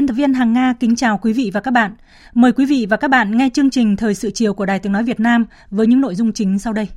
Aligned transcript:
Biên 0.00 0.06
tập 0.06 0.14
viên 0.14 0.34
Hằng 0.34 0.52
Nga 0.52 0.74
kính 0.80 0.96
chào 0.96 1.18
quý 1.18 1.32
vị 1.32 1.50
và 1.54 1.60
các 1.60 1.70
bạn. 1.70 1.92
Mời 2.34 2.52
quý 2.52 2.66
vị 2.66 2.86
và 2.90 2.96
các 2.96 3.08
bạn 3.08 3.36
nghe 3.36 3.48
chương 3.54 3.70
trình 3.70 3.96
Thời 3.96 4.14
sự 4.14 4.30
chiều 4.30 4.54
của 4.54 4.66
Đài 4.66 4.78
Tiếng 4.78 4.92
Nói 4.92 5.04
Việt 5.04 5.20
Nam 5.20 5.46
với 5.70 5.86
những 5.86 6.00
nội 6.00 6.14
dung 6.14 6.32
chính 6.32 6.58
sau 6.58 6.72
đây. 6.72 6.88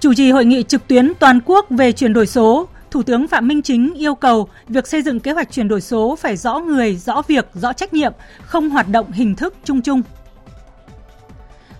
Chủ 0.00 0.14
trì 0.14 0.30
hội 0.30 0.44
nghị 0.44 0.62
trực 0.62 0.86
tuyến 0.88 1.12
toàn 1.18 1.40
quốc 1.44 1.66
về 1.70 1.92
chuyển 1.92 2.12
đổi 2.12 2.26
số, 2.26 2.68
Thủ 2.90 3.02
tướng 3.02 3.28
Phạm 3.28 3.48
Minh 3.48 3.62
Chính 3.62 3.94
yêu 3.94 4.14
cầu 4.14 4.48
việc 4.68 4.86
xây 4.86 5.02
dựng 5.02 5.20
kế 5.20 5.32
hoạch 5.32 5.52
chuyển 5.52 5.68
đổi 5.68 5.80
số 5.80 6.16
phải 6.16 6.36
rõ 6.36 6.58
người, 6.58 6.96
rõ 6.96 7.22
việc, 7.28 7.48
rõ 7.54 7.72
trách 7.72 7.94
nhiệm, 7.94 8.12
không 8.40 8.70
hoạt 8.70 8.88
động 8.88 9.12
hình 9.12 9.34
thức 9.34 9.54
chung 9.64 9.82
chung. 9.82 10.02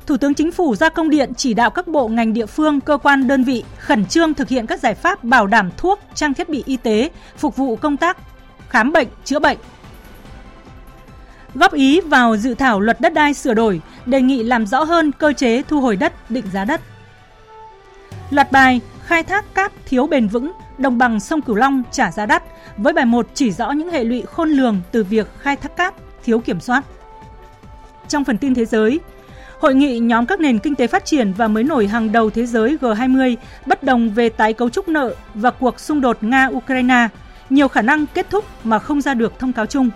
Thủ 0.06 0.16
tướng 0.16 0.34
Chính 0.34 0.52
phủ 0.52 0.76
ra 0.76 0.88
công 0.88 1.10
điện 1.10 1.32
chỉ 1.36 1.54
đạo 1.54 1.70
các 1.70 1.88
bộ 1.88 2.08
ngành 2.08 2.32
địa 2.32 2.46
phương, 2.46 2.80
cơ 2.80 2.96
quan 2.96 3.28
đơn 3.28 3.44
vị 3.44 3.64
khẩn 3.78 4.06
trương 4.06 4.34
thực 4.34 4.48
hiện 4.48 4.66
các 4.66 4.80
giải 4.80 4.94
pháp 4.94 5.24
bảo 5.24 5.46
đảm 5.46 5.70
thuốc, 5.76 6.00
trang 6.14 6.34
thiết 6.34 6.48
bị 6.48 6.62
y 6.66 6.76
tế 6.76 7.10
phục 7.36 7.56
vụ 7.56 7.76
công 7.76 7.96
tác 7.96 8.16
khám 8.68 8.92
bệnh, 8.92 9.08
chữa 9.24 9.38
bệnh. 9.38 9.58
Góp 11.54 11.72
ý 11.72 12.00
vào 12.00 12.36
dự 12.36 12.54
thảo 12.54 12.80
luật 12.80 13.00
đất 13.00 13.14
đai 13.14 13.34
sửa 13.34 13.54
đổi, 13.54 13.80
đề 14.06 14.22
nghị 14.22 14.42
làm 14.42 14.66
rõ 14.66 14.84
hơn 14.84 15.12
cơ 15.12 15.32
chế 15.32 15.62
thu 15.62 15.80
hồi 15.80 15.96
đất, 15.96 16.30
định 16.30 16.44
giá 16.52 16.64
đất. 16.64 16.80
Loạt 18.30 18.52
bài 18.52 18.80
khai 19.04 19.22
thác 19.22 19.54
cát 19.54 19.72
thiếu 19.86 20.06
bền 20.06 20.28
vững, 20.28 20.52
đồng 20.78 20.98
bằng 20.98 21.20
sông 21.20 21.42
Cửu 21.42 21.56
Long 21.56 21.82
trả 21.92 22.10
giá 22.10 22.26
đắt 22.26 22.42
với 22.76 22.92
bài 22.92 23.04
1 23.04 23.26
chỉ 23.34 23.52
rõ 23.52 23.70
những 23.70 23.90
hệ 23.90 24.04
lụy 24.04 24.22
khôn 24.22 24.50
lường 24.50 24.80
từ 24.92 25.04
việc 25.04 25.28
khai 25.38 25.56
thác 25.56 25.76
cát 25.76 25.94
thiếu 26.24 26.38
kiểm 26.38 26.60
soát. 26.60 26.84
Trong 28.08 28.24
phần 28.24 28.38
tin 28.38 28.54
thế 28.54 28.64
giới, 28.64 29.00
Hội 29.64 29.74
nghị 29.74 29.98
nhóm 29.98 30.26
các 30.26 30.40
nền 30.40 30.58
kinh 30.58 30.74
tế 30.74 30.86
phát 30.86 31.04
triển 31.04 31.32
và 31.32 31.48
mới 31.48 31.64
nổi 31.64 31.86
hàng 31.86 32.12
đầu 32.12 32.30
thế 32.30 32.46
giới 32.46 32.76
G20 32.80 33.36
bất 33.66 33.82
đồng 33.82 34.10
về 34.10 34.28
tái 34.28 34.52
cấu 34.52 34.70
trúc 34.70 34.88
nợ 34.88 35.14
và 35.34 35.50
cuộc 35.50 35.80
xung 35.80 36.00
đột 36.00 36.18
Nga-Ukraine, 36.20 37.08
nhiều 37.50 37.68
khả 37.68 37.82
năng 37.82 38.06
kết 38.06 38.26
thúc 38.30 38.44
mà 38.64 38.78
không 38.78 39.00
ra 39.00 39.14
được 39.14 39.38
thông 39.38 39.52
cáo 39.52 39.66
chung. 39.66 39.90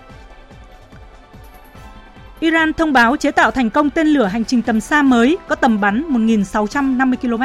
Iran 2.39 2.73
thông 2.73 2.93
báo 2.93 3.17
chế 3.17 3.31
tạo 3.31 3.51
thành 3.51 3.69
công 3.69 3.89
tên 3.89 4.07
lửa 4.07 4.25
hành 4.25 4.45
trình 4.45 4.61
tầm 4.61 4.79
xa 4.79 5.01
mới 5.01 5.37
có 5.47 5.55
tầm 5.55 5.81
bắn 5.81 6.03
1.650 6.09 7.15
km. 7.15 7.43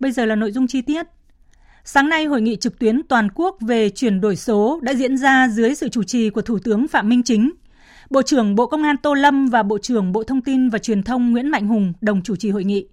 Bây 0.00 0.12
giờ 0.12 0.24
là 0.24 0.34
nội 0.34 0.52
dung 0.52 0.66
chi 0.66 0.82
tiết. 0.82 1.06
Sáng 1.88 2.08
nay, 2.08 2.24
hội 2.24 2.42
nghị 2.42 2.56
trực 2.56 2.78
tuyến 2.78 3.02
toàn 3.08 3.28
quốc 3.34 3.56
về 3.60 3.90
chuyển 3.90 4.20
đổi 4.20 4.36
số 4.36 4.80
đã 4.82 4.94
diễn 4.94 5.16
ra 5.16 5.48
dưới 5.48 5.74
sự 5.74 5.88
chủ 5.88 6.02
trì 6.02 6.30
của 6.30 6.42
Thủ 6.42 6.58
tướng 6.64 6.88
Phạm 6.88 7.08
Minh 7.08 7.22
Chính. 7.22 7.52
Bộ 8.10 8.22
trưởng 8.22 8.54
Bộ 8.54 8.66
Công 8.66 8.82
an 8.82 8.96
Tô 8.96 9.14
Lâm 9.14 9.46
và 9.46 9.62
Bộ 9.62 9.78
trưởng 9.78 10.12
Bộ 10.12 10.24
Thông 10.24 10.40
tin 10.40 10.68
và 10.68 10.78
Truyền 10.78 11.02
thông 11.02 11.30
Nguyễn 11.32 11.48
Mạnh 11.48 11.66
Hùng 11.66 11.92
đồng 12.00 12.22
chủ 12.22 12.36
trì 12.36 12.50
hội 12.50 12.64
nghị. 12.64 12.86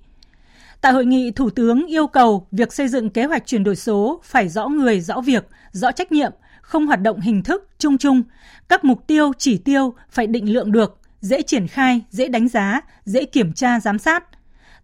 Tại 0.81 0.91
hội 0.91 1.05
nghị, 1.05 1.31
Thủ 1.31 1.49
tướng 1.49 1.85
yêu 1.85 2.07
cầu 2.07 2.47
việc 2.51 2.73
xây 2.73 2.87
dựng 2.87 3.09
kế 3.09 3.25
hoạch 3.25 3.45
chuyển 3.45 3.63
đổi 3.63 3.75
số 3.75 4.21
phải 4.23 4.49
rõ 4.49 4.67
người, 4.67 5.01
rõ 5.01 5.21
việc, 5.21 5.47
rõ 5.71 5.91
trách 5.91 6.11
nhiệm, 6.11 6.31
không 6.61 6.87
hoạt 6.87 7.01
động 7.01 7.19
hình 7.19 7.43
thức 7.43 7.69
chung 7.79 7.97
chung. 7.97 8.23
Các 8.69 8.85
mục 8.85 9.07
tiêu, 9.07 9.31
chỉ 9.37 9.57
tiêu 9.57 9.93
phải 10.09 10.27
định 10.27 10.53
lượng 10.53 10.71
được, 10.71 10.99
dễ 11.21 11.41
triển 11.41 11.67
khai, 11.67 12.01
dễ 12.09 12.27
đánh 12.27 12.47
giá, 12.47 12.81
dễ 13.05 13.25
kiểm 13.25 13.53
tra, 13.53 13.79
giám 13.79 13.99
sát– 13.99 14.23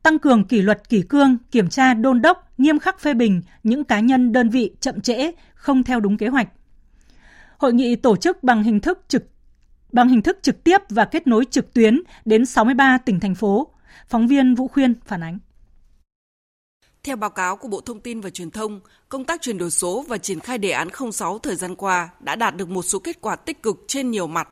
tăng 0.04 0.20
cường 0.20 0.44
kỷ 0.44 0.62
luật 0.62 0.90
kỷ 0.90 1.02
cương, 1.02 1.38
kiểm 1.52 1.70
tra 1.70 1.94
đôn 1.94 2.22
đốc, 2.22 2.60
nghiêm 2.60 2.80
khắc 2.80 3.00
phê 3.00 3.14
bình 3.14 3.42
những 3.64 3.84
cá 3.84 4.00
nhân 4.00 4.32
đơn 4.32 4.50
vị 4.50 4.72
chậm 4.80 5.02
trễ, 5.02 5.32
không 5.54 5.84
theo 5.84 6.00
đúng 6.00 6.18
kế 6.18 6.28
hoạch. 6.28 6.48
Hội 7.58 7.74
nghị 7.74 7.96
tổ 7.96 8.16
chức 8.16 8.44
bằng 8.44 8.64
hình 8.64 8.80
thức 8.80 9.06
trực 9.08 9.24
bằng 9.92 10.10
hình 10.10 10.22
thức 10.22 10.40
trực 10.42 10.64
tiếp 10.64 10.78
và 10.90 11.06
kết 11.06 11.28
nối 11.28 11.46
trực 11.46 11.74
tuyến 11.74 12.02
đến 12.26 12.46
63 12.46 12.98
tỉnh 12.98 13.20
thành 13.20 13.36
phố. 13.36 13.68
Phóng 14.08 14.28
viên 14.28 14.56
Vũ 14.56 14.68
Khuyên 14.68 14.94
phản 15.06 15.24
ánh. 15.24 15.40
Theo 17.04 17.16
báo 17.16 17.30
cáo 17.30 17.56
của 17.56 17.68
Bộ 17.68 17.82
Thông 17.82 18.02
tin 18.02 18.22
và 18.22 18.30
Truyền 18.30 18.52
thông, 18.52 18.80
công 19.10 19.26
tác 19.26 19.42
chuyển 19.42 19.58
đổi 19.58 19.72
số 19.72 20.06
và 20.08 20.18
triển 20.18 20.40
khai 20.40 20.58
đề 20.58 20.72
án 20.72 20.88
06 21.12 21.40
thời 21.40 21.56
gian 21.56 21.76
qua 21.76 22.10
đã 22.20 22.36
đạt 22.36 22.56
được 22.56 22.70
một 22.70 22.82
số 22.82 23.00
kết 23.00 23.22
quả 23.22 23.36
tích 23.36 23.64
cực 23.64 23.78
trên 23.88 24.12
nhiều 24.12 24.28
mặt, 24.28 24.50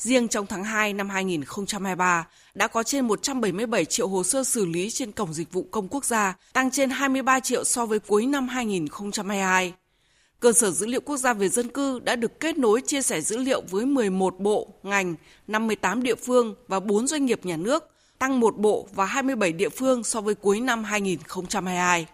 Riêng 0.00 0.28
trong 0.28 0.46
tháng 0.46 0.64
2 0.64 0.92
năm 0.92 1.08
2023, 1.08 2.26
đã 2.54 2.66
có 2.66 2.82
trên 2.82 3.06
177 3.06 3.84
triệu 3.84 4.08
hồ 4.08 4.24
sơ 4.24 4.44
xử 4.44 4.66
lý 4.66 4.90
trên 4.90 5.12
Cổng 5.12 5.34
Dịch 5.34 5.52
vụ 5.52 5.66
Công 5.70 5.88
Quốc 5.88 6.04
gia, 6.04 6.36
tăng 6.52 6.70
trên 6.70 6.90
23 6.90 7.40
triệu 7.40 7.64
so 7.64 7.86
với 7.86 7.98
cuối 7.98 8.26
năm 8.26 8.48
2022. 8.48 9.72
Cơ 10.40 10.52
sở 10.52 10.70
dữ 10.70 10.86
liệu 10.86 11.00
quốc 11.00 11.16
gia 11.16 11.32
về 11.32 11.48
dân 11.48 11.68
cư 11.68 11.98
đã 11.98 12.16
được 12.16 12.40
kết 12.40 12.58
nối 12.58 12.80
chia 12.80 13.02
sẻ 13.02 13.20
dữ 13.20 13.36
liệu 13.36 13.62
với 13.70 13.86
11 13.86 14.38
bộ, 14.38 14.68
ngành, 14.82 15.14
58 15.46 16.02
địa 16.02 16.14
phương 16.14 16.54
và 16.68 16.80
4 16.80 17.06
doanh 17.06 17.26
nghiệp 17.26 17.40
nhà 17.46 17.56
nước, 17.56 17.90
tăng 18.18 18.40
một 18.40 18.58
bộ 18.58 18.88
và 18.94 19.04
27 19.04 19.52
địa 19.52 19.68
phương 19.68 20.04
so 20.04 20.20
với 20.20 20.34
cuối 20.34 20.60
năm 20.60 20.84
2022. 20.84 22.06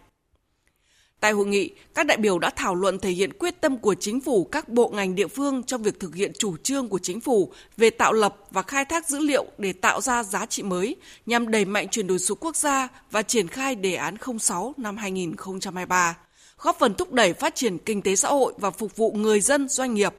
Tại 1.26 1.32
hội 1.32 1.46
nghị, 1.46 1.70
các 1.94 2.06
đại 2.06 2.16
biểu 2.16 2.38
đã 2.38 2.50
thảo 2.50 2.74
luận 2.74 2.98
thể 2.98 3.10
hiện 3.10 3.32
quyết 3.38 3.60
tâm 3.60 3.78
của 3.78 3.94
chính 3.94 4.20
phủ 4.20 4.44
các 4.44 4.68
bộ 4.68 4.88
ngành 4.88 5.14
địa 5.14 5.26
phương 5.26 5.62
trong 5.62 5.82
việc 5.82 6.00
thực 6.00 6.14
hiện 6.14 6.32
chủ 6.38 6.56
trương 6.56 6.88
của 6.88 6.98
chính 6.98 7.20
phủ 7.20 7.52
về 7.76 7.90
tạo 7.90 8.12
lập 8.12 8.36
và 8.50 8.62
khai 8.62 8.84
thác 8.84 9.08
dữ 9.08 9.18
liệu 9.18 9.46
để 9.58 9.72
tạo 9.72 10.00
ra 10.00 10.22
giá 10.22 10.46
trị 10.46 10.62
mới 10.62 10.96
nhằm 11.26 11.50
đẩy 11.50 11.64
mạnh 11.64 11.88
chuyển 11.88 12.06
đổi 12.06 12.18
số 12.18 12.34
quốc 12.34 12.56
gia 12.56 12.88
và 13.10 13.22
triển 13.22 13.48
khai 13.48 13.74
đề 13.74 13.94
án 13.94 14.16
06 14.38 14.74
năm 14.76 14.96
2023, 14.96 16.18
góp 16.58 16.78
phần 16.78 16.94
thúc 16.94 17.12
đẩy 17.12 17.32
phát 17.32 17.54
triển 17.54 17.78
kinh 17.78 18.02
tế 18.02 18.16
xã 18.16 18.28
hội 18.28 18.54
và 18.58 18.70
phục 18.70 18.96
vụ 18.96 19.12
người 19.12 19.40
dân 19.40 19.68
doanh 19.68 19.94
nghiệp. 19.94 20.14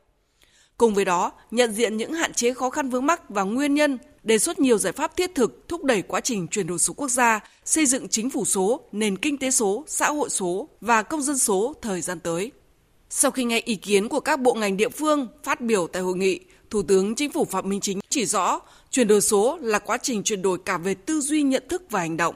Cùng 0.78 0.94
với 0.94 1.06
đó, 1.06 1.32
nhận 1.52 1.74
diện 1.74 1.98
những 1.98 2.14
hạn 2.14 2.34
chế 2.34 2.54
khó 2.54 2.70
khăn 2.70 2.90
vướng 2.90 3.06
mắc 3.06 3.30
và 3.30 3.44
nguyên 3.44 3.74
nhân 3.74 3.98
đề 4.24 4.40
xuất 4.40 4.60
nhiều 4.60 4.78
giải 4.78 4.94
pháp 4.94 5.18
thiết 5.18 5.36
thực 5.36 5.68
thúc 5.68 5.84
đẩy 5.84 6.02
quá 6.02 6.20
trình 6.20 6.48
chuyển 6.48 6.68
đổi 6.68 6.80
số 6.80 6.94
quốc 6.94 7.10
gia, 7.10 7.40
xây 7.66 7.86
dựng 7.86 8.08
chính 8.08 8.30
phủ 8.30 8.46
số, 8.46 8.82
nền 8.92 9.18
kinh 9.18 9.38
tế 9.38 9.52
số, 9.52 9.84
xã 9.88 10.12
hội 10.12 10.30
số 10.30 10.70
và 10.82 11.04
công 11.04 11.22
dân 11.22 11.38
số 11.38 11.74
thời 11.82 12.02
gian 12.02 12.20
tới. 12.20 12.52
Sau 13.10 13.32
khi 13.32 13.44
nghe 13.44 13.62
ý 13.66 13.76
kiến 13.76 14.10
của 14.10 14.20
các 14.20 14.40
bộ 14.40 14.54
ngành 14.54 14.78
địa 14.78 14.90
phương 14.90 15.28
phát 15.44 15.62
biểu 15.62 15.88
tại 15.88 16.02
hội 16.02 16.18
nghị, 16.18 16.40
Thủ 16.70 16.84
tướng 16.84 17.16
Chính 17.16 17.32
phủ 17.32 17.46
Phạm 17.46 17.70
Minh 17.70 17.80
Chính 17.82 18.00
chỉ 18.10 18.26
rõ 18.26 18.60
chuyển 18.92 19.08
đổi 19.08 19.22
số 19.22 19.58
là 19.62 19.80
quá 19.80 19.98
trình 19.98 20.24
chuyển 20.24 20.42
đổi 20.42 20.58
cả 20.66 20.78
về 20.78 20.94
tư 20.94 21.22
duy 21.22 21.44
nhận 21.44 21.64
thức 21.70 21.84
và 21.90 22.00
hành 22.00 22.18
động, 22.18 22.36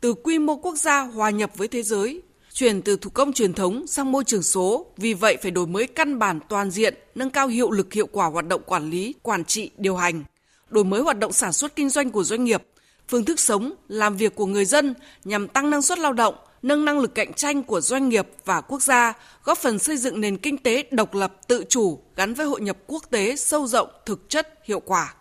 từ 0.00 0.14
quy 0.14 0.38
mô 0.38 0.56
quốc 0.56 0.76
gia 0.76 1.00
hòa 1.00 1.30
nhập 1.30 1.50
với 1.56 1.68
thế 1.68 1.82
giới, 1.82 2.22
chuyển 2.58 2.82
từ 2.82 2.96
thủ 2.96 3.10
công 3.10 3.32
truyền 3.32 3.52
thống 3.52 3.86
sang 3.86 4.12
môi 4.12 4.24
trường 4.24 4.42
số, 4.42 4.86
vì 4.96 5.14
vậy 5.14 5.36
phải 5.42 5.50
đổi 5.50 5.66
mới 5.66 5.86
căn 5.86 6.18
bản 6.18 6.40
toàn 6.48 6.70
diện, 6.70 6.94
nâng 7.14 7.30
cao 7.30 7.48
hiệu 7.48 7.70
lực 7.70 7.92
hiệu 7.92 8.06
quả 8.06 8.26
hoạt 8.26 8.46
động 8.48 8.62
quản 8.66 8.90
lý, 8.90 9.14
quản 9.22 9.44
trị, 9.44 9.70
điều 9.76 9.96
hành, 9.96 10.24
đổi 10.68 10.84
mới 10.84 11.00
hoạt 11.00 11.18
động 11.18 11.32
sản 11.32 11.52
xuất 11.52 11.76
kinh 11.76 11.90
doanh 11.90 12.10
của 12.10 12.24
doanh 12.24 12.44
nghiệp, 12.44 12.62
phương 13.08 13.24
thức 13.24 13.40
sống, 13.40 13.74
làm 13.88 14.16
việc 14.16 14.34
của 14.34 14.46
người 14.46 14.64
dân 14.64 14.94
nhằm 15.24 15.48
tăng 15.48 15.70
năng 15.70 15.82
suất 15.82 15.98
lao 15.98 16.12
động, 16.12 16.34
nâng 16.62 16.84
năng 16.84 16.98
lực 16.98 17.14
cạnh 17.14 17.32
tranh 17.32 17.62
của 17.62 17.80
doanh 17.80 18.08
nghiệp 18.08 18.28
và 18.44 18.60
quốc 18.60 18.82
gia, 18.82 19.12
góp 19.44 19.58
phần 19.58 19.78
xây 19.78 19.96
dựng 19.96 20.20
nền 20.20 20.36
kinh 20.36 20.58
tế 20.58 20.84
độc 20.90 21.14
lập, 21.14 21.34
tự 21.48 21.64
chủ 21.68 22.00
gắn 22.16 22.34
với 22.34 22.46
hội 22.46 22.60
nhập 22.60 22.76
quốc 22.86 23.02
tế 23.10 23.36
sâu 23.36 23.66
rộng, 23.66 23.88
thực 24.06 24.28
chất, 24.28 24.58
hiệu 24.64 24.80
quả. 24.80 25.14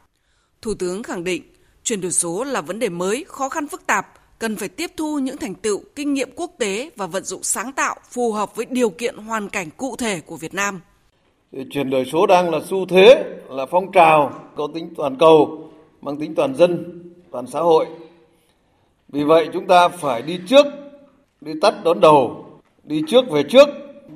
Thủ 0.61 0.73
tướng 0.73 1.03
khẳng 1.03 1.23
định, 1.23 1.43
chuyển 1.83 2.01
đổi 2.01 2.11
số 2.11 2.43
là 2.43 2.61
vấn 2.61 2.79
đề 2.79 2.89
mới, 2.89 3.25
khó 3.27 3.49
khăn 3.49 3.67
phức 3.67 3.87
tạp, 3.87 4.16
cần 4.39 4.55
phải 4.55 4.69
tiếp 4.69 4.91
thu 4.97 5.19
những 5.19 5.37
thành 5.37 5.55
tựu, 5.55 5.81
kinh 5.95 6.13
nghiệm 6.13 6.29
quốc 6.35 6.51
tế 6.57 6.89
và 6.95 7.07
vận 7.07 7.23
dụng 7.23 7.43
sáng 7.43 7.71
tạo 7.71 7.95
phù 8.09 8.31
hợp 8.31 8.55
với 8.55 8.65
điều 8.69 8.89
kiện 8.89 9.17
hoàn 9.17 9.49
cảnh 9.49 9.69
cụ 9.77 9.95
thể 9.95 10.21
của 10.25 10.35
Việt 10.35 10.53
Nam. 10.53 10.81
Chuyển 11.69 11.89
đổi 11.89 12.05
số 12.05 12.27
đang 12.27 12.49
là 12.49 12.59
xu 12.65 12.85
thế, 12.85 13.23
là 13.49 13.65
phong 13.65 13.91
trào 13.91 14.31
có 14.55 14.67
tính 14.73 14.93
toàn 14.97 15.15
cầu, 15.19 15.71
mang 16.01 16.17
tính 16.17 16.35
toàn 16.35 16.55
dân, 16.55 17.01
toàn 17.31 17.47
xã 17.47 17.59
hội. 17.59 17.85
Vì 19.09 19.23
vậy 19.23 19.49
chúng 19.53 19.67
ta 19.67 19.87
phải 19.87 20.21
đi 20.21 20.39
trước, 20.47 20.65
đi 21.41 21.51
tắt 21.61 21.73
đón 21.83 21.99
đầu, 21.99 22.45
đi 22.83 23.01
trước 23.07 23.29
về 23.31 23.43
trước 23.43 23.67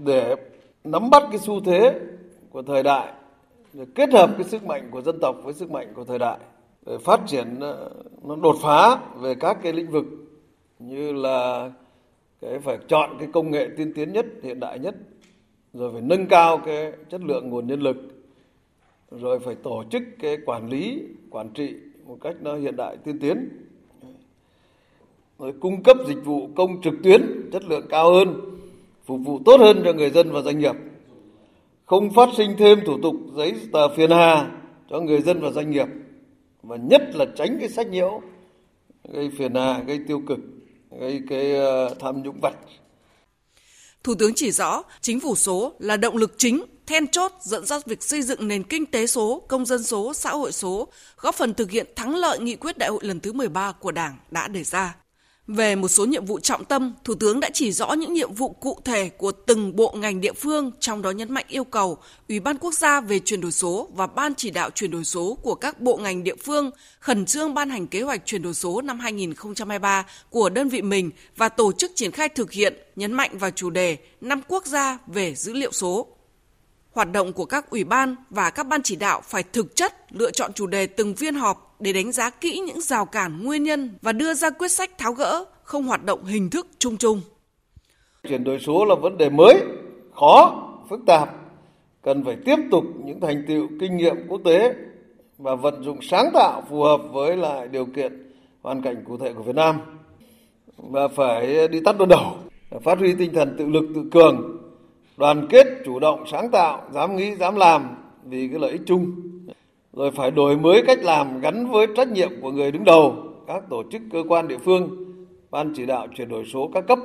để 0.04 0.36
nắm 0.84 1.10
bắt 1.10 1.24
cái 1.30 1.40
xu 1.40 1.62
thế 1.66 2.00
của 2.50 2.62
thời 2.62 2.84
đại 2.84 3.12
để 3.74 3.86
kết 3.96 4.14
hợp 4.14 4.30
cái 4.38 4.44
sức 4.44 4.66
mạnh 4.66 4.88
của 4.92 5.02
dân 5.02 5.20
tộc 5.22 5.36
với 5.44 5.54
sức 5.54 5.72
mạnh 5.72 5.94
của 5.96 6.04
thời 6.04 6.20
đại 6.20 6.38
Ờ, 6.86 6.98
phát 6.98 7.22
triển 7.28 7.60
ờ, 7.60 7.90
nó 8.24 8.36
đột 8.36 8.56
phá 8.62 9.00
về 9.20 9.36
các 9.36 9.58
cái 9.64 9.74
lĩnh 9.74 9.92
vực 9.92 10.06
như 10.80 11.14
là 11.14 11.72
cái 12.42 12.60
phải 12.60 12.78
chọn 12.88 13.10
cái 13.20 13.28
công 13.34 13.52
nghệ 13.52 13.70
tiên 13.78 13.94
tiến 13.96 14.14
nhất, 14.14 14.26
hiện 14.44 14.60
đại 14.60 14.80
nhất, 14.80 14.96
rồi 15.74 15.92
phải 15.94 16.02
nâng 16.02 16.28
cao 16.28 16.58
cái 16.66 16.92
chất 17.10 17.22
lượng 17.22 17.50
nguồn 17.50 17.68
nhân 17.68 17.82
lực, 17.82 17.98
rồi 19.12 19.40
phải 19.40 19.56
tổ 19.56 19.84
chức 19.90 20.04
cái 20.20 20.38
quản 20.46 20.70
lý, 20.70 21.02
quản 21.30 21.50
trị 21.50 21.74
một 22.06 22.18
cách 22.22 22.36
nó 22.42 22.56
hiện 22.56 22.76
đại, 22.76 22.98
tiên 22.98 23.20
tiến. 23.20 23.50
Rồi 25.40 25.54
cung 25.60 25.84
cấp 25.84 25.98
dịch 26.08 26.26
vụ 26.26 26.50
công 26.56 26.82
trực 26.82 26.94
tuyến, 27.04 27.50
chất 27.52 27.64
lượng 27.64 27.86
cao 27.90 28.14
hơn, 28.14 28.42
phục 29.06 29.20
vụ 29.26 29.40
tốt 29.46 29.60
hơn 29.60 29.82
cho 29.86 29.94
người 29.94 30.10
dân 30.10 30.32
và 30.32 30.42
doanh 30.42 30.60
nghiệp. 30.60 30.76
Không 31.86 32.14
phát 32.14 32.30
sinh 32.38 32.52
thêm 32.58 32.80
thủ 32.86 32.98
tục 33.02 33.16
giấy 33.36 33.54
tờ 33.74 33.96
phiền 33.96 34.10
hà 34.10 34.52
cho 34.90 35.00
người 35.00 35.22
dân 35.22 35.40
và 35.40 35.52
doanh 35.52 35.72
nghiệp 35.72 35.88
và 36.64 36.78
nhất 36.78 37.02
là 37.14 37.26
tránh 37.36 37.58
cái 37.60 37.70
sách 37.70 37.88
nhiễu 37.88 38.22
gây 39.14 39.32
phiền 39.38 39.56
hà 39.56 39.80
gây 39.80 40.00
tiêu 40.08 40.22
cực 40.28 40.40
gây 41.00 41.22
cái 41.30 41.56
ờ, 41.56 41.96
tham 42.00 42.24
nhũng 42.24 42.40
vặt 42.42 42.54
Thủ 44.04 44.16
tướng 44.16 44.32
chỉ 44.36 44.52
rõ, 44.52 44.84
chính 45.02 45.20
phủ 45.20 45.36
số 45.36 45.74
là 45.80 45.98
động 45.98 46.18
lực 46.18 46.34
chính, 46.38 46.66
then 46.86 47.08
chốt 47.08 47.32
dẫn 47.42 47.66
dắt 47.66 47.86
việc 47.86 48.04
xây 48.04 48.22
dựng 48.22 48.48
nền 48.48 48.64
kinh 48.64 48.86
tế 48.86 49.08
số, 49.08 49.42
công 49.48 49.66
dân 49.66 49.84
số, 49.84 50.14
xã 50.14 50.30
hội 50.30 50.52
số, 50.52 50.88
góp 51.18 51.36
phần 51.36 51.54
thực 51.54 51.72
hiện 51.72 51.88
thắng 51.96 52.16
lợi 52.16 52.40
nghị 52.40 52.56
quyết 52.56 52.78
đại 52.78 52.90
hội 52.90 53.00
lần 53.04 53.20
thứ 53.20 53.34
13 53.34 53.72
của 53.72 53.92
Đảng 53.92 54.18
đã 54.32 54.48
đề 54.48 54.64
ra. 54.64 54.96
Về 55.48 55.76
một 55.76 55.88
số 55.88 56.06
nhiệm 56.06 56.26
vụ 56.26 56.40
trọng 56.40 56.66
tâm, 56.66 56.94
Thủ 57.04 57.16
tướng 57.16 57.40
đã 57.40 57.50
chỉ 57.54 57.72
rõ 57.72 57.94
những 57.94 58.14
nhiệm 58.14 58.34
vụ 58.34 58.50
cụ 58.50 58.80
thể 58.86 59.10
của 59.10 59.32
từng 59.32 59.76
bộ 59.76 59.96
ngành 59.98 60.22
địa 60.22 60.34
phương, 60.34 60.72
trong 60.80 61.02
đó 61.02 61.12
nhấn 61.12 61.34
mạnh 61.34 61.46
yêu 61.48 61.64
cầu 61.64 61.98
Ủy 62.30 62.40
ban 62.40 62.58
quốc 62.58 62.74
gia 62.74 63.02
về 63.02 63.20
chuyển 63.20 63.42
đổi 63.42 63.52
số 63.52 63.90
và 63.94 64.08
Ban 64.08 64.36
chỉ 64.36 64.50
đạo 64.52 64.70
chuyển 64.70 64.92
đổi 64.92 65.04
số 65.04 65.38
của 65.42 65.56
các 65.56 65.82
bộ 65.82 65.98
ngành 65.98 66.24
địa 66.24 66.36
phương 66.36 66.72
khẩn 67.00 67.26
trương 67.26 67.54
ban 67.54 67.70
hành 67.70 67.88
kế 67.88 68.02
hoạch 68.02 68.26
chuyển 68.26 68.42
đổi 68.42 68.54
số 68.54 68.82
năm 68.82 69.00
2023 69.00 70.06
của 70.30 70.50
đơn 70.50 70.70
vị 70.70 70.82
mình 70.82 71.12
và 71.38 71.50
tổ 71.50 71.72
chức 71.72 71.92
triển 71.96 72.12
khai 72.12 72.30
thực 72.30 72.52
hiện, 72.52 72.74
nhấn 72.96 73.14
mạnh 73.14 73.38
vào 73.38 73.52
chủ 73.52 73.70
đề 73.70 73.98
năm 74.22 74.42
quốc 74.48 74.66
gia 74.66 74.98
về 75.08 75.36
dữ 75.36 75.54
liệu 75.54 75.72
số. 75.72 76.08
Hoạt 76.92 77.12
động 77.12 77.34
của 77.34 77.46
các 77.46 77.70
ủy 77.70 77.84
ban 77.84 78.16
và 78.30 78.50
các 78.50 78.68
ban 78.68 78.82
chỉ 78.84 78.96
đạo 78.96 79.22
phải 79.28 79.44
thực 79.44 79.76
chất 79.76 79.96
lựa 80.10 80.32
chọn 80.32 80.54
chủ 80.54 80.68
đề 80.68 80.88
từng 80.88 81.16
phiên 81.16 81.36
họp 81.36 81.71
để 81.82 81.94
đánh 81.94 82.12
giá 82.12 82.30
kỹ 82.30 82.62
những 82.68 82.82
rào 82.82 83.06
cản 83.06 83.44
nguyên 83.44 83.64
nhân 83.64 83.90
và 84.02 84.12
đưa 84.12 84.34
ra 84.34 84.50
quyết 84.50 84.72
sách 84.72 84.98
tháo 84.98 85.14
gỡ, 85.14 85.46
không 85.64 85.84
hoạt 85.84 86.04
động 86.04 86.24
hình 86.24 86.50
thức 86.50 86.68
chung 86.80 86.98
chung. 86.98 87.22
Chuyển 88.30 88.44
đổi 88.44 88.60
số 88.60 88.86
là 88.86 88.96
vấn 88.96 89.18
đề 89.18 89.30
mới, 89.30 89.56
khó, 90.14 90.68
phức 90.90 91.00
tạp, 91.08 91.30
cần 92.02 92.24
phải 92.26 92.36
tiếp 92.46 92.58
tục 92.72 92.84
những 93.06 93.20
thành 93.20 93.44
tựu 93.48 93.68
kinh 93.80 93.98
nghiệm 93.98 94.16
quốc 94.28 94.42
tế 94.46 94.76
và 95.38 95.56
vận 95.56 95.84
dụng 95.84 95.98
sáng 96.02 96.30
tạo 96.34 96.64
phù 96.70 96.84
hợp 96.84 97.02
với 97.12 97.38
lại 97.38 97.68
điều 97.68 97.86
kiện 97.86 98.34
hoàn 98.62 98.82
cảnh 98.82 99.04
cụ 99.08 99.18
thể 99.18 99.34
của 99.34 99.44
Việt 99.44 99.56
Nam 99.56 99.80
và 100.78 101.08
phải 101.08 101.68
đi 101.68 101.80
tắt 101.86 101.98
đón 101.98 102.10
đầu, 102.10 102.36
phát 102.84 103.00
huy 103.00 103.16
tinh 103.16 103.34
thần 103.34 103.56
tự 103.58 103.66
lực 103.66 103.84
tự 103.96 104.04
cường, 104.12 104.58
đoàn 105.18 105.48
kết, 105.50 105.68
chủ 105.86 106.00
động, 106.00 106.24
sáng 106.32 106.52
tạo, 106.52 106.82
dám 106.92 107.16
nghĩ, 107.16 107.36
dám 107.36 107.56
làm 107.56 107.96
vì 108.24 108.48
cái 108.48 108.60
lợi 108.60 108.72
ích 108.72 108.82
chung. 108.86 109.12
Rồi 109.94 110.12
phải 110.12 110.32
đổi 110.32 110.58
mới 110.58 110.84
cách 110.88 111.04
làm 111.04 111.42
gắn 111.42 111.72
với 111.72 111.88
trách 111.96 112.12
nhiệm 112.12 112.30
của 112.42 112.52
người 112.52 112.72
đứng 112.72 112.84
đầu, 112.84 113.16
các 113.48 113.64
tổ 113.70 113.84
chức 113.92 114.02
cơ 114.12 114.24
quan 114.30 114.48
địa 114.48 114.58
phương, 114.58 114.90
ban 115.52 115.74
chỉ 115.76 115.86
đạo 115.86 116.08
chuyển 116.18 116.30
đổi 116.30 116.46
số 116.54 116.70
các 116.74 116.88
cấp. 116.88 117.00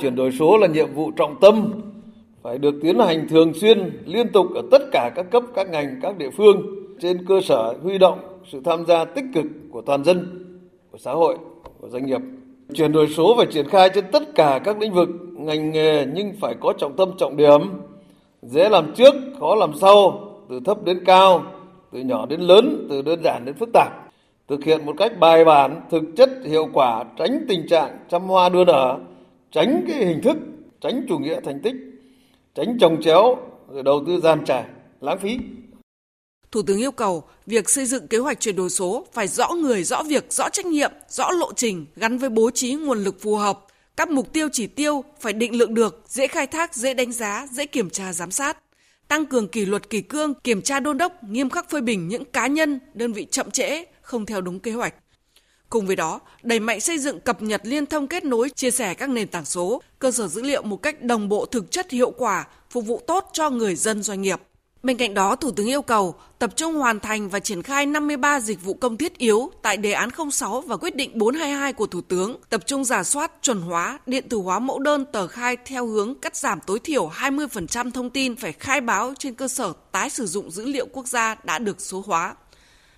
Chuyển 0.00 0.14
đổi 0.14 0.32
số 0.32 0.56
là 0.58 0.66
nhiệm 0.66 0.94
vụ 0.94 1.10
trọng 1.10 1.40
tâm 1.40 1.72
phải 2.42 2.58
được 2.58 2.74
tiến 2.82 2.98
hành 2.98 3.28
thường 3.28 3.54
xuyên, 3.54 4.02
liên 4.06 4.32
tục 4.32 4.46
ở 4.54 4.62
tất 4.70 4.82
cả 4.92 5.10
các 5.14 5.30
cấp, 5.30 5.42
các 5.54 5.70
ngành, 5.70 6.00
các 6.02 6.18
địa 6.18 6.30
phương 6.30 6.62
trên 7.00 7.26
cơ 7.26 7.40
sở 7.40 7.74
huy 7.82 7.98
động 7.98 8.18
sự 8.52 8.60
tham 8.64 8.86
gia 8.86 9.04
tích 9.04 9.24
cực 9.34 9.46
của 9.72 9.82
toàn 9.82 10.04
dân, 10.04 10.44
của 10.92 10.98
xã 10.98 11.12
hội, 11.12 11.36
của 11.80 11.88
doanh 11.88 12.06
nghiệp. 12.06 12.20
Chuyển 12.74 12.92
đổi 12.92 13.08
số 13.08 13.34
phải 13.36 13.46
triển 13.46 13.68
khai 13.68 13.90
trên 13.94 14.04
tất 14.12 14.22
cả 14.34 14.60
các 14.64 14.78
lĩnh 14.80 14.92
vực, 14.92 15.08
ngành 15.32 15.70
nghề 15.70 16.06
nhưng 16.14 16.32
phải 16.40 16.54
có 16.60 16.72
trọng 16.78 16.96
tâm 16.96 17.10
trọng 17.18 17.36
điểm, 17.36 17.60
dễ 18.42 18.68
làm 18.68 18.92
trước, 18.94 19.14
khó 19.40 19.54
làm 19.54 19.72
sau, 19.74 20.28
từ 20.48 20.60
thấp 20.64 20.84
đến 20.84 21.04
cao, 21.04 21.42
từ 21.96 22.02
nhỏ 22.02 22.26
đến 22.26 22.40
lớn, 22.40 22.86
từ 22.90 23.02
đơn 23.02 23.20
giản 23.24 23.44
đến 23.44 23.54
phức 23.54 23.68
tạp. 23.72 23.92
Thực 24.48 24.64
hiện 24.64 24.86
một 24.86 24.94
cách 24.98 25.12
bài 25.20 25.44
bản, 25.44 25.80
thực 25.90 26.02
chất, 26.16 26.30
hiệu 26.44 26.68
quả, 26.72 27.04
tránh 27.18 27.44
tình 27.48 27.68
trạng 27.68 27.98
chăm 28.10 28.22
hoa 28.22 28.48
đua 28.48 28.64
nở, 28.64 28.98
tránh 29.52 29.84
cái 29.88 30.04
hình 30.04 30.20
thức, 30.22 30.36
tránh 30.80 31.06
chủ 31.08 31.18
nghĩa 31.18 31.40
thành 31.44 31.60
tích, 31.62 31.74
tránh 32.54 32.78
trồng 32.80 33.02
chéo, 33.02 33.36
rồi 33.72 33.82
đầu 33.82 34.04
tư 34.06 34.20
gian 34.20 34.44
trải, 34.44 34.64
lãng 35.00 35.18
phí. 35.18 35.38
Thủ 36.50 36.62
tướng 36.62 36.78
yêu 36.78 36.92
cầu 36.92 37.22
việc 37.46 37.70
xây 37.70 37.86
dựng 37.86 38.08
kế 38.08 38.18
hoạch 38.18 38.40
chuyển 38.40 38.56
đổi 38.56 38.70
số 38.70 39.06
phải 39.12 39.28
rõ 39.28 39.48
người, 39.48 39.84
rõ 39.84 40.02
việc, 40.02 40.32
rõ 40.32 40.48
trách 40.48 40.66
nhiệm, 40.66 40.92
rõ 41.08 41.30
lộ 41.30 41.52
trình 41.52 41.86
gắn 41.96 42.18
với 42.18 42.30
bố 42.30 42.50
trí 42.50 42.74
nguồn 42.74 43.04
lực 43.04 43.20
phù 43.20 43.36
hợp. 43.36 43.60
Các 43.96 44.10
mục 44.10 44.32
tiêu 44.32 44.48
chỉ 44.52 44.66
tiêu 44.66 45.04
phải 45.20 45.32
định 45.32 45.58
lượng 45.58 45.74
được, 45.74 46.02
dễ 46.06 46.26
khai 46.26 46.46
thác, 46.46 46.74
dễ 46.74 46.94
đánh 46.94 47.12
giá, 47.12 47.46
dễ 47.50 47.66
kiểm 47.66 47.90
tra 47.90 48.12
giám 48.12 48.30
sát. 48.30 48.58
Tăng 49.08 49.26
cường 49.26 49.48
kỷ 49.48 49.64
luật 49.64 49.90
kỷ 49.90 50.00
cương, 50.00 50.34
kiểm 50.34 50.62
tra 50.62 50.80
đôn 50.80 50.98
đốc, 50.98 51.24
nghiêm 51.24 51.50
khắc 51.50 51.70
phê 51.70 51.80
bình 51.80 52.08
những 52.08 52.24
cá 52.24 52.46
nhân, 52.46 52.80
đơn 52.94 53.12
vị 53.12 53.26
chậm 53.30 53.50
trễ, 53.50 53.84
không 54.00 54.26
theo 54.26 54.40
đúng 54.40 54.60
kế 54.60 54.72
hoạch. 54.72 54.94
Cùng 55.70 55.86
với 55.86 55.96
đó, 55.96 56.20
đẩy 56.42 56.60
mạnh 56.60 56.80
xây 56.80 56.98
dựng 56.98 57.20
cập 57.20 57.42
nhật 57.42 57.60
liên 57.64 57.86
thông 57.86 58.06
kết 58.06 58.24
nối, 58.24 58.50
chia 58.50 58.70
sẻ 58.70 58.94
các 58.94 59.10
nền 59.10 59.28
tảng 59.28 59.44
số, 59.44 59.82
cơ 59.98 60.10
sở 60.10 60.28
dữ 60.28 60.42
liệu 60.42 60.62
một 60.62 60.76
cách 60.76 61.02
đồng 61.02 61.28
bộ 61.28 61.46
thực 61.46 61.70
chất 61.70 61.90
hiệu 61.90 62.10
quả, 62.10 62.46
phục 62.70 62.86
vụ 62.86 63.00
tốt 63.06 63.30
cho 63.32 63.50
người 63.50 63.74
dân 63.74 64.02
doanh 64.02 64.22
nghiệp. 64.22 64.40
Bên 64.82 64.96
cạnh 64.96 65.14
đó, 65.14 65.36
Thủ 65.36 65.50
tướng 65.50 65.66
yêu 65.66 65.82
cầu 65.82 66.14
tập 66.38 66.50
trung 66.56 66.74
hoàn 66.74 67.00
thành 67.00 67.28
và 67.28 67.40
triển 67.40 67.62
khai 67.62 67.86
53 67.86 68.40
dịch 68.40 68.62
vụ 68.62 68.74
công 68.74 68.96
thiết 68.96 69.18
yếu 69.18 69.50
tại 69.62 69.76
đề 69.76 69.92
án 69.92 70.10
06 70.30 70.60
và 70.60 70.76
quyết 70.76 70.96
định 70.96 71.10
422 71.14 71.72
của 71.72 71.86
Thủ 71.86 72.00
tướng, 72.00 72.36
tập 72.50 72.66
trung 72.66 72.84
giả 72.84 73.04
soát, 73.04 73.32
chuẩn 73.42 73.60
hóa, 73.60 73.98
điện 74.06 74.28
tử 74.28 74.36
hóa 74.36 74.58
mẫu 74.58 74.78
đơn 74.78 75.04
tờ 75.12 75.26
khai 75.26 75.56
theo 75.66 75.86
hướng 75.86 76.14
cắt 76.14 76.36
giảm 76.36 76.60
tối 76.60 76.78
thiểu 76.78 77.08
20% 77.08 77.90
thông 77.90 78.10
tin 78.10 78.36
phải 78.36 78.52
khai 78.52 78.80
báo 78.80 79.14
trên 79.18 79.34
cơ 79.34 79.48
sở 79.48 79.72
tái 79.92 80.10
sử 80.10 80.26
dụng 80.26 80.50
dữ 80.50 80.64
liệu 80.64 80.86
quốc 80.92 81.06
gia 81.06 81.36
đã 81.44 81.58
được 81.58 81.80
số 81.80 82.02
hóa. 82.06 82.34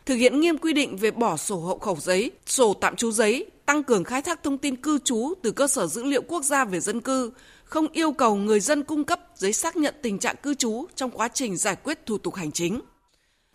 Thực 0.07 0.15
hiện 0.15 0.41
nghiêm 0.41 0.59
quy 0.59 0.73
định 0.73 0.97
về 0.97 1.11
bỏ 1.11 1.37
sổ 1.37 1.57
hộ 1.57 1.79
khẩu 1.79 1.97
giấy, 2.01 2.31
sổ 2.47 2.75
tạm 2.75 2.97
trú 2.97 3.13
giấy, 3.13 3.47
tăng 3.67 3.83
cường 3.83 4.05
khai 4.05 4.23
thác 4.23 4.43
thông 4.43 4.59
tin 4.59 4.77
cư 4.77 4.99
trú 5.05 5.35
từ 5.43 5.51
cơ 5.51 5.67
sở 5.67 5.87
dữ 5.87 6.05
liệu 6.05 6.23
quốc 6.23 6.45
gia 6.45 6.65
về 6.65 6.81
dân 6.81 7.01
cư, 7.01 7.31
không 7.69 7.89
yêu 7.93 8.13
cầu 8.13 8.37
người 8.37 8.61
dân 8.61 8.83
cung 8.83 9.05
cấp 9.05 9.21
giấy 9.35 9.53
xác 9.53 9.77
nhận 9.77 9.95
tình 10.03 10.19
trạng 10.19 10.37
cư 10.37 10.55
trú 10.55 10.87
trong 10.95 11.11
quá 11.11 11.29
trình 11.29 11.57
giải 11.57 11.77
quyết 11.77 12.07
thủ 12.07 12.19
tục 12.19 12.35
hành 12.35 12.53
chính. 12.53 12.81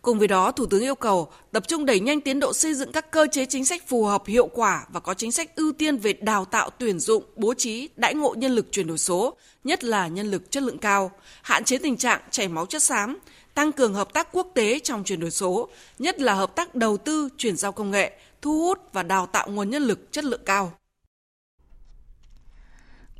Cùng 0.01 0.19
với 0.19 0.27
đó, 0.27 0.51
Thủ 0.51 0.65
tướng 0.65 0.81
yêu 0.81 0.95
cầu 0.95 1.31
tập 1.51 1.67
trung 1.67 1.85
đẩy 1.85 1.99
nhanh 1.99 2.21
tiến 2.21 2.39
độ 2.39 2.53
xây 2.53 2.73
dựng 2.73 2.91
các 2.91 3.11
cơ 3.11 3.27
chế 3.31 3.45
chính 3.45 3.65
sách 3.65 3.87
phù 3.87 4.05
hợp 4.05 4.25
hiệu 4.25 4.47
quả 4.47 4.85
và 4.89 4.99
có 4.99 5.13
chính 5.13 5.31
sách 5.31 5.55
ưu 5.55 5.71
tiên 5.71 5.97
về 5.97 6.13
đào 6.13 6.45
tạo 6.45 6.69
tuyển 6.77 6.99
dụng, 6.99 7.23
bố 7.35 7.53
trí, 7.53 7.89
đãi 7.95 8.13
ngộ 8.15 8.33
nhân 8.37 8.51
lực 8.51 8.65
chuyển 8.71 8.87
đổi 8.87 8.97
số, 8.97 9.37
nhất 9.63 9.83
là 9.83 10.07
nhân 10.07 10.31
lực 10.31 10.51
chất 10.51 10.63
lượng 10.63 10.77
cao, 10.77 11.11
hạn 11.41 11.63
chế 11.63 11.77
tình 11.77 11.97
trạng 11.97 12.21
chảy 12.31 12.47
máu 12.47 12.65
chất 12.65 12.83
xám, 12.83 13.17
tăng 13.53 13.71
cường 13.71 13.93
hợp 13.93 14.13
tác 14.13 14.27
quốc 14.31 14.47
tế 14.53 14.79
trong 14.79 15.03
chuyển 15.03 15.19
đổi 15.19 15.31
số, 15.31 15.69
nhất 15.99 16.21
là 16.21 16.33
hợp 16.33 16.55
tác 16.55 16.75
đầu 16.75 16.97
tư, 16.97 17.29
chuyển 17.37 17.57
giao 17.57 17.71
công 17.71 17.91
nghệ, 17.91 18.19
thu 18.41 18.59
hút 18.59 18.79
và 18.93 19.03
đào 19.03 19.25
tạo 19.25 19.47
nguồn 19.49 19.69
nhân 19.69 19.83
lực 19.83 20.11
chất 20.11 20.25
lượng 20.25 20.41
cao. 20.45 20.73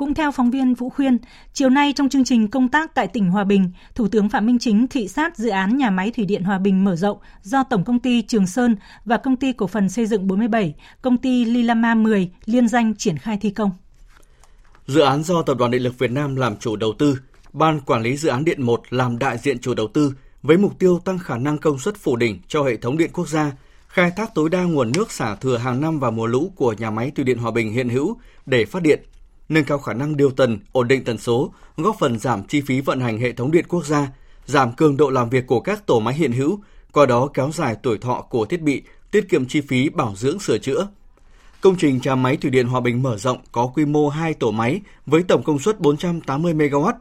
Cũng 0.04 0.14
theo 0.14 0.32
phóng 0.32 0.52
viên 0.52 0.74
Vũ 0.74 0.90
Khuyên, 0.90 1.18
chiều 1.54 1.70
nay 1.70 1.94
trong 1.96 2.10
chương 2.10 2.24
trình 2.24 2.48
công 2.48 2.70
tác 2.70 2.96
tại 2.96 3.08
tỉnh 3.08 3.30
Hòa 3.30 3.44
Bình, 3.44 3.72
Thủ 3.96 4.08
tướng 4.08 4.30
Phạm 4.30 4.46
Minh 4.46 4.60
Chính 4.60 4.88
thị 4.88 5.08
sát 5.08 5.38
dự 5.38 5.50
án 5.50 5.78
nhà 5.78 5.90
máy 5.90 6.12
thủy 6.12 6.26
điện 6.26 6.44
Hòa 6.44 6.58
Bình 6.60 6.84
mở 6.84 6.96
rộng 6.96 7.18
do 7.44 7.64
Tổng 7.64 7.84
công 7.84 8.00
ty 8.00 8.22
Trường 8.22 8.48
Sơn 8.48 8.76
và 9.06 9.18
Công 9.18 9.36
ty 9.36 9.54
Cổ 9.54 9.68
phần 9.68 9.90
Xây 9.90 10.06
dựng 10.06 10.28
47, 10.28 10.74
Công 11.02 11.18
ty 11.18 11.46
Lilama 11.46 11.96
10 11.96 12.32
liên 12.46 12.68
danh 12.68 12.96
triển 12.96 13.18
khai 13.18 13.38
thi 13.42 13.50
công. 13.50 13.72
Dự 14.88 15.02
án 15.02 15.24
do 15.24 15.42
Tập 15.42 15.58
đoàn 15.58 15.72
Điện 15.72 15.84
lực 15.84 16.00
Việt 16.00 16.12
Nam 16.12 16.36
làm 16.36 16.58
chủ 16.58 16.76
đầu 16.76 16.94
tư, 17.00 17.20
Ban 17.54 17.80
Quản 17.80 18.02
lý 18.02 18.18
Dự 18.18 18.30
án 18.30 18.46
Điện 18.46 18.62
1 18.62 18.82
làm 18.90 19.20
đại 19.20 19.38
diện 19.38 19.60
chủ 19.60 19.74
đầu 19.74 19.88
tư 19.88 20.14
với 20.42 20.58
mục 20.58 20.80
tiêu 20.80 21.00
tăng 21.06 21.20
khả 21.20 21.38
năng 21.38 21.58
công 21.58 21.80
suất 21.80 21.98
phủ 21.98 22.16
đỉnh 22.16 22.40
cho 22.48 22.64
hệ 22.64 22.78
thống 22.78 22.98
điện 22.98 23.10
quốc 23.14 23.28
gia, 23.28 23.52
khai 23.88 24.12
thác 24.16 24.36
tối 24.36 24.50
đa 24.50 24.64
nguồn 24.64 24.92
nước 24.92 25.12
xả 25.12 25.36
thừa 25.36 25.58
hàng 25.58 25.82
năm 25.82 26.00
và 26.00 26.12
mùa 26.12 26.28
lũ 26.28 26.52
của 26.56 26.74
nhà 26.74 26.92
máy 26.92 27.12
thủy 27.16 27.26
điện 27.26 27.38
Hòa 27.38 27.52
Bình 27.52 27.72
hiện 27.72 27.90
hữu 27.90 28.18
để 28.46 28.66
phát 28.66 28.84
điện 28.84 29.04
nâng 29.50 29.64
cao 29.64 29.78
khả 29.78 29.94
năng 29.94 30.18
điều 30.18 30.32
tần, 30.32 30.60
ổn 30.72 30.88
định 30.88 31.04
tần 31.04 31.18
số, 31.18 31.54
góp 31.78 31.96
phần 32.00 32.20
giảm 32.20 32.44
chi 32.44 32.62
phí 32.62 32.82
vận 32.82 33.00
hành 33.00 33.20
hệ 33.20 33.32
thống 33.32 33.52
điện 33.52 33.66
quốc 33.68 33.86
gia, 33.86 34.08
giảm 34.46 34.72
cường 34.74 34.98
độ 34.98 35.10
làm 35.10 35.30
việc 35.30 35.48
của 35.48 35.60
các 35.60 35.86
tổ 35.86 36.00
máy 36.00 36.14
hiện 36.14 36.32
hữu, 36.32 36.60
qua 36.92 37.06
đó 37.06 37.28
kéo 37.34 37.52
dài 37.54 37.76
tuổi 37.84 37.98
thọ 37.98 38.22
của 38.22 38.46
thiết 38.46 38.62
bị, 38.62 38.82
tiết 39.12 39.30
kiệm 39.30 39.46
chi 39.46 39.62
phí 39.62 39.90
bảo 39.90 40.16
dưỡng 40.16 40.40
sửa 40.40 40.58
chữa. 40.58 40.88
Công 41.62 41.76
trình 41.76 42.00
nhà 42.04 42.16
máy 42.16 42.38
thủy 42.38 42.52
điện 42.52 42.68
Hòa 42.68 42.82
Bình 42.82 43.04
mở 43.04 43.18
rộng 43.18 43.38
có 43.52 43.68
quy 43.68 43.86
mô 43.86 44.10
2 44.10 44.34
tổ 44.34 44.52
máy 44.52 44.82
với 45.06 45.24
tổng 45.24 45.44
công 45.44 45.60
suất 45.60 45.80
480 45.80 46.54
MW, 46.54 46.94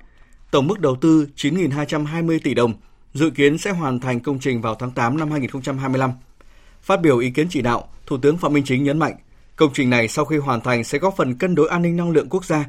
tổng 0.50 0.66
mức 0.66 0.80
đầu 0.80 0.96
tư 0.96 1.26
9.220 1.36 2.38
tỷ 2.44 2.54
đồng, 2.54 2.74
dự 3.14 3.30
kiến 3.30 3.58
sẽ 3.58 3.70
hoàn 3.70 4.00
thành 4.00 4.20
công 4.20 4.38
trình 4.38 4.60
vào 4.60 4.74
tháng 4.74 4.90
8 4.90 5.16
năm 5.16 5.30
2025. 5.30 6.10
Phát 6.82 7.00
biểu 7.00 7.18
ý 7.18 7.30
kiến 7.30 7.46
chỉ 7.50 7.62
đạo, 7.62 7.88
Thủ 8.06 8.18
tướng 8.18 8.38
Phạm 8.38 8.52
Minh 8.52 8.64
Chính 8.64 8.84
nhấn 8.84 8.98
mạnh, 8.98 9.14
Công 9.56 9.72
trình 9.74 9.90
này 9.90 10.08
sau 10.08 10.24
khi 10.24 10.36
hoàn 10.36 10.60
thành 10.60 10.84
sẽ 10.84 10.98
góp 10.98 11.16
phần 11.16 11.38
cân 11.38 11.54
đối 11.54 11.68
an 11.68 11.82
ninh 11.82 11.96
năng 11.96 12.10
lượng 12.10 12.28
quốc 12.28 12.44
gia. 12.44 12.64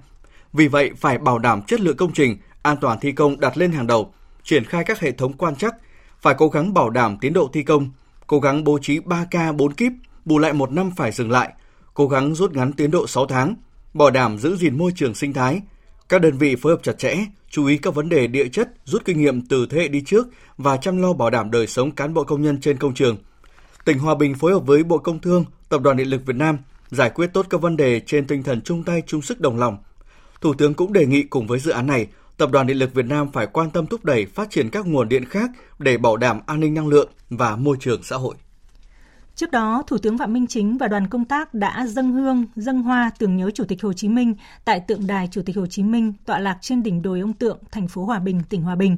Vì 0.53 0.67
vậy, 0.67 0.91
phải 0.97 1.17
bảo 1.17 1.39
đảm 1.39 1.61
chất 1.61 1.79
lượng 1.79 1.97
công 1.97 2.13
trình, 2.13 2.37
an 2.61 2.77
toàn 2.81 2.99
thi 2.99 3.11
công 3.11 3.39
đặt 3.39 3.57
lên 3.57 3.71
hàng 3.71 3.87
đầu, 3.87 4.13
triển 4.43 4.65
khai 4.65 4.83
các 4.83 4.99
hệ 4.99 5.11
thống 5.11 5.33
quan 5.33 5.55
chắc, 5.55 5.75
phải 6.21 6.35
cố 6.37 6.47
gắng 6.47 6.73
bảo 6.73 6.89
đảm 6.89 7.17
tiến 7.21 7.33
độ 7.33 7.49
thi 7.53 7.63
công, 7.63 7.89
cố 8.27 8.39
gắng 8.39 8.63
bố 8.63 8.79
trí 8.81 8.99
3 8.99 9.25
ca 9.31 9.51
4 9.51 9.73
kíp, 9.73 9.91
bù 10.25 10.39
lại 10.39 10.53
một 10.53 10.71
năm 10.71 10.91
phải 10.97 11.11
dừng 11.11 11.31
lại, 11.31 11.53
cố 11.93 12.07
gắng 12.07 12.35
rút 12.35 12.53
ngắn 12.53 12.73
tiến 12.73 12.91
độ 12.91 13.07
6 13.07 13.25
tháng, 13.25 13.55
bảo 13.93 14.11
đảm 14.11 14.37
giữ 14.37 14.55
gìn 14.55 14.77
môi 14.77 14.91
trường 14.95 15.15
sinh 15.15 15.33
thái. 15.33 15.61
Các 16.09 16.21
đơn 16.21 16.37
vị 16.37 16.55
phối 16.55 16.73
hợp 16.73 16.83
chặt 16.83 16.97
chẽ, 16.97 17.17
chú 17.49 17.65
ý 17.65 17.77
các 17.77 17.95
vấn 17.95 18.09
đề 18.09 18.27
địa 18.27 18.47
chất, 18.47 18.69
rút 18.85 19.05
kinh 19.05 19.21
nghiệm 19.21 19.47
từ 19.47 19.67
thế 19.69 19.77
hệ 19.77 19.87
đi 19.87 20.01
trước 20.05 20.27
và 20.57 20.77
chăm 20.77 21.01
lo 21.01 21.13
bảo 21.13 21.29
đảm 21.29 21.51
đời 21.51 21.67
sống 21.67 21.91
cán 21.91 22.13
bộ 22.13 22.23
công 22.23 22.41
nhân 22.41 22.61
trên 22.61 22.77
công 22.77 22.93
trường. 22.93 23.17
Tỉnh 23.85 23.99
Hòa 23.99 24.15
Bình 24.15 24.35
phối 24.35 24.53
hợp 24.53 24.65
với 24.65 24.83
Bộ 24.83 24.97
Công 24.97 25.19
Thương, 25.19 25.45
Tập 25.69 25.81
đoàn 25.81 25.97
Điện 25.97 26.07
lực 26.07 26.25
Việt 26.25 26.35
Nam 26.35 26.57
giải 26.89 27.09
quyết 27.09 27.27
tốt 27.33 27.45
các 27.49 27.61
vấn 27.61 27.77
đề 27.77 27.99
trên 27.99 28.27
tinh 28.27 28.43
thần 28.43 28.61
chung 28.61 28.83
tay 28.83 29.03
chung 29.07 29.21
sức 29.21 29.39
đồng 29.39 29.57
lòng. 29.57 29.77
Thủ 30.41 30.53
tướng 30.53 30.73
cũng 30.73 30.93
đề 30.93 31.05
nghị 31.05 31.23
cùng 31.23 31.47
với 31.47 31.59
dự 31.59 31.71
án 31.71 31.87
này, 31.87 32.07
Tập 32.37 32.51
đoàn 32.51 32.67
Điện 32.67 32.77
lực 32.77 32.93
Việt 32.93 33.05
Nam 33.05 33.31
phải 33.31 33.47
quan 33.47 33.69
tâm 33.69 33.87
thúc 33.87 34.05
đẩy 34.05 34.25
phát 34.25 34.49
triển 34.49 34.69
các 34.69 34.87
nguồn 34.87 35.09
điện 35.09 35.25
khác 35.25 35.51
để 35.79 35.97
bảo 35.97 36.17
đảm 36.17 36.39
an 36.45 36.59
ninh 36.59 36.73
năng 36.73 36.87
lượng 36.87 37.09
và 37.29 37.55
môi 37.55 37.77
trường 37.79 38.03
xã 38.03 38.15
hội. 38.15 38.35
Trước 39.35 39.51
đó, 39.51 39.83
Thủ 39.87 39.97
tướng 39.97 40.17
Phạm 40.17 40.33
Minh 40.33 40.47
Chính 40.47 40.77
và 40.77 40.87
đoàn 40.87 41.07
công 41.07 41.25
tác 41.25 41.53
đã 41.53 41.85
dâng 41.87 42.11
hương, 42.11 42.45
dâng 42.55 42.81
hoa 42.81 43.11
tưởng 43.19 43.37
nhớ 43.37 43.51
Chủ 43.51 43.63
tịch 43.67 43.83
Hồ 43.83 43.93
Chí 43.93 44.09
Minh 44.09 44.33
tại 44.65 44.79
tượng 44.79 45.07
đài 45.07 45.27
Chủ 45.31 45.41
tịch 45.45 45.55
Hồ 45.55 45.67
Chí 45.67 45.83
Minh 45.83 46.13
tọa 46.25 46.39
lạc 46.39 46.57
trên 46.61 46.83
đỉnh 46.83 47.01
đồi 47.01 47.19
ông 47.19 47.33
Tượng, 47.33 47.57
thành 47.71 47.87
phố 47.87 48.05
Hòa 48.05 48.19
Bình, 48.19 48.41
tỉnh 48.49 48.61
Hòa 48.61 48.75
Bình. 48.75 48.97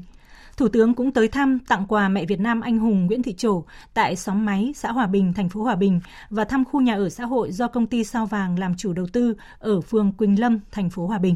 Thủ 0.57 0.67
tướng 0.67 0.93
cũng 0.93 1.11
tới 1.11 1.27
thăm 1.27 1.59
tặng 1.59 1.85
quà 1.87 2.09
mẹ 2.09 2.25
Việt 2.25 2.39
Nam 2.39 2.61
anh 2.61 2.79
hùng 2.79 3.05
Nguyễn 3.05 3.23
Thị 3.23 3.33
Trổ 3.33 3.63
tại 3.93 4.15
xóm 4.15 4.45
Máy, 4.45 4.73
xã 4.75 4.91
Hòa 4.91 5.07
Bình, 5.07 5.33
thành 5.33 5.49
phố 5.49 5.63
Hòa 5.63 5.75
Bình 5.75 6.01
và 6.29 6.45
thăm 6.45 6.65
khu 6.65 6.81
nhà 6.81 6.95
ở 6.95 7.09
xã 7.09 7.25
hội 7.25 7.51
do 7.51 7.67
công 7.67 7.87
ty 7.87 8.03
Sao 8.03 8.25
Vàng 8.25 8.59
làm 8.59 8.75
chủ 8.75 8.93
đầu 8.93 9.07
tư 9.13 9.35
ở 9.59 9.81
phường 9.81 10.11
Quỳnh 10.11 10.39
Lâm, 10.39 10.59
thành 10.71 10.89
phố 10.89 11.07
Hòa 11.07 11.17
Bình. 11.17 11.35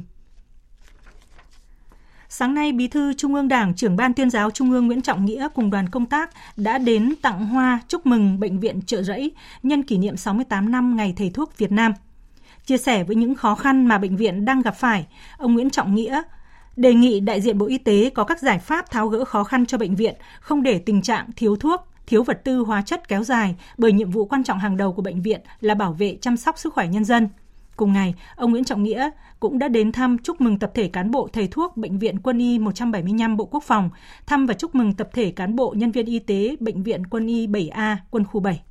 Sáng 2.29 2.53
nay, 2.53 2.71
Bí 2.71 2.87
thư 2.87 3.13
Trung 3.13 3.35
ương 3.35 3.47
Đảng, 3.47 3.75
trưởng 3.75 3.95
ban 3.95 4.13
tuyên 4.13 4.29
giáo 4.29 4.51
Trung 4.51 4.71
ương 4.71 4.87
Nguyễn 4.87 5.01
Trọng 5.01 5.25
Nghĩa 5.25 5.47
cùng 5.53 5.69
đoàn 5.69 5.89
công 5.89 6.05
tác 6.05 6.29
đã 6.57 6.77
đến 6.77 7.13
tặng 7.21 7.45
hoa 7.45 7.79
chúc 7.87 8.05
mừng 8.05 8.39
Bệnh 8.39 8.59
viện 8.59 8.81
Trợ 8.81 9.03
Rẫy 9.03 9.31
nhân 9.63 9.83
kỷ 9.83 9.97
niệm 9.97 10.17
68 10.17 10.71
năm 10.71 10.95
Ngày 10.95 11.13
Thầy 11.17 11.29
thuốc 11.29 11.57
Việt 11.57 11.71
Nam. 11.71 11.93
Chia 12.65 12.77
sẻ 12.77 13.03
với 13.03 13.15
những 13.15 13.35
khó 13.35 13.55
khăn 13.55 13.85
mà 13.85 13.97
bệnh 13.97 14.17
viện 14.17 14.45
đang 14.45 14.61
gặp 14.61 14.75
phải, 14.75 15.07
ông 15.37 15.53
Nguyễn 15.53 15.69
Trọng 15.69 15.95
Nghĩa 15.95 16.21
đề 16.79 16.93
nghị 16.93 17.19
đại 17.19 17.41
diện 17.41 17.57
Bộ 17.57 17.65
Y 17.65 17.77
tế 17.77 18.09
có 18.09 18.23
các 18.23 18.39
giải 18.39 18.59
pháp 18.59 18.91
tháo 18.91 19.07
gỡ 19.07 19.25
khó 19.25 19.43
khăn 19.43 19.65
cho 19.65 19.77
bệnh 19.77 19.95
viện, 19.95 20.15
không 20.39 20.63
để 20.63 20.79
tình 20.79 21.01
trạng 21.01 21.29
thiếu 21.35 21.55
thuốc, 21.55 21.81
thiếu 22.07 22.23
vật 22.23 22.41
tư 22.43 22.59
hóa 22.59 22.81
chất 22.81 23.07
kéo 23.07 23.23
dài 23.23 23.55
bởi 23.77 23.91
nhiệm 23.91 24.11
vụ 24.11 24.25
quan 24.25 24.43
trọng 24.43 24.59
hàng 24.59 24.77
đầu 24.77 24.93
của 24.93 25.01
bệnh 25.01 25.21
viện 25.21 25.41
là 25.61 25.75
bảo 25.75 25.93
vệ 25.93 26.17
chăm 26.21 26.37
sóc 26.37 26.59
sức 26.59 26.73
khỏe 26.73 26.87
nhân 26.87 27.05
dân. 27.05 27.29
Cùng 27.75 27.93
ngày, 27.93 28.15
ông 28.35 28.51
Nguyễn 28.51 28.63
Trọng 28.63 28.83
Nghĩa 28.83 29.09
cũng 29.39 29.59
đã 29.59 29.67
đến 29.67 29.91
thăm 29.91 30.17
chúc 30.17 30.41
mừng 30.41 30.59
tập 30.59 30.71
thể 30.75 30.87
cán 30.87 31.11
bộ 31.11 31.27
thầy 31.33 31.47
thuốc 31.47 31.77
Bệnh 31.77 31.99
viện 31.99 32.19
Quân 32.19 32.39
y 32.39 32.59
175 32.59 33.37
Bộ 33.37 33.45
Quốc 33.45 33.63
phòng, 33.63 33.89
thăm 34.25 34.45
và 34.45 34.53
chúc 34.53 34.75
mừng 34.75 34.93
tập 34.93 35.09
thể 35.13 35.31
cán 35.31 35.55
bộ 35.55 35.73
nhân 35.77 35.91
viên 35.91 36.05
y 36.05 36.19
tế 36.19 36.55
Bệnh 36.59 36.83
viện 36.83 37.07
Quân 37.07 37.27
y 37.27 37.47
7A, 37.47 37.95
Quân 38.11 38.23
khu 38.25 38.39
7. 38.39 38.61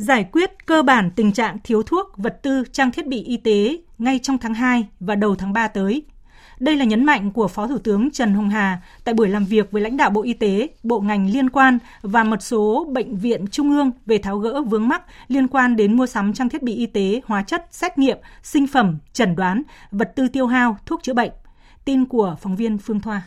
Giải 0.00 0.24
quyết 0.32 0.66
cơ 0.66 0.82
bản 0.82 1.10
tình 1.10 1.32
trạng 1.32 1.58
thiếu 1.64 1.82
thuốc, 1.82 2.16
vật 2.16 2.38
tư, 2.42 2.64
trang 2.72 2.90
thiết 2.90 3.06
bị 3.06 3.22
y 3.22 3.36
tế 3.36 3.78
ngay 3.98 4.18
trong 4.22 4.38
tháng 4.38 4.54
2 4.54 4.86
và 5.00 5.14
đầu 5.14 5.36
tháng 5.36 5.52
3 5.52 5.68
tới. 5.68 6.02
Đây 6.58 6.76
là 6.76 6.84
nhấn 6.84 7.04
mạnh 7.04 7.32
của 7.32 7.48
Phó 7.48 7.66
Thủ 7.66 7.78
tướng 7.78 8.10
Trần 8.10 8.34
Hồng 8.34 8.50
Hà 8.50 8.82
tại 9.04 9.14
buổi 9.14 9.28
làm 9.28 9.44
việc 9.44 9.70
với 9.70 9.82
lãnh 9.82 9.96
đạo 9.96 10.10
Bộ 10.10 10.22
Y 10.22 10.32
tế, 10.32 10.68
bộ 10.82 11.00
ngành 11.00 11.30
liên 11.30 11.50
quan 11.50 11.78
và 12.02 12.24
một 12.24 12.42
số 12.42 12.88
bệnh 12.92 13.16
viện 13.16 13.46
trung 13.46 13.70
ương 13.70 13.90
về 14.06 14.18
tháo 14.18 14.38
gỡ 14.38 14.62
vướng 14.62 14.88
mắc 14.88 15.02
liên 15.28 15.48
quan 15.48 15.76
đến 15.76 15.96
mua 15.96 16.06
sắm 16.06 16.32
trang 16.32 16.48
thiết 16.48 16.62
bị 16.62 16.74
y 16.74 16.86
tế, 16.86 17.20
hóa 17.24 17.42
chất, 17.42 17.66
xét 17.70 17.98
nghiệm, 17.98 18.18
sinh 18.42 18.66
phẩm, 18.66 18.98
chẩn 19.12 19.36
đoán, 19.36 19.62
vật 19.90 20.12
tư 20.16 20.28
tiêu 20.28 20.46
hao, 20.46 20.76
thuốc 20.86 21.02
chữa 21.02 21.14
bệnh. 21.14 21.32
Tin 21.84 22.04
của 22.04 22.36
phóng 22.40 22.56
viên 22.56 22.78
Phương 22.78 23.00
Thoa. 23.00 23.22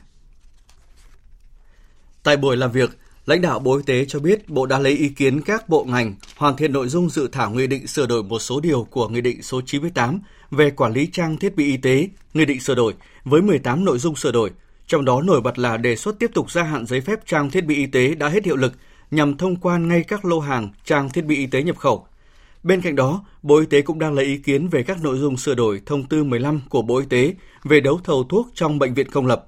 Tại 2.23 2.37
buổi 2.37 2.57
làm 2.57 2.71
việc, 2.71 3.02
Lãnh 3.25 3.41
đạo 3.41 3.59
Bộ 3.59 3.75
Y 3.77 3.83
tế 3.85 4.05
cho 4.05 4.19
biết 4.19 4.49
Bộ 4.49 4.65
đã 4.65 4.79
lấy 4.79 4.93
ý 4.93 5.09
kiến 5.09 5.41
các 5.41 5.69
bộ 5.69 5.83
ngành 5.83 6.15
hoàn 6.37 6.55
thiện 6.55 6.73
nội 6.73 6.87
dung 6.87 7.09
dự 7.09 7.27
thảo 7.27 7.51
nghị 7.51 7.67
định 7.67 7.87
sửa 7.87 8.05
đổi 8.05 8.23
một 8.23 8.39
số 8.39 8.59
điều 8.59 8.83
của 8.83 9.07
Nghị 9.07 9.21
định 9.21 9.41
số 9.41 9.61
98 9.65 10.19
về 10.51 10.71
quản 10.71 10.93
lý 10.93 11.07
trang 11.11 11.37
thiết 11.37 11.55
bị 11.55 11.65
y 11.65 11.77
tế, 11.77 12.07
Nghị 12.33 12.45
định 12.45 12.59
sửa 12.59 12.75
đổi 12.75 12.93
với 13.23 13.41
18 13.41 13.85
nội 13.85 13.99
dung 13.99 14.15
sửa 14.15 14.31
đổi, 14.31 14.51
trong 14.87 15.05
đó 15.05 15.21
nổi 15.21 15.41
bật 15.41 15.59
là 15.59 15.77
đề 15.77 15.95
xuất 15.95 16.19
tiếp 16.19 16.31
tục 16.33 16.51
gia 16.51 16.63
hạn 16.63 16.85
giấy 16.85 17.01
phép 17.01 17.19
trang 17.25 17.49
thiết 17.49 17.65
bị 17.65 17.75
y 17.75 17.85
tế 17.85 18.15
đã 18.15 18.29
hết 18.29 18.45
hiệu 18.45 18.55
lực 18.55 18.73
nhằm 19.11 19.37
thông 19.37 19.55
quan 19.55 19.87
ngay 19.87 20.03
các 20.03 20.25
lô 20.25 20.39
hàng 20.39 20.69
trang 20.85 21.09
thiết 21.09 21.25
bị 21.25 21.35
y 21.35 21.45
tế 21.45 21.63
nhập 21.63 21.77
khẩu. 21.77 22.07
Bên 22.63 22.81
cạnh 22.81 22.95
đó, 22.95 23.25
Bộ 23.43 23.59
Y 23.59 23.65
tế 23.65 23.81
cũng 23.81 23.99
đang 23.99 24.13
lấy 24.13 24.25
ý 24.25 24.37
kiến 24.37 24.67
về 24.67 24.83
các 24.83 25.03
nội 25.03 25.17
dung 25.17 25.37
sửa 25.37 25.55
đổi 25.55 25.81
thông 25.85 26.03
tư 26.03 26.23
15 26.23 26.61
của 26.69 26.81
Bộ 26.81 26.97
Y 26.97 27.05
tế 27.05 27.33
về 27.63 27.79
đấu 27.79 27.99
thầu 28.03 28.23
thuốc 28.23 28.47
trong 28.53 28.79
bệnh 28.79 28.93
viện 28.93 29.11
công 29.11 29.27
lập. 29.27 29.45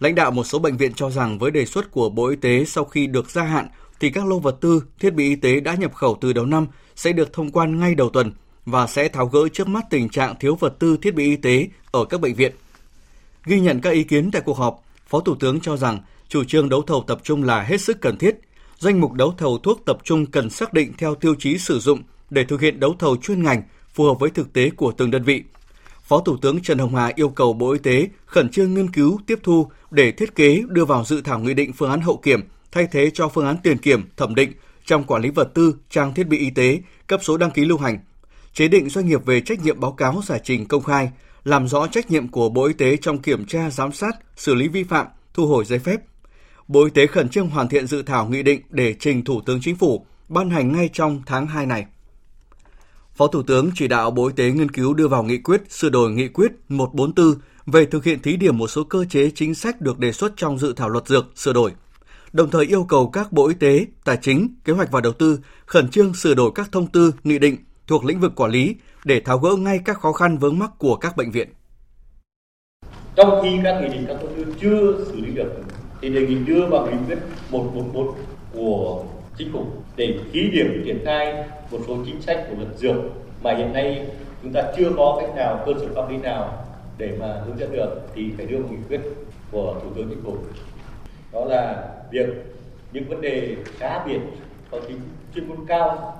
Lãnh 0.00 0.14
đạo 0.14 0.30
một 0.30 0.44
số 0.44 0.58
bệnh 0.58 0.76
viện 0.76 0.92
cho 0.94 1.10
rằng 1.10 1.38
với 1.38 1.50
đề 1.50 1.66
xuất 1.66 1.90
của 1.90 2.08
Bộ 2.08 2.26
Y 2.26 2.36
tế 2.36 2.64
sau 2.64 2.84
khi 2.84 3.06
được 3.06 3.30
gia 3.30 3.42
hạn 3.42 3.68
thì 4.00 4.10
các 4.10 4.26
lô 4.26 4.38
vật 4.38 4.56
tư, 4.60 4.82
thiết 5.00 5.14
bị 5.14 5.28
y 5.28 5.36
tế 5.36 5.60
đã 5.60 5.74
nhập 5.74 5.94
khẩu 5.94 6.18
từ 6.20 6.32
đầu 6.32 6.46
năm 6.46 6.66
sẽ 6.96 7.12
được 7.12 7.32
thông 7.32 7.50
quan 7.50 7.80
ngay 7.80 7.94
đầu 7.94 8.10
tuần 8.10 8.32
và 8.66 8.86
sẽ 8.86 9.08
tháo 9.08 9.26
gỡ 9.26 9.48
trước 9.52 9.68
mắt 9.68 9.84
tình 9.90 10.08
trạng 10.08 10.34
thiếu 10.40 10.54
vật 10.54 10.74
tư 10.78 10.96
thiết 11.02 11.14
bị 11.14 11.24
y 11.24 11.36
tế 11.36 11.68
ở 11.90 12.04
các 12.04 12.20
bệnh 12.20 12.34
viện. 12.34 12.52
Ghi 13.44 13.60
nhận 13.60 13.80
các 13.80 13.90
ý 13.90 14.04
kiến 14.04 14.30
tại 14.30 14.42
cuộc 14.44 14.56
họp, 14.56 14.84
Phó 15.08 15.20
Thủ 15.20 15.34
tướng 15.34 15.60
cho 15.60 15.76
rằng 15.76 15.98
chủ 16.28 16.44
trương 16.44 16.68
đấu 16.68 16.82
thầu 16.82 17.04
tập 17.06 17.20
trung 17.22 17.42
là 17.42 17.62
hết 17.62 17.80
sức 17.80 18.00
cần 18.00 18.16
thiết. 18.16 18.36
Danh 18.78 19.00
mục 19.00 19.12
đấu 19.12 19.34
thầu 19.38 19.58
thuốc 19.58 19.82
tập 19.86 19.98
trung 20.04 20.26
cần 20.26 20.50
xác 20.50 20.72
định 20.72 20.92
theo 20.98 21.14
tiêu 21.14 21.34
chí 21.38 21.58
sử 21.58 21.78
dụng 21.78 22.02
để 22.30 22.44
thực 22.44 22.60
hiện 22.60 22.80
đấu 22.80 22.94
thầu 22.98 23.16
chuyên 23.16 23.42
ngành 23.42 23.62
phù 23.94 24.04
hợp 24.04 24.14
với 24.20 24.30
thực 24.30 24.52
tế 24.52 24.70
của 24.70 24.92
từng 24.92 25.10
đơn 25.10 25.22
vị. 25.22 25.42
Phó 26.10 26.20
Thủ 26.20 26.36
tướng 26.36 26.62
Trần 26.62 26.78
Hồng 26.78 26.94
Hà 26.94 27.12
yêu 27.14 27.28
cầu 27.28 27.52
Bộ 27.52 27.72
Y 27.72 27.78
tế 27.78 28.08
khẩn 28.26 28.50
trương 28.50 28.74
nghiên 28.74 28.90
cứu, 28.90 29.20
tiếp 29.26 29.38
thu 29.42 29.70
để 29.90 30.12
thiết 30.12 30.34
kế 30.34 30.62
đưa 30.68 30.84
vào 30.84 31.04
dự 31.04 31.20
thảo 31.20 31.38
nghị 31.38 31.54
định 31.54 31.72
phương 31.72 31.90
án 31.90 32.00
hậu 32.00 32.16
kiểm 32.16 32.48
thay 32.72 32.86
thế 32.92 33.10
cho 33.14 33.28
phương 33.28 33.46
án 33.46 33.56
tiền 33.62 33.78
kiểm, 33.78 34.10
thẩm 34.16 34.34
định 34.34 34.52
trong 34.84 35.04
quản 35.04 35.22
lý 35.22 35.30
vật 35.30 35.50
tư, 35.54 35.74
trang 35.90 36.14
thiết 36.14 36.28
bị 36.28 36.38
y 36.38 36.50
tế, 36.50 36.80
cấp 37.06 37.20
số 37.22 37.36
đăng 37.36 37.50
ký 37.50 37.64
lưu 37.64 37.78
hành, 37.78 37.98
chế 38.52 38.68
định 38.68 38.88
doanh 38.88 39.06
nghiệp 39.06 39.26
về 39.26 39.40
trách 39.40 39.64
nhiệm 39.64 39.80
báo 39.80 39.92
cáo 39.92 40.20
giải 40.26 40.40
trình 40.44 40.66
công 40.66 40.82
khai, 40.82 41.10
làm 41.44 41.68
rõ 41.68 41.86
trách 41.86 42.10
nhiệm 42.10 42.28
của 42.28 42.48
Bộ 42.48 42.64
Y 42.64 42.72
tế 42.72 42.96
trong 42.96 43.18
kiểm 43.18 43.44
tra, 43.44 43.70
giám 43.70 43.92
sát, 43.92 44.16
xử 44.36 44.54
lý 44.54 44.68
vi 44.68 44.84
phạm, 44.84 45.06
thu 45.34 45.46
hồi 45.46 45.64
giấy 45.64 45.78
phép. 45.78 46.00
Bộ 46.68 46.84
Y 46.84 46.90
tế 46.90 47.06
khẩn 47.06 47.28
trương 47.28 47.48
hoàn 47.48 47.68
thiện 47.68 47.86
dự 47.86 48.02
thảo 48.02 48.26
nghị 48.26 48.42
định 48.42 48.60
để 48.68 48.94
trình 49.00 49.24
Thủ 49.24 49.40
tướng 49.46 49.60
Chính 49.62 49.76
phủ 49.76 50.06
ban 50.28 50.50
hành 50.50 50.72
ngay 50.72 50.90
trong 50.92 51.22
tháng 51.26 51.46
2 51.46 51.66
này. 51.66 51.86
Phó 53.20 53.26
Thủ 53.26 53.42
tướng 53.42 53.70
chỉ 53.74 53.88
đạo 53.88 54.10
Bộ 54.10 54.26
Y 54.26 54.32
tế 54.36 54.50
nghiên 54.50 54.70
cứu 54.70 54.94
đưa 54.94 55.08
vào 55.08 55.22
nghị 55.22 55.38
quyết 55.38 55.72
sửa 55.72 55.88
đổi 55.88 56.10
nghị 56.10 56.28
quyết 56.28 56.52
144 56.68 57.34
về 57.66 57.86
thực 57.86 58.04
hiện 58.04 58.22
thí 58.22 58.36
điểm 58.36 58.58
một 58.58 58.66
số 58.68 58.84
cơ 58.84 59.04
chế 59.10 59.30
chính 59.34 59.54
sách 59.54 59.80
được 59.80 59.98
đề 59.98 60.12
xuất 60.12 60.32
trong 60.36 60.58
dự 60.58 60.72
thảo 60.72 60.88
luật 60.88 61.06
dược 61.06 61.26
sửa 61.36 61.52
đổi. 61.52 61.72
Đồng 62.32 62.50
thời 62.50 62.66
yêu 62.66 62.84
cầu 62.84 63.10
các 63.10 63.32
Bộ 63.32 63.48
Y 63.48 63.54
tế, 63.54 63.86
Tài 64.04 64.18
chính, 64.22 64.54
Kế 64.64 64.72
hoạch 64.72 64.92
và 64.92 65.00
Đầu 65.00 65.12
tư 65.12 65.38
khẩn 65.66 65.88
trương 65.90 66.14
sửa 66.14 66.34
đổi 66.34 66.50
các 66.54 66.72
thông 66.72 66.86
tư, 66.86 67.14
nghị 67.24 67.38
định 67.38 67.56
thuộc 67.86 68.04
lĩnh 68.04 68.20
vực 68.20 68.32
quản 68.36 68.50
lý 68.50 68.74
để 69.04 69.20
tháo 69.20 69.38
gỡ 69.38 69.56
ngay 69.56 69.80
các 69.84 70.00
khó 70.00 70.12
khăn 70.12 70.38
vướng 70.38 70.58
mắc 70.58 70.70
của 70.78 70.96
các 70.96 71.16
bệnh 71.16 71.30
viện. 71.30 71.48
Trong 73.16 73.40
khi 73.42 73.58
các 73.64 73.80
nghị 73.80 73.88
định 73.88 74.04
các 74.08 74.16
thông 74.20 74.34
tư 74.36 74.54
chưa 74.60 75.04
xử 75.06 75.20
lý 75.20 75.32
được 75.34 75.52
thì 76.02 76.08
đề 76.08 76.26
nghị 76.26 76.34
đưa 76.34 76.66
vào 76.70 76.86
nghị 76.86 76.96
quyết 77.06 77.18
144 77.50 78.14
của 78.52 79.04
chính 79.40 79.52
phủ 79.52 79.64
để 79.96 80.14
thí 80.32 80.50
điểm, 80.50 80.82
triển 80.84 80.98
khai 81.04 81.44
một 81.70 81.78
số 81.86 81.96
chính 82.06 82.22
sách 82.22 82.46
của 82.50 82.56
luật 82.56 82.78
dược 82.78 82.96
mà 83.42 83.54
hiện 83.54 83.72
nay 83.72 84.06
chúng 84.42 84.52
ta 84.52 84.62
chưa 84.76 84.90
có 84.96 85.18
cách 85.20 85.36
nào, 85.36 85.62
cơ 85.66 85.72
sở 85.80 85.86
pháp 85.94 86.10
lý 86.10 86.16
nào 86.16 86.64
để 86.98 87.16
mà 87.20 87.42
hướng 87.46 87.58
dẫn 87.58 87.72
được 87.72 88.00
thì 88.14 88.30
phải 88.36 88.46
đưa 88.46 88.58
một 88.58 88.68
nghị 88.70 88.76
quyết 88.88 89.00
của 89.50 89.80
thủ 89.82 89.90
tướng 89.94 90.08
chính 90.08 90.22
phủ. 90.22 90.36
Đó 91.32 91.44
là 91.44 91.88
việc 92.10 92.26
những 92.92 93.08
vấn 93.08 93.20
đề 93.20 93.56
cá 93.78 94.04
biệt 94.06 94.20
có 94.70 94.80
tính 94.80 95.00
chuyên 95.34 95.48
môn 95.48 95.58
cao 95.66 96.16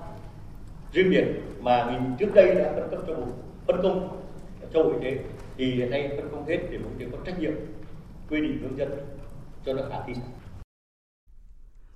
riêng 0.92 1.10
biệt 1.10 1.24
mà 1.60 1.84
mình 1.84 2.00
trước 2.18 2.34
đây 2.34 2.54
đã 2.54 2.72
phân 2.74 2.90
cấp 2.90 3.00
cho 3.06 3.14
bộ, 3.14 3.26
phân 3.66 3.82
công 3.82 4.08
cho 4.74 4.82
bộ 4.82 4.92
y 5.00 5.10
tế 5.10 5.18
thì 5.56 5.70
hiện 5.70 5.90
nay 5.90 6.10
phân 6.16 6.28
công 6.32 6.46
hết 6.48 6.58
để 6.70 6.78
bộ 6.78 6.88
y 6.98 7.04
tế 7.04 7.10
có 7.12 7.18
trách 7.26 7.40
nhiệm 7.40 7.52
quy 8.30 8.40
định 8.40 8.58
hướng 8.62 8.78
dẫn 8.78 8.88
cho 9.66 9.72
nó 9.72 9.82
khả 9.90 9.96
thi. 10.06 10.12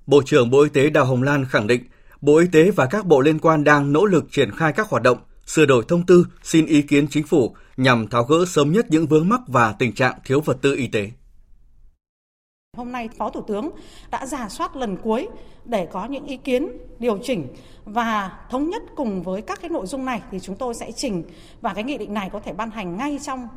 Bộ 0.07 0.23
trưởng 0.27 0.51
Bộ 0.51 0.63
Y 0.63 0.69
tế 0.69 0.91
Đào 0.91 1.05
Hồng 1.05 1.23
Lan 1.23 1.45
khẳng 1.45 1.67
định 1.67 1.85
Bộ 2.21 2.37
Y 2.37 2.47
tế 2.53 2.71
và 2.71 2.87
các 2.87 3.07
bộ 3.07 3.21
liên 3.21 3.39
quan 3.39 3.65
đang 3.65 3.93
nỗ 3.93 4.05
lực 4.05 4.25
triển 4.31 4.51
khai 4.51 4.73
các 4.73 4.89
hoạt 4.89 5.03
động, 5.03 5.19
sửa 5.47 5.67
đổi 5.67 5.85
thông 5.89 6.07
tư, 6.07 6.27
xin 6.43 6.67
ý 6.67 6.83
kiến 6.83 7.07
chính 7.11 7.27
phủ 7.27 7.57
nhằm 7.77 8.09
tháo 8.09 8.25
gỡ 8.25 8.45
sớm 8.49 8.73
nhất 8.73 8.87
những 8.89 9.07
vướng 9.07 9.29
mắc 9.29 9.41
và 9.47 9.75
tình 9.79 9.95
trạng 9.95 10.15
thiếu 10.25 10.41
vật 10.41 10.57
tư 10.63 10.75
y 10.75 10.87
tế. 10.87 11.11
Hôm 12.77 12.93
nay 12.93 13.09
Phó 13.19 13.31
Thủ 13.31 13.41
tướng 13.49 13.71
đã 14.11 14.27
giả 14.27 14.49
soát 14.49 14.77
lần 14.77 14.97
cuối 14.97 15.29
để 15.65 15.89
có 15.93 16.07
những 16.07 16.27
ý 16.27 16.37
kiến 16.37 16.69
điều 16.99 17.19
chỉnh 17.23 17.47
và 17.85 18.39
thống 18.51 18.71
nhất 18.71 18.83
cùng 18.97 19.23
với 19.23 19.43
các 19.43 19.61
cái 19.61 19.71
nội 19.71 19.87
dung 19.87 20.05
này 20.05 20.23
thì 20.31 20.41
chúng 20.41 20.57
tôi 20.57 20.75
sẽ 20.75 20.93
trình 20.93 21.25
và 21.61 21.75
cái 21.75 21.85
nghị 21.85 21.99
định 21.99 22.15
này 22.15 22.31
có 22.33 22.41
thể 22.41 22.53
ban 22.53 22.71
hành 22.71 22.97
ngay 22.97 23.19
trong 23.23 23.49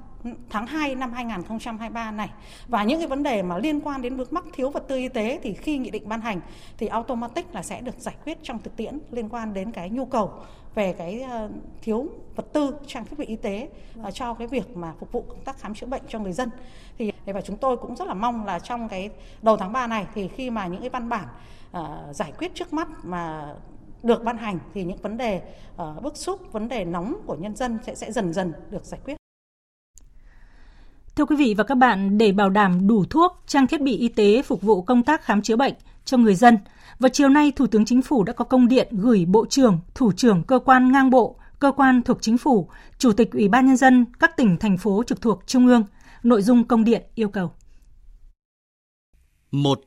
tháng 0.49 0.67
2 0.67 0.95
năm 0.95 1.13
2023 1.13 2.11
này 2.11 2.29
và 2.67 2.83
những 2.83 2.99
cái 2.99 3.07
vấn 3.07 3.23
đề 3.23 3.41
mà 3.41 3.57
liên 3.57 3.81
quan 3.81 4.01
đến 4.01 4.15
vướng 4.15 4.27
mắc 4.31 4.43
thiếu 4.53 4.69
vật 4.69 4.83
tư 4.87 4.95
y 4.95 5.07
tế 5.07 5.39
thì 5.43 5.53
khi 5.53 5.77
nghị 5.77 5.89
định 5.89 6.09
ban 6.09 6.21
hành 6.21 6.41
thì 6.77 6.87
automatic 6.87 7.53
là 7.53 7.63
sẽ 7.63 7.81
được 7.81 7.95
giải 7.99 8.15
quyết 8.25 8.37
trong 8.43 8.59
thực 8.59 8.77
tiễn 8.77 8.99
liên 9.11 9.29
quan 9.29 9.53
đến 9.53 9.71
cái 9.71 9.89
nhu 9.89 10.05
cầu 10.05 10.31
về 10.75 10.93
cái 10.93 11.21
ờ, 11.21 11.49
thiếu 11.81 12.07
vật 12.35 12.53
tư 12.53 12.75
trang 12.87 13.05
thiết 13.05 13.19
bị 13.19 13.25
y 13.25 13.35
tế 13.35 13.69
ờ, 14.03 14.11
cho 14.11 14.33
cái 14.33 14.47
việc 14.47 14.77
mà 14.77 14.93
phục 14.99 15.11
vụ 15.11 15.21
công 15.27 15.43
tác 15.45 15.59
khám 15.59 15.75
chữa 15.75 15.87
bệnh 15.87 16.01
cho 16.07 16.19
người 16.19 16.33
dân 16.33 16.49
thì 16.97 17.11
và 17.25 17.41
chúng 17.41 17.57
tôi 17.57 17.77
cũng 17.77 17.95
rất 17.95 18.07
là 18.07 18.13
mong 18.13 18.45
là 18.45 18.59
trong 18.59 18.89
cái 18.89 19.09
đầu 19.41 19.57
tháng 19.57 19.73
3 19.73 19.87
này 19.87 20.05
thì 20.15 20.27
khi 20.27 20.49
mà 20.49 20.67
những 20.67 20.81
cái 20.81 20.89
văn 20.89 21.09
bản 21.09 21.27
uh, 21.77 22.15
giải 22.15 22.31
quyết 22.37 22.55
trước 22.55 22.73
mắt 22.73 22.87
mà 23.03 23.53
được 24.03 24.23
ban 24.23 24.37
hành 24.37 24.59
thì 24.73 24.83
những 24.83 24.97
vấn 24.97 25.17
đề 25.17 25.41
uh, 25.81 26.03
bức 26.03 26.17
xúc, 26.17 26.41
vấn 26.51 26.67
đề 26.67 26.85
nóng 26.85 27.15
của 27.25 27.35
nhân 27.35 27.55
dân 27.55 27.79
sẽ 27.85 27.95
sẽ 27.95 28.11
dần 28.11 28.33
dần 28.33 28.53
được 28.69 28.85
giải 28.85 28.99
quyết. 29.05 29.17
Thưa 31.17 31.25
quý 31.25 31.35
vị 31.35 31.53
và 31.57 31.63
các 31.63 31.75
bạn, 31.75 32.17
để 32.17 32.31
bảo 32.31 32.49
đảm 32.49 32.87
đủ 32.87 33.05
thuốc, 33.09 33.43
trang 33.47 33.67
thiết 33.67 33.81
bị 33.81 33.97
y 33.97 34.07
tế 34.07 34.41
phục 34.41 34.61
vụ 34.61 34.81
công 34.81 35.03
tác 35.03 35.23
khám 35.23 35.41
chữa 35.41 35.55
bệnh 35.55 35.73
cho 36.05 36.17
người 36.17 36.35
dân, 36.35 36.57
vào 36.99 37.09
chiều 37.09 37.29
nay 37.29 37.51
Thủ 37.55 37.67
tướng 37.67 37.85
Chính 37.85 38.01
phủ 38.01 38.23
đã 38.23 38.33
có 38.33 38.45
công 38.45 38.67
điện 38.67 38.87
gửi 38.91 39.25
Bộ 39.25 39.45
trưởng, 39.49 39.79
Thủ 39.95 40.11
trưởng 40.11 40.43
cơ 40.43 40.59
quan 40.59 40.91
ngang 40.91 41.09
bộ, 41.09 41.35
cơ 41.59 41.71
quan 41.71 42.01
thuộc 42.01 42.17
Chính 42.21 42.37
phủ, 42.37 42.69
Chủ 42.97 43.11
tịch 43.11 43.31
Ủy 43.31 43.47
ban 43.47 43.65
Nhân 43.65 43.77
dân 43.77 44.05
các 44.19 44.37
tỉnh, 44.37 44.57
thành 44.57 44.77
phố 44.77 45.03
trực 45.07 45.21
thuộc 45.21 45.43
Trung 45.45 45.67
ương. 45.67 45.83
Nội 46.23 46.41
dung 46.41 46.63
công 46.63 46.83
điện 46.83 47.03
yêu 47.15 47.29
cầu. 47.29 47.51
1. 49.51 49.81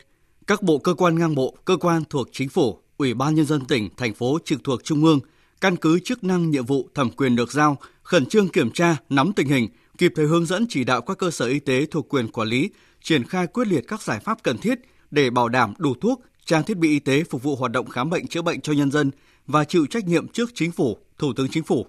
Các 0.46 0.62
bộ 0.62 0.78
cơ 0.78 0.94
quan 0.94 1.18
ngang 1.18 1.34
bộ, 1.34 1.56
cơ 1.64 1.76
quan 1.76 2.02
thuộc 2.10 2.28
Chính 2.32 2.49
phủ, 2.49 2.78
Ủy 2.96 3.14
ban 3.14 3.34
Nhân 3.34 3.46
dân 3.46 3.64
tỉnh, 3.64 3.88
thành 3.96 4.14
phố 4.14 4.38
trực 4.44 4.64
thuộc 4.64 4.84
Trung 4.84 5.04
ương, 5.04 5.20
căn 5.60 5.76
cứ 5.76 5.99
chức 6.04 6.25
năng 6.25 6.50
nhiệm 6.50 6.66
vụ 6.66 6.88
thẩm 6.94 7.10
quyền 7.10 7.37
được 7.37 7.52
giao, 7.52 7.76
khẩn 8.02 8.26
trương 8.26 8.49
kiểm 8.49 8.70
tra, 8.70 8.96
nắm 9.08 9.32
tình 9.32 9.49
hình, 9.49 9.68
kịp 10.00 10.12
thời 10.16 10.26
hướng 10.26 10.47
dẫn 10.47 10.66
chỉ 10.69 10.85
đạo 10.85 11.00
các 11.00 11.19
cơ 11.19 11.30
sở 11.30 11.47
y 11.47 11.59
tế 11.59 11.87
thuộc 11.87 12.09
quyền 12.09 12.28
quản 12.28 12.49
lý, 12.49 12.71
triển 13.02 13.25
khai 13.25 13.47
quyết 13.47 13.66
liệt 13.66 13.85
các 13.88 14.02
giải 14.02 14.21
pháp 14.21 14.42
cần 14.42 14.59
thiết 14.59 14.80
để 15.11 15.30
bảo 15.30 15.49
đảm 15.49 15.75
đủ 15.78 15.95
thuốc, 16.00 16.23
trang 16.45 16.64
thiết 16.64 16.76
bị 16.76 16.88
y 16.88 16.99
tế 16.99 17.25
phục 17.25 17.42
vụ 17.42 17.57
hoạt 17.57 17.73
động 17.73 17.88
khám 17.88 18.11
bệnh 18.11 18.26
chữa 18.26 18.42
bệnh 18.42 18.61
cho 18.61 18.73
nhân 18.73 18.90
dân 18.90 19.11
và 19.47 19.64
chịu 19.64 19.87
trách 19.87 20.07
nhiệm 20.07 20.28
trước 20.28 20.50
Chính 20.54 20.73
phủ, 20.73 20.99
Thủ 21.19 21.33
tướng 21.37 21.49
Chính 21.49 21.64
phủ. 21.64 21.87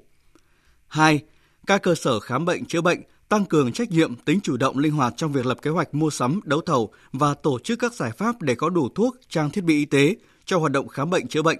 2. 0.87 1.19
Các 1.67 1.81
cơ 1.81 1.95
sở 1.95 2.19
khám 2.19 2.45
bệnh 2.45 2.65
chữa 2.65 2.81
bệnh 2.81 3.01
tăng 3.29 3.45
cường 3.45 3.73
trách 3.73 3.91
nhiệm, 3.91 4.15
tính 4.15 4.39
chủ 4.43 4.57
động 4.57 4.77
linh 4.77 4.93
hoạt 4.93 5.13
trong 5.17 5.31
việc 5.31 5.45
lập 5.45 5.57
kế 5.61 5.69
hoạch 5.69 5.93
mua 5.93 6.09
sắm, 6.09 6.39
đấu 6.43 6.61
thầu 6.61 6.93
và 7.13 7.33
tổ 7.33 7.59
chức 7.59 7.79
các 7.79 7.93
giải 7.93 8.11
pháp 8.11 8.41
để 8.41 8.55
có 8.55 8.69
đủ 8.69 8.89
thuốc, 8.95 9.15
trang 9.29 9.49
thiết 9.49 9.63
bị 9.63 9.75
y 9.75 9.85
tế 9.85 10.15
cho 10.45 10.57
hoạt 10.57 10.71
động 10.71 10.87
khám 10.87 11.09
bệnh 11.09 11.27
chữa 11.27 11.41
bệnh. 11.41 11.59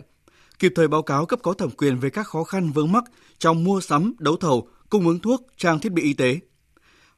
Kịp 0.60 0.74
thời 0.76 0.88
báo 0.88 1.02
cáo 1.02 1.26
cấp 1.26 1.40
có 1.44 1.54
thẩm 1.54 1.70
quyền 1.70 2.00
về 2.00 2.10
các 2.10 2.28
khó 2.28 2.44
khăn 2.44 2.72
vướng 2.72 2.92
mắc 2.92 3.04
trong 3.38 3.64
mua 3.64 3.82
sắm, 3.82 4.14
đấu 4.20 4.36
thầu, 4.36 4.68
cung 4.92 5.08
ứng 5.08 5.20
thuốc, 5.20 5.48
trang 5.58 5.80
thiết 5.80 5.92
bị 5.92 6.02
y 6.02 6.14
tế. 6.14 6.40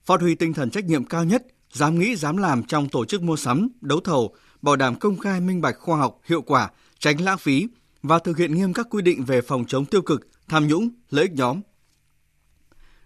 Phát 0.06 0.22
huy 0.22 0.36
tinh 0.36 0.54
thần 0.54 0.70
trách 0.70 0.86
nhiệm 0.86 1.06
cao 1.06 1.24
nhất, 1.24 1.44
dám 1.72 2.00
nghĩ 2.00 2.16
dám 2.16 2.38
làm 2.38 2.64
trong 2.64 2.90
tổ 2.90 3.06
chức 3.06 3.22
mua 3.22 3.36
sắm, 3.36 3.68
đấu 3.82 4.00
thầu, 4.00 4.36
bảo 4.62 4.76
đảm 4.76 4.96
công 4.96 5.18
khai 5.18 5.42
minh 5.42 5.62
bạch 5.62 5.76
khoa 5.80 5.98
học, 5.98 6.20
hiệu 6.26 6.42
quả, 6.42 6.70
tránh 7.00 7.22
lãng 7.22 7.38
phí 7.38 7.68
và 8.04 8.20
thực 8.20 8.38
hiện 8.38 8.56
nghiêm 8.56 8.74
các 8.74 8.88
quy 8.90 9.02
định 9.02 9.24
về 9.24 9.42
phòng 9.42 9.66
chống 9.68 9.86
tiêu 9.86 10.02
cực, 10.02 10.28
tham 10.48 10.68
nhũng, 10.68 10.90
lợi 11.10 11.24
ích 11.24 11.32
nhóm. 11.34 11.62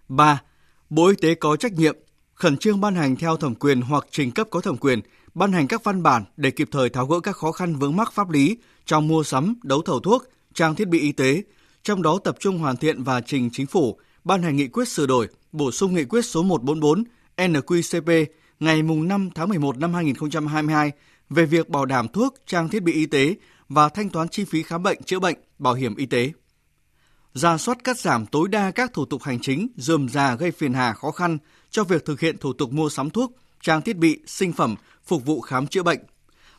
3. 0.08 0.42
Bộ 0.90 1.06
Y 1.06 1.16
tế 1.16 1.34
có 1.34 1.56
trách 1.56 1.72
nhiệm 1.72 1.96
khẩn 2.34 2.56
trương 2.56 2.80
ban 2.80 2.94
hành 2.94 3.16
theo 3.16 3.36
thẩm 3.36 3.54
quyền 3.54 3.80
hoặc 3.80 4.06
trình 4.10 4.30
cấp 4.30 4.48
có 4.50 4.60
thẩm 4.60 4.76
quyền, 4.76 5.00
ban 5.34 5.52
hành 5.52 5.68
các 5.68 5.84
văn 5.84 6.02
bản 6.02 6.24
để 6.36 6.50
kịp 6.50 6.68
thời 6.72 6.88
tháo 6.88 7.06
gỡ 7.06 7.20
các 7.20 7.36
khó 7.36 7.52
khăn 7.52 7.76
vướng 7.76 7.96
mắc 7.96 8.12
pháp 8.12 8.30
lý 8.30 8.58
trong 8.86 9.08
mua 9.08 9.22
sắm, 9.22 9.54
đấu 9.62 9.82
thầu 9.82 10.00
thuốc, 10.00 10.24
trang 10.54 10.74
thiết 10.74 10.88
bị 10.88 11.00
y 11.00 11.12
tế, 11.12 11.42
trong 11.82 12.02
đó 12.02 12.18
tập 12.24 12.36
trung 12.40 12.58
hoàn 12.58 12.76
thiện 12.76 13.02
và 13.02 13.20
trình 13.20 13.50
chính 13.52 13.66
phủ 13.66 13.98
ban 14.24 14.42
hành 14.42 14.56
nghị 14.56 14.68
quyết 14.68 14.88
sửa 14.88 15.06
đổi, 15.06 15.28
bổ 15.52 15.70
sung 15.70 15.94
nghị 15.94 16.04
quyết 16.04 16.24
số 16.24 16.42
144 16.42 17.04
NQCP 17.36 18.26
ngày 18.60 18.82
5 18.82 19.30
tháng 19.34 19.48
11 19.48 19.78
năm 19.78 19.94
2022 19.94 20.92
về 21.30 21.46
việc 21.46 21.68
bảo 21.68 21.86
đảm 21.86 22.08
thuốc, 22.08 22.34
trang 22.46 22.68
thiết 22.68 22.82
bị 22.82 22.92
y 22.92 23.06
tế 23.06 23.34
và 23.68 23.88
thanh 23.88 24.10
toán 24.10 24.28
chi 24.28 24.44
phí 24.44 24.62
khám 24.62 24.82
bệnh, 24.82 25.02
chữa 25.02 25.18
bệnh, 25.18 25.36
bảo 25.58 25.74
hiểm 25.74 25.96
y 25.96 26.06
tế. 26.06 26.32
Ra 27.34 27.58
soát 27.58 27.84
cắt 27.84 27.98
giảm 27.98 28.26
tối 28.26 28.48
đa 28.48 28.70
các 28.70 28.92
thủ 28.92 29.04
tục 29.04 29.22
hành 29.22 29.40
chính 29.40 29.68
dườm 29.76 30.08
già 30.08 30.34
gây 30.34 30.50
phiền 30.50 30.74
hà 30.74 30.92
khó 30.92 31.10
khăn 31.10 31.38
cho 31.70 31.84
việc 31.84 32.04
thực 32.04 32.20
hiện 32.20 32.38
thủ 32.38 32.52
tục 32.52 32.72
mua 32.72 32.88
sắm 32.88 33.10
thuốc, 33.10 33.36
trang 33.62 33.82
thiết 33.82 33.96
bị, 33.96 34.18
sinh 34.26 34.52
phẩm 34.52 34.74
phục 35.04 35.26
vụ 35.26 35.40
khám 35.40 35.66
chữa 35.66 35.82
bệnh. 35.82 35.98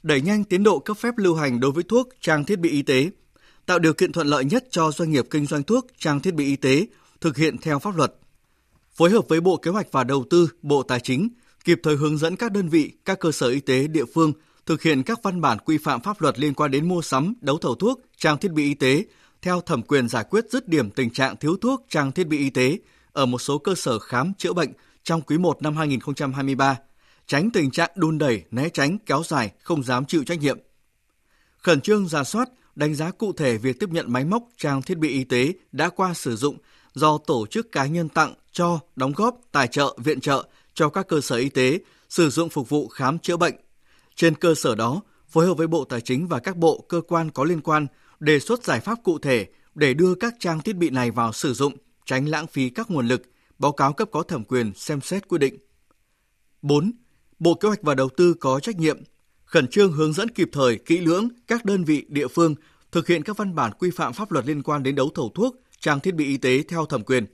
Đẩy 0.03 0.21
nhanh 0.21 0.43
tiến 0.43 0.63
độ 0.63 0.79
cấp 0.79 0.97
phép 0.97 1.13
lưu 1.17 1.35
hành 1.35 1.59
đối 1.59 1.71
với 1.71 1.83
thuốc, 1.83 2.09
trang 2.21 2.45
thiết 2.45 2.59
bị 2.59 2.69
y 2.69 2.81
tế, 2.81 3.09
tạo 3.65 3.79
điều 3.79 3.93
kiện 3.93 4.11
thuận 4.11 4.27
lợi 4.27 4.45
nhất 4.45 4.63
cho 4.71 4.91
doanh 4.91 5.11
nghiệp 5.11 5.25
kinh 5.29 5.45
doanh 5.45 5.63
thuốc, 5.63 5.87
trang 5.97 6.19
thiết 6.19 6.33
bị 6.33 6.45
y 6.45 6.55
tế 6.55 6.85
thực 7.21 7.37
hiện 7.37 7.57
theo 7.57 7.79
pháp 7.79 7.95
luật. 7.95 8.13
Phối 8.95 9.09
hợp 9.09 9.25
với 9.27 9.41
Bộ 9.41 9.57
Kế 9.57 9.71
hoạch 9.71 9.91
và 9.91 10.03
Đầu 10.03 10.25
tư, 10.29 10.49
Bộ 10.61 10.83
Tài 10.83 10.99
chính, 10.99 11.29
kịp 11.63 11.79
thời 11.83 11.95
hướng 11.95 12.17
dẫn 12.17 12.35
các 12.35 12.51
đơn 12.51 12.69
vị, 12.69 12.91
các 13.05 13.19
cơ 13.19 13.31
sở 13.31 13.47
y 13.47 13.59
tế 13.59 13.87
địa 13.87 14.05
phương 14.05 14.33
thực 14.65 14.81
hiện 14.81 15.03
các 15.03 15.23
văn 15.23 15.41
bản 15.41 15.57
quy 15.59 15.77
phạm 15.77 16.01
pháp 16.01 16.21
luật 16.21 16.39
liên 16.39 16.53
quan 16.53 16.71
đến 16.71 16.87
mua 16.87 17.01
sắm, 17.01 17.33
đấu 17.41 17.57
thầu 17.57 17.75
thuốc, 17.75 18.01
trang 18.17 18.37
thiết 18.37 18.51
bị 18.51 18.63
y 18.63 18.73
tế 18.73 19.05
theo 19.41 19.61
thẩm 19.61 19.81
quyền 19.81 20.07
giải 20.09 20.23
quyết 20.29 20.45
dứt 20.49 20.67
điểm 20.67 20.91
tình 20.91 21.09
trạng 21.09 21.37
thiếu 21.37 21.57
thuốc, 21.61 21.85
trang 21.89 22.11
thiết 22.11 22.27
bị 22.27 22.37
y 22.37 22.49
tế 22.49 22.79
ở 23.11 23.25
một 23.25 23.39
số 23.39 23.57
cơ 23.57 23.75
sở 23.75 23.99
khám 23.99 24.33
chữa 24.33 24.53
bệnh 24.53 24.73
trong 25.03 25.21
quý 25.21 25.37
1 25.37 25.61
năm 25.61 25.77
2023, 25.77 26.77
tránh 27.27 27.51
tình 27.51 27.71
trạng 27.71 27.91
đun 27.95 28.17
đẩy, 28.17 28.43
né 28.51 28.69
tránh, 28.69 28.97
kéo 29.05 29.23
dài, 29.25 29.51
không 29.61 29.83
dám 29.83 30.05
chịu 30.05 30.23
trách 30.23 30.39
nhiệm. 30.39 30.59
Khẩn 31.57 31.81
trương 31.81 32.07
ra 32.07 32.23
soát, 32.23 32.49
đánh 32.75 32.95
giá 32.95 33.11
cụ 33.11 33.33
thể 33.33 33.57
việc 33.57 33.79
tiếp 33.79 33.89
nhận 33.89 34.13
máy 34.13 34.25
móc, 34.25 34.43
trang 34.57 34.81
thiết 34.81 34.97
bị 34.97 35.09
y 35.09 35.23
tế 35.23 35.53
đã 35.71 35.89
qua 35.89 36.13
sử 36.13 36.35
dụng 36.35 36.57
do 36.93 37.17
tổ 37.17 37.45
chức 37.45 37.71
cá 37.71 37.85
nhân 37.85 38.09
tặng, 38.09 38.33
cho, 38.51 38.79
đóng 38.95 39.11
góp, 39.15 39.39
tài 39.51 39.67
trợ, 39.67 39.97
viện 39.97 40.19
trợ 40.19 40.47
cho 40.73 40.89
các 40.89 41.07
cơ 41.07 41.21
sở 41.21 41.35
y 41.35 41.49
tế 41.49 41.79
sử 42.09 42.29
dụng 42.29 42.49
phục 42.49 42.69
vụ 42.69 42.87
khám 42.87 43.19
chữa 43.19 43.37
bệnh. 43.37 43.55
Trên 44.15 44.35
cơ 44.35 44.55
sở 44.55 44.75
đó, 44.75 45.01
phối 45.27 45.45
hợp 45.45 45.53
với 45.53 45.67
Bộ 45.67 45.83
Tài 45.83 46.01
chính 46.01 46.27
và 46.27 46.39
các 46.39 46.57
bộ, 46.57 46.85
cơ 46.87 47.01
quan 47.07 47.31
có 47.31 47.43
liên 47.43 47.61
quan 47.61 47.87
đề 48.19 48.39
xuất 48.39 48.63
giải 48.63 48.79
pháp 48.79 48.99
cụ 49.03 49.19
thể 49.19 49.47
để 49.75 49.93
đưa 49.93 50.15
các 50.15 50.33
trang 50.39 50.61
thiết 50.61 50.75
bị 50.75 50.89
này 50.89 51.11
vào 51.11 51.33
sử 51.33 51.53
dụng, 51.53 51.73
tránh 52.05 52.25
lãng 52.25 52.47
phí 52.47 52.69
các 52.69 52.91
nguồn 52.91 53.07
lực, 53.07 53.21
báo 53.59 53.71
cáo 53.71 53.93
cấp 53.93 54.09
có 54.11 54.23
thẩm 54.23 54.43
quyền 54.43 54.71
xem 54.75 55.01
xét 55.01 55.27
quy 55.27 55.37
định. 55.37 55.57
4. 56.61 56.91
Bộ 57.39 57.53
Kế 57.53 57.67
hoạch 57.67 57.81
và 57.81 57.95
Đầu 57.95 58.09
tư 58.17 58.33
có 58.33 58.59
trách 58.59 58.77
nhiệm 58.77 58.99
khẩn 59.49 59.67
trương 59.67 59.91
hướng 59.91 60.13
dẫn 60.13 60.29
kịp 60.29 60.49
thời, 60.51 60.77
kỹ 60.77 60.97
lưỡng 60.97 61.29
các 61.47 61.65
đơn 61.65 61.83
vị 61.83 62.05
địa 62.07 62.27
phương 62.27 62.55
thực 62.91 63.07
hiện 63.07 63.23
các 63.23 63.37
văn 63.37 63.55
bản 63.55 63.71
quy 63.79 63.91
phạm 63.91 64.13
pháp 64.13 64.31
luật 64.31 64.45
liên 64.47 64.63
quan 64.63 64.83
đến 64.83 64.95
đấu 64.95 65.09
thầu 65.15 65.31
thuốc, 65.35 65.55
trang 65.79 65.99
thiết 65.99 66.15
bị 66.15 66.25
y 66.25 66.37
tế 66.37 66.63
theo 66.63 66.85
thẩm 66.85 67.03
quyền. 67.03 67.25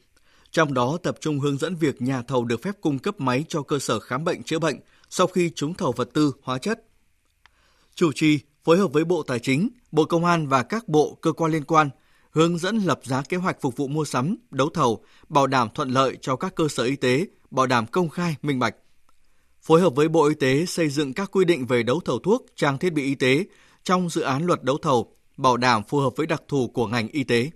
Trong 0.52 0.74
đó 0.74 0.98
tập 1.04 1.18
trung 1.22 1.40
hướng 1.40 1.58
dẫn 1.58 1.76
việc 1.76 2.02
nhà 2.02 2.22
thầu 2.22 2.46
được 2.46 2.62
phép 2.62 2.76
cung 2.82 3.00
cấp 3.00 3.20
máy 3.20 3.46
cho 3.50 3.62
cơ 3.62 3.80
sở 3.80 4.00
khám 4.00 4.24
bệnh 4.24 4.44
chữa 4.44 4.60
bệnh 4.60 4.80
sau 5.10 5.28
khi 5.28 5.52
trúng 5.56 5.74
thầu 5.74 5.92
vật 5.92 6.10
tư, 6.14 6.32
hóa 6.42 6.58
chất. 6.58 6.84
Chủ 7.96 8.12
trì 8.16 8.40
phối 8.64 8.78
hợp 8.78 8.94
với 8.94 9.06
Bộ 9.06 9.24
Tài 9.24 9.40
chính, 9.40 9.70
Bộ 9.92 10.06
Công 10.06 10.26
an 10.26 10.48
và 10.48 10.64
các 10.64 10.88
bộ 10.88 11.18
cơ 11.22 11.32
quan 11.32 11.52
liên 11.52 11.64
quan 11.64 11.90
hướng 12.32 12.58
dẫn 12.58 12.78
lập 12.78 13.00
giá 13.04 13.22
kế 13.22 13.38
hoạch 13.38 13.62
phục 13.62 13.78
vụ 13.78 13.88
mua 13.88 14.06
sắm, 14.06 14.36
đấu 14.52 14.70
thầu, 14.70 15.04
bảo 15.30 15.48
đảm 15.48 15.70
thuận 15.74 15.90
lợi 15.90 16.18
cho 16.22 16.36
các 16.36 16.56
cơ 16.56 16.68
sở 16.68 16.84
y 16.84 16.96
tế, 16.96 17.26
bảo 17.52 17.68
đảm 17.68 17.86
công 17.88 18.10
khai, 18.10 18.36
minh 18.42 18.60
bạch. 18.60 18.76
Phối 19.62 19.82
hợp 19.82 19.96
với 19.96 20.08
Bộ 20.08 20.26
Y 20.26 20.36
tế 20.36 20.66
xây 20.66 20.90
dựng 20.90 21.14
các 21.14 21.32
quy 21.32 21.46
định 21.46 21.66
về 21.66 21.84
đấu 21.84 22.00
thầu 22.06 22.20
thuốc, 22.20 22.46
trang 22.56 22.78
thiết 22.78 22.94
bị 22.94 23.04
y 23.04 23.16
tế 23.16 23.46
trong 23.84 24.10
dự 24.10 24.22
án 24.22 24.46
luật 24.46 24.64
đấu 24.64 24.78
thầu, 24.78 25.14
bảo 25.38 25.58
đảm 25.58 25.84
phù 25.88 26.00
hợp 26.00 26.14
với 26.16 26.28
đặc 26.28 26.44
thù 26.48 26.68
của 26.68 26.88
ngành 26.88 27.08
y 27.08 27.24
tế. 27.24 27.50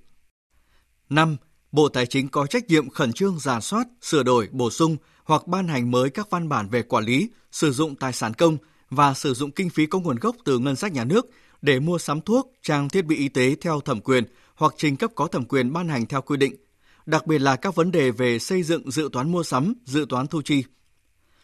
5. 1.09 1.37
Bộ 1.71 1.89
Tài 1.89 2.05
chính 2.05 2.29
có 2.29 2.47
trách 2.47 2.67
nhiệm 2.67 2.89
khẩn 2.89 3.13
trương 3.13 3.39
giả 3.39 3.59
soát, 3.59 3.87
sửa 4.01 4.23
đổi, 4.23 4.49
bổ 4.51 4.69
sung 4.69 4.97
hoặc 5.23 5.47
ban 5.47 5.67
hành 5.67 5.91
mới 5.91 6.09
các 6.09 6.29
văn 6.29 6.49
bản 6.49 6.69
về 6.69 6.81
quản 6.81 7.03
lý, 7.03 7.29
sử 7.51 7.71
dụng 7.71 7.95
tài 7.95 8.13
sản 8.13 8.33
công 8.33 8.57
và 8.89 9.13
sử 9.13 9.33
dụng 9.33 9.51
kinh 9.51 9.69
phí 9.69 9.85
có 9.85 9.99
nguồn 9.99 10.15
gốc 10.15 10.35
từ 10.45 10.59
ngân 10.59 10.75
sách 10.75 10.91
nhà 10.93 11.03
nước 11.03 11.29
để 11.61 11.79
mua 11.79 11.97
sắm 11.97 12.21
thuốc, 12.21 12.53
trang 12.61 12.89
thiết 12.89 13.05
bị 13.05 13.15
y 13.15 13.27
tế 13.27 13.55
theo 13.61 13.81
thẩm 13.81 14.01
quyền 14.01 14.23
hoặc 14.55 14.73
trình 14.77 14.95
cấp 14.95 15.11
có 15.15 15.27
thẩm 15.27 15.45
quyền 15.45 15.73
ban 15.73 15.89
hành 15.89 16.05
theo 16.05 16.21
quy 16.21 16.37
định, 16.37 16.55
đặc 17.05 17.27
biệt 17.27 17.39
là 17.39 17.55
các 17.55 17.75
vấn 17.75 17.91
đề 17.91 18.11
về 18.11 18.39
xây 18.39 18.63
dựng 18.63 18.91
dự 18.91 19.09
toán 19.11 19.31
mua 19.31 19.43
sắm, 19.43 19.73
dự 19.85 20.05
toán 20.09 20.27
thu 20.27 20.41
chi. 20.41 20.63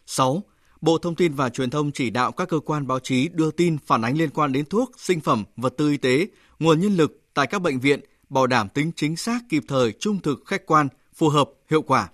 6. 0.06 0.44
Bộ 0.82 0.98
Thông 0.98 1.16
tin 1.16 1.34
và 1.34 1.50
Truyền 1.50 1.70
thông 1.70 1.92
chỉ 1.92 2.10
đạo 2.10 2.32
các 2.32 2.50
cơ 2.50 2.60
quan 2.60 2.88
báo 2.88 3.00
chí 3.00 3.28
đưa 3.28 3.52
tin 3.52 3.78
phản 3.86 4.02
ánh 4.02 4.18
liên 4.18 4.30
quan 4.30 4.52
đến 4.52 4.66
thuốc, 4.66 4.92
sinh 4.98 5.22
phẩm, 5.22 5.44
vật 5.56 5.74
tư 5.78 5.92
y 5.92 5.98
tế, 5.98 6.28
nguồn 6.60 6.80
nhân 6.80 6.96
lực 6.96 7.22
tại 7.34 7.48
các 7.48 7.62
bệnh 7.62 7.80
viện, 7.80 8.00
bảo 8.36 8.48
đảm 8.48 8.70
tính 8.70 8.92
chính 8.96 9.16
xác, 9.16 9.40
kịp 9.50 9.64
thời, 9.68 9.92
trung 9.92 10.22
thực, 10.22 10.44
khách 10.46 10.66
quan, 10.66 10.88
phù 11.14 11.30
hợp, 11.30 11.50
hiệu 11.70 11.82
quả. 11.82 12.10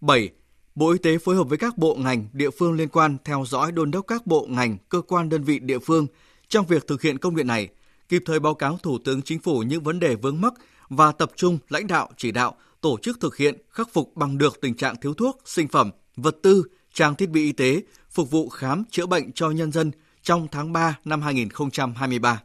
7. 0.00 0.30
Bộ 0.74 0.90
Y 0.90 0.98
tế 0.98 1.18
phối 1.18 1.36
hợp 1.36 1.44
với 1.44 1.58
các 1.58 1.78
bộ 1.78 1.94
ngành, 1.94 2.28
địa 2.32 2.50
phương 2.50 2.72
liên 2.72 2.88
quan 2.88 3.16
theo 3.24 3.44
dõi 3.46 3.72
đôn 3.72 3.90
đốc 3.90 4.06
các 4.06 4.26
bộ 4.26 4.46
ngành, 4.50 4.76
cơ 4.88 5.00
quan 5.00 5.28
đơn 5.28 5.44
vị 5.44 5.58
địa 5.58 5.78
phương 5.78 6.06
trong 6.48 6.66
việc 6.66 6.86
thực 6.86 7.02
hiện 7.02 7.18
công 7.18 7.36
điện 7.36 7.46
này, 7.46 7.68
kịp 8.08 8.22
thời 8.26 8.40
báo 8.40 8.54
cáo 8.54 8.78
Thủ 8.82 8.98
tướng 9.04 9.22
Chính 9.22 9.38
phủ 9.38 9.62
những 9.62 9.82
vấn 9.82 10.00
đề 10.00 10.14
vướng 10.14 10.40
mắc 10.40 10.54
và 10.88 11.12
tập 11.12 11.32
trung 11.36 11.58
lãnh 11.68 11.86
đạo 11.86 12.08
chỉ 12.16 12.32
đạo 12.32 12.54
tổ 12.80 12.98
chức 13.02 13.20
thực 13.20 13.36
hiện 13.36 13.54
khắc 13.70 13.88
phục 13.92 14.16
bằng 14.16 14.38
được 14.38 14.60
tình 14.60 14.74
trạng 14.74 14.96
thiếu 15.00 15.14
thuốc, 15.14 15.42
sinh 15.44 15.68
phẩm, 15.68 15.90
vật 16.16 16.36
tư, 16.42 16.64
trang 16.92 17.14
thiết 17.14 17.30
bị 17.30 17.42
y 17.42 17.52
tế 17.52 17.82
phục 18.10 18.30
vụ 18.30 18.48
khám 18.48 18.84
chữa 18.90 19.06
bệnh 19.06 19.32
cho 19.32 19.50
nhân 19.50 19.72
dân 19.72 19.90
trong 20.22 20.48
tháng 20.50 20.72
3 20.72 20.98
năm 21.04 21.22
2023. 21.22 22.42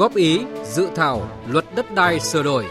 Góp 0.00 0.14
ý 0.14 0.40
dự 0.64 0.88
thảo 0.94 1.28
luật 1.48 1.64
đất 1.76 1.94
đai 1.94 2.20
sửa 2.20 2.42
đổi. 2.42 2.66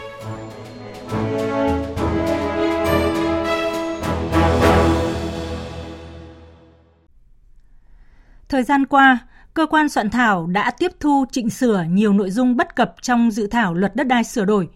Thời 8.48 8.62
gian 8.62 8.86
qua, 8.86 9.18
cơ 9.54 9.66
quan 9.66 9.88
soạn 9.88 10.10
thảo 10.10 10.46
đã 10.46 10.70
tiếp 10.70 10.92
thu 11.00 11.24
chỉnh 11.32 11.50
sửa 11.50 11.84
nhiều 11.90 12.12
nội 12.12 12.30
dung 12.30 12.56
bất 12.56 12.76
cập 12.76 12.94
trong 13.02 13.30
dự 13.30 13.46
thảo 13.46 13.74
luật 13.74 13.96
đất 13.96 14.06
đai 14.06 14.24
sửa 14.24 14.44
đổi. 14.44 14.68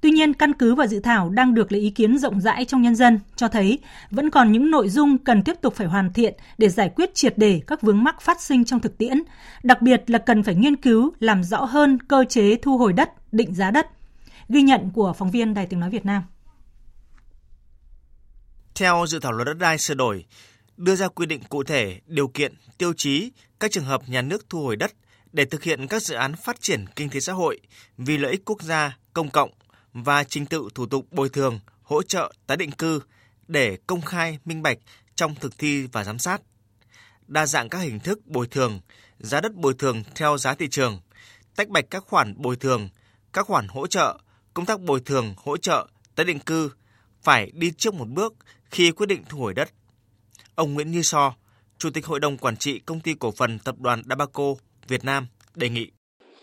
Tuy 0.00 0.10
nhiên, 0.10 0.34
căn 0.34 0.52
cứ 0.52 0.74
và 0.74 0.86
dự 0.86 1.00
thảo 1.00 1.30
đang 1.30 1.54
được 1.54 1.72
lấy 1.72 1.80
ý 1.80 1.90
kiến 1.90 2.18
rộng 2.18 2.40
rãi 2.40 2.64
trong 2.64 2.82
nhân 2.82 2.94
dân 2.94 3.20
cho 3.36 3.48
thấy 3.48 3.78
vẫn 4.10 4.30
còn 4.30 4.52
những 4.52 4.70
nội 4.70 4.88
dung 4.88 5.18
cần 5.18 5.42
tiếp 5.42 5.54
tục 5.62 5.74
phải 5.74 5.86
hoàn 5.86 6.12
thiện 6.12 6.34
để 6.58 6.68
giải 6.68 6.90
quyết 6.96 7.14
triệt 7.14 7.38
đề 7.38 7.60
các 7.66 7.82
vướng 7.82 8.04
mắc 8.04 8.20
phát 8.20 8.40
sinh 8.40 8.64
trong 8.64 8.80
thực 8.80 8.98
tiễn, 8.98 9.22
đặc 9.62 9.82
biệt 9.82 10.10
là 10.10 10.18
cần 10.18 10.42
phải 10.42 10.54
nghiên 10.54 10.76
cứu 10.76 11.12
làm 11.20 11.44
rõ 11.44 11.64
hơn 11.64 11.98
cơ 12.08 12.24
chế 12.28 12.56
thu 12.56 12.78
hồi 12.78 12.92
đất, 12.92 13.32
định 13.32 13.54
giá 13.54 13.70
đất. 13.70 13.86
Ghi 14.48 14.62
nhận 14.62 14.90
của 14.94 15.12
phóng 15.12 15.30
viên 15.30 15.54
Đài 15.54 15.66
Tiếng 15.66 15.80
Nói 15.80 15.90
Việt 15.90 16.04
Nam. 16.04 16.22
Theo 18.74 19.06
dự 19.08 19.18
thảo 19.20 19.32
luật 19.32 19.46
đất 19.46 19.58
đai 19.58 19.78
sửa 19.78 19.94
đổi, 19.94 20.24
đưa 20.76 20.96
ra 20.96 21.08
quy 21.08 21.26
định 21.26 21.40
cụ 21.48 21.62
thể 21.62 22.00
điều 22.06 22.28
kiện, 22.28 22.54
tiêu 22.78 22.92
chí 22.96 23.30
các 23.60 23.70
trường 23.70 23.84
hợp 23.84 24.08
nhà 24.08 24.22
nước 24.22 24.46
thu 24.50 24.62
hồi 24.62 24.76
đất 24.76 24.92
để 25.32 25.44
thực 25.44 25.62
hiện 25.62 25.86
các 25.86 26.02
dự 26.02 26.14
án 26.14 26.34
phát 26.36 26.60
triển 26.60 26.84
kinh 26.96 27.10
tế 27.10 27.20
xã 27.20 27.32
hội 27.32 27.60
vì 27.98 28.18
lợi 28.18 28.30
ích 28.30 28.44
quốc 28.44 28.62
gia, 28.62 28.96
công 29.12 29.30
cộng 29.30 29.50
và 30.02 30.24
trình 30.24 30.46
tự 30.46 30.68
thủ 30.74 30.86
tục 30.86 31.06
bồi 31.10 31.28
thường, 31.28 31.60
hỗ 31.82 32.02
trợ 32.02 32.32
tái 32.46 32.56
định 32.56 32.70
cư 32.70 33.00
để 33.48 33.78
công 33.86 34.00
khai, 34.00 34.38
minh 34.44 34.62
bạch 34.62 34.78
trong 35.14 35.34
thực 35.34 35.58
thi 35.58 35.86
và 35.92 36.04
giám 36.04 36.18
sát. 36.18 36.42
Đa 37.26 37.46
dạng 37.46 37.68
các 37.68 37.78
hình 37.78 38.00
thức 38.00 38.26
bồi 38.26 38.46
thường, 38.46 38.80
giá 39.18 39.40
đất 39.40 39.54
bồi 39.54 39.74
thường 39.78 40.02
theo 40.14 40.38
giá 40.38 40.54
thị 40.54 40.68
trường, 40.68 41.00
tách 41.56 41.68
bạch 41.68 41.84
các 41.90 42.04
khoản 42.06 42.34
bồi 42.36 42.56
thường, 42.56 42.88
các 43.32 43.46
khoản 43.46 43.68
hỗ 43.68 43.86
trợ, 43.86 44.18
công 44.54 44.66
tác 44.66 44.80
bồi 44.80 45.00
thường, 45.00 45.34
hỗ 45.36 45.56
trợ, 45.56 45.86
tái 46.14 46.24
định 46.24 46.38
cư 46.38 46.70
phải 47.22 47.50
đi 47.54 47.72
trước 47.76 47.94
một 47.94 48.08
bước 48.08 48.34
khi 48.70 48.90
quyết 48.90 49.06
định 49.06 49.22
thu 49.28 49.38
hồi 49.38 49.54
đất. 49.54 49.70
Ông 50.54 50.74
Nguyễn 50.74 50.90
Như 50.90 51.02
So, 51.02 51.34
Chủ 51.78 51.90
tịch 51.90 52.06
Hội 52.06 52.20
đồng 52.20 52.36
Quản 52.36 52.56
trị 52.56 52.78
Công 52.78 53.00
ty 53.00 53.14
Cổ 53.14 53.30
phần 53.30 53.58
Tập 53.58 53.74
đoàn 53.78 54.02
Dabaco 54.08 54.54
Việt 54.88 55.04
Nam 55.04 55.26
đề 55.54 55.68
nghị. 55.68 55.90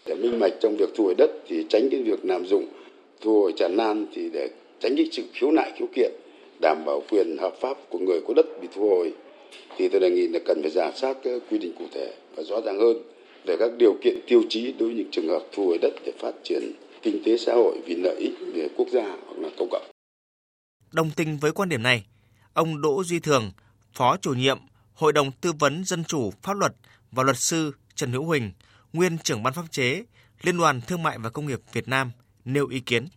Để 0.05 0.15
minh 0.15 0.39
bạch 0.39 0.53
trong 0.61 0.77
việc 0.77 0.89
thu 0.97 1.03
hồi 1.03 1.15
đất 1.17 1.29
thì 1.47 1.65
tránh 1.69 1.87
cái 1.91 2.03
việc 2.03 2.19
lạm 2.23 2.45
dụng 2.45 2.84
thu 3.25 3.41
hồi 3.41 3.53
tràn 3.57 3.75
lan 3.75 4.05
thì 4.13 4.29
để 4.33 4.49
tránh 4.79 4.95
cái 4.95 5.09
sự 5.11 5.23
khiếu 5.33 5.51
nại 5.51 5.71
khiếu 5.77 5.87
kiện 5.95 6.11
đảm 6.61 6.85
bảo 6.85 7.03
quyền 7.09 7.37
hợp 7.37 7.53
pháp 7.61 7.77
của 7.89 7.99
người 7.99 8.21
có 8.27 8.33
đất 8.33 8.45
bị 8.61 8.67
thu 8.75 8.89
hồi 8.89 9.13
thì 9.77 9.89
tôi 9.89 10.01
đề 10.01 10.09
nghị 10.09 10.27
là 10.27 10.39
cần 10.45 10.61
phải 10.61 10.71
giả 10.71 10.91
soát 10.95 11.17
các 11.23 11.41
quy 11.51 11.57
định 11.57 11.73
cụ 11.79 11.85
thể 11.93 12.13
và 12.35 12.43
rõ 12.43 12.61
ràng 12.61 12.79
hơn 12.79 12.97
về 13.45 13.57
các 13.59 13.71
điều 13.77 13.93
kiện 14.03 14.19
tiêu 14.27 14.43
chí 14.49 14.73
đối 14.79 14.89
với 14.89 14.97
những 14.97 15.11
trường 15.11 15.27
hợp 15.27 15.43
thu 15.51 15.67
hồi 15.67 15.77
đất 15.81 15.93
để 16.05 16.11
phát 16.19 16.31
triển 16.43 16.71
kinh 17.01 17.23
tế 17.25 17.37
xã 17.37 17.53
hội 17.53 17.81
vì 17.85 17.95
lợi 17.95 18.15
ích 18.19 18.33
về 18.53 18.67
quốc 18.77 18.87
gia 18.91 19.03
hoặc 19.03 19.37
là 19.37 19.49
công 19.57 19.69
cộng. 19.71 19.85
Đồng 20.91 21.11
tình 21.15 21.37
với 21.37 21.51
quan 21.51 21.69
điểm 21.69 21.83
này, 21.83 22.05
ông 22.53 22.81
Đỗ 22.81 23.03
Duy 23.03 23.19
Thường, 23.19 23.51
Phó 23.93 24.17
chủ 24.21 24.33
nhiệm 24.33 24.57
Hội 24.93 25.13
đồng 25.13 25.31
Tư 25.41 25.51
vấn 25.59 25.83
Dân 25.85 26.03
chủ 26.03 26.31
Pháp 26.41 26.53
luật 26.57 26.73
và 27.11 27.23
luật 27.23 27.37
sư 27.37 27.71
Trần 27.95 28.11
Hữu 28.11 28.23
Huỳnh, 28.23 28.51
nguyên 28.93 29.17
trưởng 29.23 29.43
ban 29.43 29.53
pháp 29.53 29.65
chế, 29.71 30.03
Liên 30.41 30.57
đoàn 30.57 30.81
Thương 30.87 31.03
mại 31.03 31.17
và 31.17 31.29
Công 31.29 31.47
nghiệp 31.47 31.59
Việt 31.73 31.87
Nam 31.87 32.11
nêu 32.45 32.67
ý 32.67 32.79
kiến. 32.79 33.07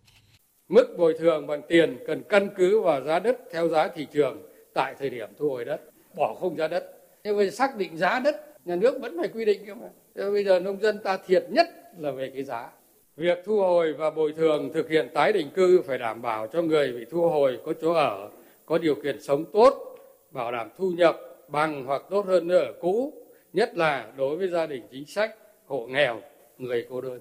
Mức 0.68 0.94
bồi 0.98 1.14
thường 1.18 1.46
bằng 1.46 1.62
tiền 1.68 1.98
cần 2.06 2.22
căn 2.28 2.48
cứ 2.56 2.80
vào 2.80 3.04
giá 3.04 3.18
đất 3.18 3.38
theo 3.52 3.68
giá 3.68 3.88
thị 3.88 4.06
trường 4.12 4.42
tại 4.74 4.94
thời 4.98 5.10
điểm 5.10 5.28
thu 5.38 5.50
hồi 5.50 5.64
đất, 5.64 5.80
bỏ 6.16 6.34
không 6.40 6.56
giá 6.56 6.68
đất. 6.68 6.94
Nhưng 7.24 7.36
mà 7.36 7.50
xác 7.50 7.76
định 7.76 7.96
giá 7.96 8.20
đất, 8.24 8.44
nhà 8.64 8.76
nước 8.76 8.98
vẫn 9.00 9.16
phải 9.18 9.28
quy 9.28 9.44
định 9.44 9.66
cơ 9.66 9.74
mà. 9.74 9.88
Thế 10.14 10.30
bây 10.30 10.44
giờ 10.44 10.60
nông 10.60 10.80
dân 10.80 10.98
ta 10.98 11.18
thiệt 11.26 11.44
nhất 11.48 11.66
là 11.98 12.10
về 12.10 12.30
cái 12.34 12.44
giá. 12.44 12.70
Việc 13.16 13.38
thu 13.44 13.60
hồi 13.60 13.92
và 13.92 14.10
bồi 14.10 14.32
thường 14.32 14.70
thực 14.74 14.90
hiện 14.90 15.08
tái 15.14 15.32
định 15.32 15.50
cư 15.54 15.82
phải 15.86 15.98
đảm 15.98 16.22
bảo 16.22 16.46
cho 16.46 16.62
người 16.62 16.92
bị 16.92 17.04
thu 17.10 17.28
hồi 17.28 17.58
có 17.64 17.72
chỗ 17.80 17.92
ở, 17.92 18.30
có 18.66 18.78
điều 18.78 18.94
kiện 18.94 19.22
sống 19.22 19.44
tốt, 19.52 19.98
bảo 20.30 20.52
đảm 20.52 20.70
thu 20.78 20.90
nhập 20.90 21.20
bằng 21.48 21.84
hoặc 21.84 22.02
tốt 22.10 22.26
hơn 22.26 22.48
nơi 22.48 22.58
ở 22.58 22.72
cũ, 22.80 23.12
nhất 23.52 23.76
là 23.76 24.12
đối 24.16 24.36
với 24.36 24.48
gia 24.48 24.66
đình 24.66 24.82
chính 24.92 25.06
sách, 25.06 25.34
hộ 25.66 25.86
nghèo, 25.86 26.20
người 26.58 26.86
cô 26.90 27.00
đơn. 27.00 27.20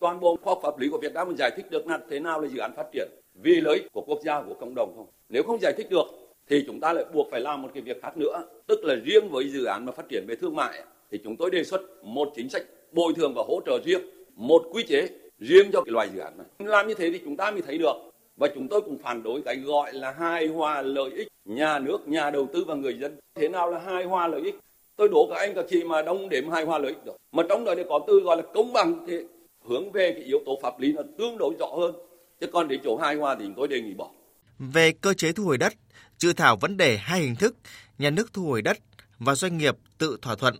Toàn 0.00 0.20
bộ 0.20 0.36
khoa 0.42 0.50
học 0.50 0.60
pháp 0.62 0.78
lý 0.78 0.88
của 0.88 0.98
Việt 0.98 1.14
Nam 1.14 1.28
mình 1.28 1.36
giải 1.36 1.50
thích 1.56 1.70
được 1.70 1.86
là 1.86 1.98
thế 2.10 2.20
nào 2.20 2.40
là 2.40 2.48
dự 2.48 2.58
án 2.58 2.72
phát 2.76 2.86
triển 2.92 3.08
vì 3.34 3.60
lợi 3.60 3.76
ích 3.76 3.92
của 3.92 4.00
quốc 4.06 4.18
gia 4.24 4.42
của 4.42 4.54
cộng 4.54 4.74
đồng 4.74 4.92
không? 4.96 5.06
Nếu 5.28 5.42
không 5.42 5.58
giải 5.60 5.72
thích 5.76 5.86
được 5.90 6.04
thì 6.48 6.64
chúng 6.66 6.80
ta 6.80 6.92
lại 6.92 7.04
buộc 7.14 7.28
phải 7.30 7.40
làm 7.40 7.62
một 7.62 7.68
cái 7.74 7.82
việc 7.82 8.02
khác 8.02 8.16
nữa, 8.16 8.42
tức 8.66 8.84
là 8.84 8.94
riêng 9.04 9.28
với 9.30 9.48
dự 9.48 9.64
án 9.64 9.86
mà 9.86 9.92
phát 9.92 10.08
triển 10.08 10.24
về 10.28 10.36
thương 10.36 10.56
mại 10.56 10.82
thì 11.10 11.18
chúng 11.24 11.36
tôi 11.36 11.50
đề 11.50 11.64
xuất 11.64 11.80
một 12.02 12.28
chính 12.36 12.48
sách 12.48 12.62
bồi 12.92 13.12
thường 13.16 13.32
và 13.36 13.42
hỗ 13.48 13.60
trợ 13.66 13.78
riêng, 13.84 14.00
một 14.34 14.62
quy 14.72 14.82
chế 14.82 15.08
riêng 15.38 15.70
cho 15.72 15.82
cái 15.82 15.92
loại 15.92 16.08
dự 16.14 16.20
án 16.20 16.38
này. 16.38 16.46
Làm 16.58 16.88
như 16.88 16.94
thế 16.94 17.10
thì 17.12 17.20
chúng 17.24 17.36
ta 17.36 17.50
mới 17.50 17.62
thấy 17.62 17.78
được 17.78 17.94
và 18.36 18.48
chúng 18.54 18.68
tôi 18.68 18.80
cũng 18.80 18.98
phản 18.98 19.22
đối 19.22 19.42
cái 19.42 19.56
gọi 19.56 19.92
là 19.92 20.10
hài 20.10 20.46
hòa 20.46 20.82
lợi 20.82 21.10
ích 21.10 21.28
nhà 21.44 21.78
nước, 21.78 22.08
nhà 22.08 22.30
đầu 22.30 22.46
tư 22.52 22.64
và 22.66 22.74
người 22.74 22.98
dân. 23.00 23.16
Thế 23.34 23.48
nào 23.48 23.70
là 23.70 23.78
hài 23.78 24.04
hòa 24.04 24.26
lợi 24.28 24.40
ích? 24.40 24.54
Tôi 24.96 25.08
đổ 25.08 25.26
các 25.30 25.36
anh 25.38 25.54
các 25.54 25.64
chị 25.70 25.84
mà 25.84 26.02
đông 26.02 26.28
điểm 26.28 26.50
hài 26.50 26.64
hòa 26.64 26.78
lợi 26.78 26.88
ích 26.88 27.04
được. 27.04 27.16
Mà 27.32 27.42
trong 27.48 27.64
đó 27.64 27.74
thì 27.76 27.82
có 27.88 28.00
từ 28.06 28.20
gọi 28.20 28.36
là 28.36 28.42
công 28.54 28.72
bằng 28.72 29.04
thì 29.06 29.16
hướng 29.64 29.92
về 29.92 30.12
cái 30.16 30.24
yếu 30.24 30.38
tố 30.46 30.58
pháp 30.62 30.80
lý 30.80 30.92
nó 30.92 31.02
tương 31.18 31.38
đối 31.38 31.54
rõ 31.58 31.66
hơn. 31.66 31.94
Chứ 32.40 32.46
còn 32.52 32.68
để 32.68 32.78
chỗ 32.84 32.96
hai 32.96 33.14
hoa 33.14 33.36
thì 33.40 33.44
tôi 33.56 33.68
đề 33.68 33.80
nghị 33.80 33.94
bỏ. 33.94 34.10
Về 34.58 34.92
cơ 34.92 35.14
chế 35.14 35.32
thu 35.32 35.44
hồi 35.44 35.58
đất, 35.58 35.72
dự 36.18 36.32
thảo 36.32 36.56
vấn 36.56 36.76
đề 36.76 36.96
hai 36.96 37.20
hình 37.20 37.36
thức, 37.36 37.56
nhà 37.98 38.10
nước 38.10 38.32
thu 38.32 38.42
hồi 38.42 38.62
đất 38.62 38.78
và 39.18 39.34
doanh 39.34 39.58
nghiệp 39.58 39.76
tự 39.98 40.18
thỏa 40.22 40.36
thuận. 40.36 40.56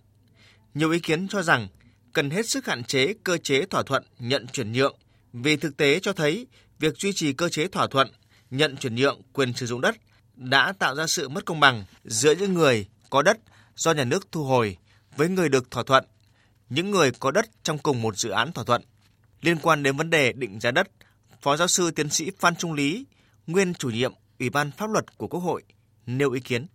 Nhiều 0.74 0.90
ý 0.90 0.98
kiến 0.98 1.28
cho 1.28 1.42
rằng 1.42 1.68
cần 2.12 2.30
hết 2.30 2.48
sức 2.48 2.66
hạn 2.66 2.84
chế 2.84 3.14
cơ 3.24 3.38
chế 3.38 3.66
thỏa 3.66 3.82
thuận 3.82 4.02
nhận 4.18 4.46
chuyển 4.46 4.72
nhượng 4.72 4.96
vì 5.32 5.56
thực 5.56 5.76
tế 5.76 6.00
cho 6.00 6.12
thấy 6.12 6.46
việc 6.78 6.94
duy 6.96 7.12
trì 7.12 7.32
cơ 7.32 7.48
chế 7.48 7.68
thỏa 7.68 7.86
thuận 7.86 8.08
nhận 8.50 8.76
chuyển 8.76 8.94
nhượng 8.94 9.20
quyền 9.32 9.52
sử 9.52 9.66
dụng 9.66 9.80
đất 9.80 9.96
đã 10.34 10.72
tạo 10.78 10.94
ra 10.94 11.06
sự 11.06 11.28
mất 11.28 11.44
công 11.44 11.60
bằng 11.60 11.84
giữa 12.04 12.34
những 12.34 12.54
người 12.54 12.86
có 13.10 13.22
đất 13.22 13.38
do 13.76 13.92
nhà 13.92 14.04
nước 14.04 14.32
thu 14.32 14.44
hồi 14.44 14.76
với 15.16 15.28
người 15.28 15.48
được 15.48 15.70
thỏa 15.70 15.82
thuận, 15.82 16.04
những 16.70 16.90
người 16.90 17.10
có 17.20 17.30
đất 17.30 17.44
trong 17.62 17.78
cùng 17.78 18.02
một 18.02 18.16
dự 18.16 18.30
án 18.30 18.52
thỏa 18.52 18.64
thuận. 18.64 18.82
Liên 19.42 19.56
quan 19.62 19.82
đến 19.82 19.96
vấn 19.96 20.10
đề 20.10 20.32
định 20.32 20.60
giá 20.60 20.70
đất, 20.70 20.88
Phó 21.42 21.56
giáo 21.56 21.68
sư 21.68 21.90
tiến 21.90 22.08
sĩ 22.08 22.30
Phan 22.38 22.56
Trung 22.56 22.72
Lý, 22.72 23.06
nguyên 23.46 23.74
chủ 23.74 23.90
nhiệm 23.90 24.12
Ủy 24.38 24.50
ban 24.50 24.70
pháp 24.70 24.90
luật 24.90 25.18
của 25.18 25.26
Quốc 25.26 25.40
hội, 25.40 25.62
nêu 26.06 26.30
ý 26.30 26.40
kiến. 26.40 26.66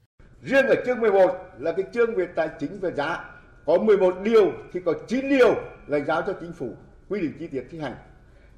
Riêng 0.43 0.67
ở 0.67 0.75
chương 0.85 0.99
11 0.99 1.35
là 1.59 1.71
cái 1.71 1.85
chương 1.93 2.15
về 2.15 2.27
tài 2.35 2.49
chính 2.59 2.79
và 2.79 2.91
giá, 2.91 3.25
có 3.65 3.77
11 3.77 4.15
điều 4.23 4.51
thì 4.73 4.79
có 4.85 4.93
9 5.07 5.29
điều 5.29 5.55
là 5.87 5.99
giao 6.07 6.21
cho 6.21 6.33
chính 6.41 6.53
phủ 6.53 6.75
quy 7.09 7.21
định 7.21 7.33
chi 7.39 7.47
tiết 7.47 7.63
thi 7.71 7.79
hành. 7.79 7.95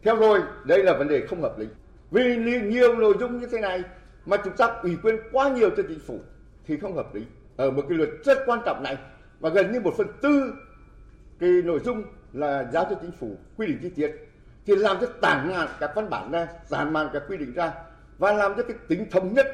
Theo 0.03 0.15
rồi, 0.15 0.39
đây 0.65 0.83
là 0.83 0.97
vấn 0.97 1.07
đề 1.07 1.27
không 1.29 1.41
hợp 1.41 1.59
lý. 1.59 1.65
Vì 2.11 2.37
nhiều 2.63 2.95
nội 2.95 3.13
dung 3.19 3.39
như 3.39 3.47
thế 3.51 3.59
này 3.59 3.83
mà 4.25 4.37
chúng 4.43 4.57
ta 4.57 4.65
ủy 4.65 4.97
quyền 5.03 5.15
quá 5.31 5.49
nhiều 5.49 5.69
cho 5.77 5.83
chính 5.87 5.99
phủ 5.99 6.19
thì 6.67 6.77
không 6.77 6.95
hợp 6.95 7.15
lý. 7.15 7.21
Ở 7.57 7.71
một 7.71 7.85
cái 7.89 7.97
luật 7.97 8.09
rất 8.25 8.37
quan 8.45 8.59
trọng 8.65 8.83
này 8.83 8.97
và 9.39 9.49
gần 9.49 9.71
như 9.71 9.79
một 9.79 9.93
phần 9.97 10.07
tư 10.21 10.53
cái 11.39 11.49
nội 11.49 11.79
dung 11.85 12.03
là 12.33 12.69
giao 12.73 12.85
cho 12.89 12.95
chính 13.01 13.11
phủ 13.19 13.37
quy 13.57 13.67
định 13.67 13.79
chi 13.81 13.89
tiết 13.95 14.11
thì 14.65 14.75
làm 14.75 14.97
cho 15.01 15.07
tản 15.21 15.49
mạn 15.49 15.67
các 15.79 15.91
văn 15.95 16.09
bản 16.09 16.31
ra, 16.31 16.47
tản 16.69 16.93
mạn 16.93 17.09
các 17.13 17.23
quy 17.29 17.37
định 17.37 17.53
ra 17.53 17.73
và 18.17 18.33
làm 18.33 18.53
cho 18.57 18.63
cái 18.63 18.77
tính 18.87 19.09
thống 19.11 19.33
nhất 19.33 19.45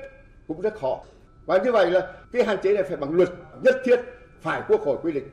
cũng 0.48 0.62
rất 0.62 0.74
khó. 0.82 1.00
Và 1.46 1.58
như 1.58 1.72
vậy 1.72 1.92
là 1.92 2.14
cái 2.32 2.44
hạn 2.44 2.58
chế 2.64 2.74
này 2.74 2.84
phải 2.84 2.98
bằng 2.98 3.12
luật 3.12 3.30
nhất 3.62 3.76
thiết 3.86 4.00
phải 4.42 4.62
quốc 4.68 4.82
hội 4.82 4.98
quy 5.04 5.12
định. 5.12 5.24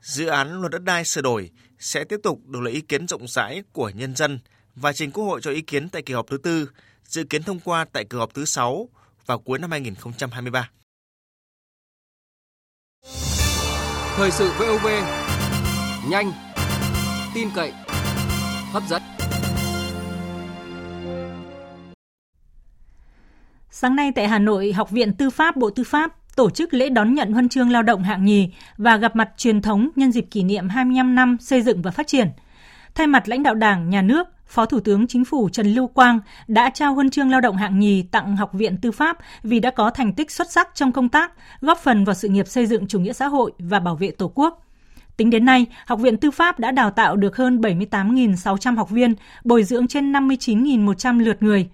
Dự 0.00 0.26
án 0.26 0.60
luật 0.60 0.72
đất 0.72 0.82
đai 0.82 1.04
sửa 1.04 1.20
đổi 1.20 1.50
sẽ 1.78 2.04
tiếp 2.04 2.20
tục 2.22 2.38
được 2.46 2.60
lấy 2.60 2.72
ý 2.72 2.80
kiến 2.80 3.08
rộng 3.08 3.28
rãi 3.28 3.62
của 3.72 3.90
nhân 3.94 4.16
dân 4.16 4.38
và 4.74 4.92
trình 4.92 5.10
Quốc 5.10 5.24
hội 5.24 5.40
cho 5.40 5.50
ý 5.50 5.60
kiến 5.60 5.88
tại 5.88 6.02
kỳ 6.02 6.14
họp 6.14 6.26
thứ 6.26 6.38
tư, 6.38 6.70
dự 7.04 7.24
kiến 7.24 7.42
thông 7.42 7.60
qua 7.60 7.84
tại 7.92 8.04
kỳ 8.04 8.18
họp 8.18 8.34
thứ 8.34 8.44
6 8.44 8.88
vào 9.26 9.38
cuối 9.38 9.58
năm 9.58 9.70
2023. 9.70 10.70
Thời 14.16 14.30
sự 14.30 14.50
VOV 14.58 14.86
nhanh, 16.08 16.32
tin 17.34 17.48
cậy, 17.54 17.72
hấp 18.72 18.82
dẫn. 18.88 19.02
Sáng 23.70 23.96
nay 23.96 24.12
tại 24.14 24.28
Hà 24.28 24.38
Nội, 24.38 24.72
Học 24.72 24.90
viện 24.90 25.12
Tư 25.14 25.30
pháp 25.30 25.56
Bộ 25.56 25.70
Tư 25.70 25.84
pháp 25.84 26.36
tổ 26.36 26.50
chức 26.50 26.74
lễ 26.74 26.88
đón 26.88 27.14
nhận 27.14 27.32
huân 27.32 27.48
chương 27.48 27.70
lao 27.70 27.82
động 27.82 28.02
hạng 28.02 28.24
nhì 28.24 28.48
và 28.76 28.96
gặp 28.96 29.16
mặt 29.16 29.30
truyền 29.36 29.62
thống 29.62 29.88
nhân 29.96 30.12
dịp 30.12 30.26
kỷ 30.30 30.42
niệm 30.42 30.68
25 30.68 31.14
năm 31.14 31.36
xây 31.40 31.62
dựng 31.62 31.82
và 31.82 31.90
phát 31.90 32.06
triển. 32.06 32.28
Thay 32.94 33.06
mặt 33.06 33.28
lãnh 33.28 33.42
đạo 33.42 33.54
Đảng, 33.54 33.90
Nhà 33.90 34.02
nước, 34.02 34.28
Phó 34.46 34.66
Thủ 34.66 34.80
tướng 34.80 35.06
Chính 35.06 35.24
phủ 35.24 35.48
Trần 35.48 35.74
Lưu 35.74 35.86
Quang 35.86 36.20
đã 36.48 36.70
trao 36.70 36.94
huân 36.94 37.10
chương 37.10 37.30
lao 37.30 37.40
động 37.40 37.56
hạng 37.56 37.78
nhì 37.78 38.02
tặng 38.02 38.36
Học 38.36 38.52
viện 38.52 38.76
Tư 38.82 38.92
pháp 38.92 39.18
vì 39.42 39.60
đã 39.60 39.70
có 39.70 39.90
thành 39.90 40.12
tích 40.12 40.30
xuất 40.30 40.50
sắc 40.50 40.68
trong 40.74 40.92
công 40.92 41.08
tác, 41.08 41.32
góp 41.60 41.78
phần 41.78 42.04
vào 42.04 42.14
sự 42.14 42.28
nghiệp 42.28 42.48
xây 42.48 42.66
dựng 42.66 42.86
chủ 42.86 43.00
nghĩa 43.00 43.12
xã 43.12 43.26
hội 43.26 43.52
và 43.58 43.80
bảo 43.80 43.96
vệ 43.96 44.10
Tổ 44.10 44.32
quốc. 44.34 44.62
Tính 45.16 45.30
đến 45.30 45.44
nay, 45.44 45.66
Học 45.86 46.00
viện 46.00 46.16
Tư 46.16 46.30
pháp 46.30 46.60
đã 46.60 46.70
đào 46.70 46.90
tạo 46.90 47.16
được 47.16 47.36
hơn 47.36 47.60
78.600 47.60 48.76
học 48.76 48.90
viên, 48.90 49.14
bồi 49.44 49.64
dưỡng 49.64 49.86
trên 49.86 50.12
59.100 50.12 51.20
lượt 51.20 51.42
người. 51.42 51.68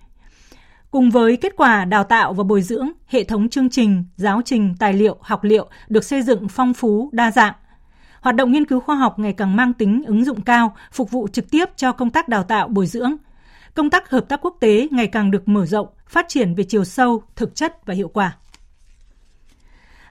Cùng 0.90 1.10
với 1.10 1.36
kết 1.36 1.52
quả 1.56 1.84
đào 1.84 2.04
tạo 2.04 2.32
và 2.32 2.44
bồi 2.44 2.62
dưỡng, 2.62 2.90
hệ 3.06 3.24
thống 3.24 3.48
chương 3.48 3.70
trình, 3.70 4.04
giáo 4.16 4.42
trình, 4.44 4.74
tài 4.78 4.92
liệu, 4.92 5.16
học 5.20 5.44
liệu 5.44 5.68
được 5.88 6.04
xây 6.04 6.22
dựng 6.22 6.48
phong 6.48 6.74
phú, 6.74 7.10
đa 7.12 7.30
dạng. 7.30 7.54
Hoạt 8.20 8.36
động 8.36 8.52
nghiên 8.52 8.64
cứu 8.64 8.80
khoa 8.80 8.96
học 8.96 9.18
ngày 9.18 9.32
càng 9.32 9.56
mang 9.56 9.72
tính 9.72 10.02
ứng 10.06 10.24
dụng 10.24 10.40
cao, 10.40 10.76
phục 10.92 11.10
vụ 11.10 11.28
trực 11.28 11.50
tiếp 11.50 11.64
cho 11.76 11.92
công 11.92 12.10
tác 12.10 12.28
đào 12.28 12.42
tạo, 12.42 12.68
bồi 12.68 12.86
dưỡng. 12.86 13.16
Công 13.74 13.90
tác 13.90 14.10
hợp 14.10 14.28
tác 14.28 14.40
quốc 14.42 14.56
tế 14.60 14.88
ngày 14.90 15.06
càng 15.06 15.30
được 15.30 15.48
mở 15.48 15.66
rộng, 15.66 15.88
phát 16.08 16.28
triển 16.28 16.54
về 16.54 16.64
chiều 16.64 16.84
sâu, 16.84 17.22
thực 17.36 17.54
chất 17.54 17.86
và 17.86 17.94
hiệu 17.94 18.08
quả. 18.08 18.36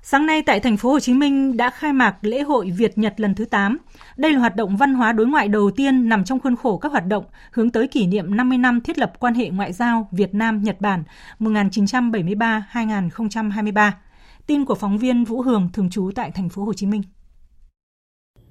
Sáng 0.10 0.26
nay 0.26 0.42
tại 0.42 0.60
thành 0.60 0.78
phố 0.78 0.92
Hồ 0.92 1.00
Chí 1.00 1.14
Minh 1.14 1.58
đã 1.58 1.70
khai 1.70 1.94
mạc 1.94 2.16
lễ 2.22 2.42
hội 2.42 2.72
Việt 2.72 2.98
Nhật 2.98 3.20
lần 3.20 3.36
thứ 3.36 3.46
8. 3.46 3.78
Đây 4.18 4.34
là 4.34 4.40
hoạt 4.40 4.56
động 4.56 4.78
văn 4.78 4.94
hóa 4.94 5.12
đối 5.12 5.28
ngoại 5.28 5.48
đầu 5.48 5.72
tiên 5.72 6.10
nằm 6.10 6.24
trong 6.24 6.40
khuôn 6.40 6.56
khổ 6.56 6.78
các 6.78 6.92
hoạt 6.92 7.08
động 7.08 7.26
hướng 7.52 7.70
tới 7.70 7.88
kỷ 7.88 8.08
niệm 8.08 8.38
50 8.38 8.58
năm 8.58 8.82
thiết 8.82 8.98
lập 8.98 9.14
quan 9.20 9.34
hệ 9.34 9.50
ngoại 9.50 9.74
giao 9.74 10.08
Việt 10.12 10.36
Nam 10.36 10.64
Nhật 10.64 10.82
Bản 10.82 11.04
1973-2023. 11.40 13.92
Tin 14.48 14.66
của 14.66 14.76
phóng 14.76 14.98
viên 14.98 15.24
Vũ 15.24 15.42
Hường, 15.42 15.70
thường 15.74 15.90
trú 15.90 16.12
tại 16.16 16.32
thành 16.32 16.50
phố 16.50 16.64
Hồ 16.64 16.74
Chí 16.74 16.86
Minh. 16.86 17.02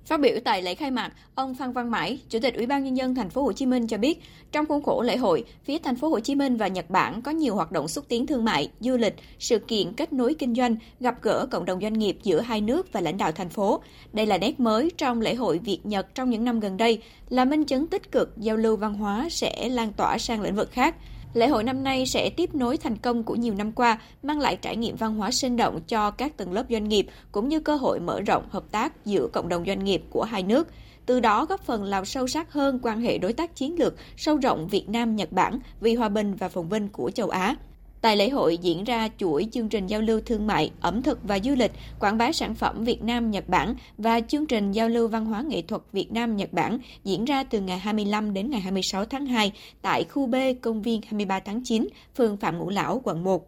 Phát 0.07 0.21
biểu 0.21 0.39
tại 0.45 0.63
lễ 0.63 0.75
khai 0.75 0.91
mạc, 0.91 1.13
ông 1.35 1.55
Phan 1.55 1.73
Văn 1.73 1.91
Mãi, 1.91 2.19
Chủ 2.29 2.39
tịch 2.43 2.55
Ủy 2.55 2.67
ban 2.67 2.85
nhân 2.85 2.97
dân 2.97 3.15
thành 3.15 3.31
phố 3.31 3.43
Hồ 3.43 3.53
Chí 3.53 3.67
Minh 3.67 3.87
cho 3.87 3.99
biết, 3.99 4.23
trong 4.53 4.67
khuôn 4.67 4.83
khổ 4.83 5.03
lễ 5.03 5.17
hội, 5.17 5.45
phía 5.65 5.79
thành 5.79 5.97
phố 5.97 6.09
Hồ 6.09 6.21
Chí 6.21 6.35
Minh 6.35 6.57
và 6.57 6.69
Nhật 6.69 6.91
Bản 6.91 7.23
có 7.23 7.31
nhiều 7.31 7.55
hoạt 7.55 7.73
động 7.73 7.89
xúc 7.89 8.05
tiến 8.09 8.27
thương 8.27 8.45
mại, 8.45 8.71
du 8.81 8.97
lịch, 8.97 9.15
sự 9.39 9.59
kiện 9.59 9.93
kết 9.93 10.13
nối 10.13 10.35
kinh 10.35 10.55
doanh, 10.55 10.77
gặp 11.01 11.23
gỡ 11.23 11.47
cộng 11.51 11.65
đồng 11.65 11.81
doanh 11.81 11.93
nghiệp 11.93 12.19
giữa 12.23 12.41
hai 12.41 12.61
nước 12.61 12.93
và 12.93 13.01
lãnh 13.01 13.19
đạo 13.19 13.33
thành 13.33 13.49
phố. 13.49 13.81
Đây 14.13 14.27
là 14.27 14.39
nét 14.39 14.61
mới 14.61 14.91
trong 14.97 15.21
lễ 15.21 15.35
hội 15.35 15.59
Việt 15.59 15.81
Nhật 15.85 16.15
trong 16.15 16.31
những 16.31 16.45
năm 16.45 16.61
gần 16.61 16.77
đây, 16.77 17.03
là 17.29 17.45
minh 17.45 17.65
chứng 17.65 17.87
tích 17.87 18.13
cực 18.13 18.37
giao 18.37 18.57
lưu 18.57 18.77
văn 18.77 18.95
hóa 18.95 19.29
sẽ 19.31 19.69
lan 19.69 19.93
tỏa 19.93 20.19
sang 20.19 20.43
lĩnh 20.43 20.57
vực 20.57 20.71
khác. 20.73 20.95
Lễ 21.37 21.49
hội 21.49 21.65
năm 21.65 21.85
nay 21.85 22.07
sẽ 22.07 22.31
tiếp 22.31 22.55
nối 22.55 22.77
thành 22.77 22.97
công 22.97 23.23
của 23.23 23.35
nhiều 23.35 23.55
năm 23.55 23.73
qua, 23.73 23.99
mang 24.23 24.41
lại 24.41 24.57
trải 24.57 24.77
nghiệm 24.77 24.97
văn 24.97 25.15
hóa 25.15 25.31
sinh 25.31 25.57
động 25.57 25.81
cho 25.89 26.11
các 26.11 26.37
tầng 26.37 26.53
lớp 26.53 26.65
doanh 26.71 26.89
nghiệp 26.89 27.07
cũng 27.33 27.49
như 27.49 27.61
cơ 27.61 27.77
hội 27.77 28.01
mở 28.01 28.21
rộng 28.21 28.49
hợp 28.51 28.65
tác 28.71 29.07
giữa 29.07 29.29
cộng 29.33 29.49
đồng 29.49 29.65
doanh 29.67 29.85
nghiệp 29.85 30.03
của 30.11 30.23
hai 30.23 30.43
nước. 30.43 30.69
Từ 31.07 31.21
đó 31.21 31.45
góp 31.45 31.61
phần 31.61 31.85
làm 31.85 32.05
sâu 32.05 32.27
sắc 32.27 32.53
hơn 32.53 32.79
quan 32.83 33.01
hệ 33.01 33.19
đối 33.19 33.33
tác 33.33 33.57
chiến 33.57 33.79
lược 33.79 33.95
sâu 34.17 34.37
rộng 34.37 34.69
Việt 34.69 34.89
Nam 34.89 35.17
Nhật 35.17 35.33
Bản 35.33 35.59
vì 35.81 35.95
hòa 35.95 36.09
bình 36.09 36.35
và 36.35 36.49
phồn 36.49 36.69
vinh 36.69 36.89
của 36.89 37.11
châu 37.11 37.29
Á. 37.29 37.55
Tại 38.01 38.17
lễ 38.17 38.29
hội 38.29 38.59
diễn 38.59 38.85
ra 38.85 39.09
chuỗi 39.19 39.47
chương 39.53 39.69
trình 39.69 39.87
giao 39.87 40.01
lưu 40.01 40.21
thương 40.21 40.47
mại, 40.47 40.71
ẩm 40.81 41.03
thực 41.03 41.19
và 41.23 41.39
du 41.45 41.55
lịch, 41.55 41.73
quảng 42.01 42.19
bá 42.19 42.33
sản 42.33 42.55
phẩm 42.55 42.85
Việt 42.85 43.03
Nam 43.03 43.31
Nhật 43.31 43.49
Bản 43.49 43.75
và 43.99 44.21
chương 44.21 44.47
trình 44.47 44.73
giao 44.73 44.89
lưu 44.89 45.09
văn 45.09 45.27
hóa 45.27 45.43
nghệ 45.43 45.63
thuật 45.63 45.83
Việt 45.93 46.13
Nam 46.13 46.37
Nhật 46.37 46.53
Bản 46.53 46.79
diễn 47.05 47.25
ra 47.25 47.45
từ 47.45 47.61
ngày 47.61 47.79
25 47.79 48.35
đến 48.35 48.51
ngày 48.51 48.61
26 48.61 49.05
tháng 49.05 49.27
2 49.27 49.53
tại 49.83 50.05
khu 50.05 50.27
B 50.27 50.35
công 50.61 50.83
viên 50.83 51.03
23 51.03 51.41
tháng 51.41 51.65
9, 51.65 51.89
phường 52.17 52.37
Phạm 52.37 52.59
Ngũ 52.59 52.71
Lão, 52.71 53.01
quận 53.05 53.25
1. 53.25 53.47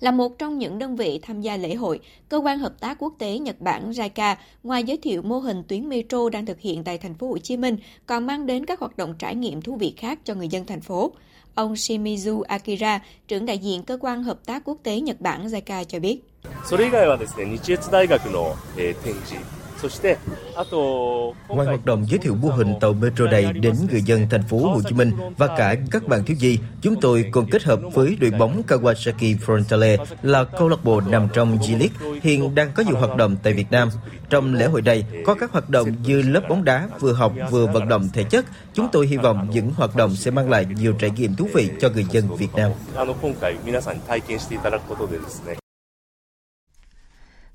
Là 0.00 0.10
một 0.10 0.38
trong 0.38 0.58
những 0.58 0.78
đơn 0.78 0.96
vị 0.96 1.20
tham 1.22 1.40
gia 1.40 1.56
lễ 1.56 1.74
hội, 1.74 2.00
Cơ 2.28 2.38
quan 2.38 2.58
Hợp 2.58 2.80
tác 2.80 2.98
Quốc 2.98 3.14
tế 3.18 3.38
Nhật 3.38 3.60
Bản 3.60 3.90
JICA 3.90 4.36
ngoài 4.62 4.84
giới 4.84 4.96
thiệu 4.96 5.22
mô 5.22 5.38
hình 5.38 5.62
tuyến 5.68 5.88
metro 5.88 6.28
đang 6.28 6.46
thực 6.46 6.60
hiện 6.60 6.84
tại 6.84 6.98
thành 6.98 7.14
phố 7.14 7.28
Hồ 7.28 7.38
Chí 7.38 7.56
Minh, 7.56 7.76
còn 8.06 8.26
mang 8.26 8.46
đến 8.46 8.66
các 8.66 8.80
hoạt 8.80 8.96
động 8.96 9.14
trải 9.18 9.34
nghiệm 9.34 9.62
thú 9.62 9.76
vị 9.76 9.94
khác 9.96 10.18
cho 10.24 10.34
người 10.34 10.48
dân 10.48 10.66
thành 10.66 10.80
phố. 10.80 11.12
Ông 11.54 11.74
Shimizu 11.74 12.42
Akira, 12.42 13.00
trưởng 13.28 13.46
đại 13.46 13.58
diện 13.58 13.82
cơ 13.82 13.98
quan 14.00 14.22
hợp 14.22 14.46
tác 14.46 14.62
quốc 14.64 14.78
tế 14.82 15.00
Nhật 15.00 15.20
Bản 15.20 15.46
JICA 15.46 15.84
cho 15.84 15.98
biết. 15.98 16.20
Ngoài 21.48 21.66
hoạt 21.66 21.84
động 21.84 22.04
giới 22.08 22.18
thiệu 22.18 22.34
mô 22.34 22.48
hình 22.48 22.74
tàu 22.80 22.92
metro 22.92 23.24
này 23.24 23.52
đến 23.52 23.74
người 23.90 24.02
dân 24.02 24.26
thành 24.30 24.42
phố 24.42 24.58
Hồ 24.58 24.80
Chí 24.88 24.94
Minh 24.94 25.12
và 25.38 25.46
cả 25.46 25.74
các 25.90 26.08
bạn 26.08 26.24
thiếu 26.24 26.36
nhi, 26.40 26.58
chúng 26.82 27.00
tôi 27.00 27.24
còn 27.32 27.50
kết 27.50 27.62
hợp 27.62 27.80
với 27.94 28.16
đội 28.20 28.30
bóng 28.30 28.62
Kawasaki 28.68 29.38
Frontale 29.38 29.96
là 30.22 30.44
câu 30.44 30.68
lạc 30.68 30.84
bộ 30.84 31.00
nằm 31.00 31.28
trong 31.34 31.58
G-League 31.58 32.18
hiện 32.22 32.54
đang 32.54 32.72
có 32.74 32.82
nhiều 32.82 32.96
hoạt 32.96 33.16
động 33.16 33.36
tại 33.42 33.52
Việt 33.52 33.70
Nam. 33.70 33.88
Trong 34.30 34.54
lễ 34.54 34.66
hội 34.66 34.82
này 34.82 35.04
có 35.26 35.34
các 35.34 35.52
hoạt 35.52 35.70
động 35.70 35.88
như 36.02 36.22
lớp 36.22 36.42
bóng 36.48 36.64
đá 36.64 36.88
vừa 37.00 37.12
học 37.12 37.32
vừa 37.50 37.66
vận 37.66 37.88
động 37.88 38.08
thể 38.12 38.24
chất. 38.24 38.44
Chúng 38.74 38.88
tôi 38.92 39.06
hy 39.06 39.16
vọng 39.16 39.48
những 39.52 39.72
hoạt 39.76 39.96
động 39.96 40.16
sẽ 40.16 40.30
mang 40.30 40.50
lại 40.50 40.66
nhiều 40.78 40.92
trải 40.98 41.10
nghiệm 41.10 41.34
thú 41.34 41.48
vị 41.54 41.70
cho 41.80 41.88
người 41.88 42.06
dân 42.10 42.36
Việt 42.36 42.54
Nam 42.54 42.70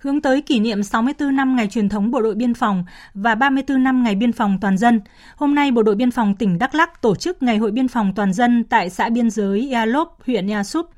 hướng 0.08 0.22
tới 0.22 0.42
kỷ 0.42 0.60
niệm 0.60 0.84
64 0.84 1.36
năm 1.36 1.56
ngày 1.56 1.68
truyền 1.68 1.90
thống 1.90 2.12
Bộ 2.12 2.22
đội 2.22 2.36
Biên 2.36 2.54
phòng 2.54 2.86
và 3.14 3.36
34 3.36 3.84
năm 3.84 4.04
ngày 4.04 4.16
biên 4.16 4.32
phòng 4.32 4.58
toàn 4.62 4.78
dân. 4.78 5.02
Hôm 5.36 5.56
nay, 5.56 5.72
Bộ 5.72 5.84
đội 5.84 5.96
Biên 5.96 6.12
phòng 6.12 6.36
tỉnh 6.36 6.60
Đắk 6.60 6.76
lắc 6.76 7.02
tổ 7.02 7.16
chức 7.16 7.44
Ngày 7.44 7.58
hội 7.58 7.72
biên 7.72 7.88
phòng 7.88 8.14
toàn 8.16 8.34
dân 8.34 8.64
tại 8.64 8.90
xã 8.90 9.10
biên 9.10 9.30
giới 9.30 9.70
Ea 9.72 9.86
Lốp, 9.86 10.18
huyện 10.26 10.48
Ea 10.48 10.64
Súp. 10.64 10.90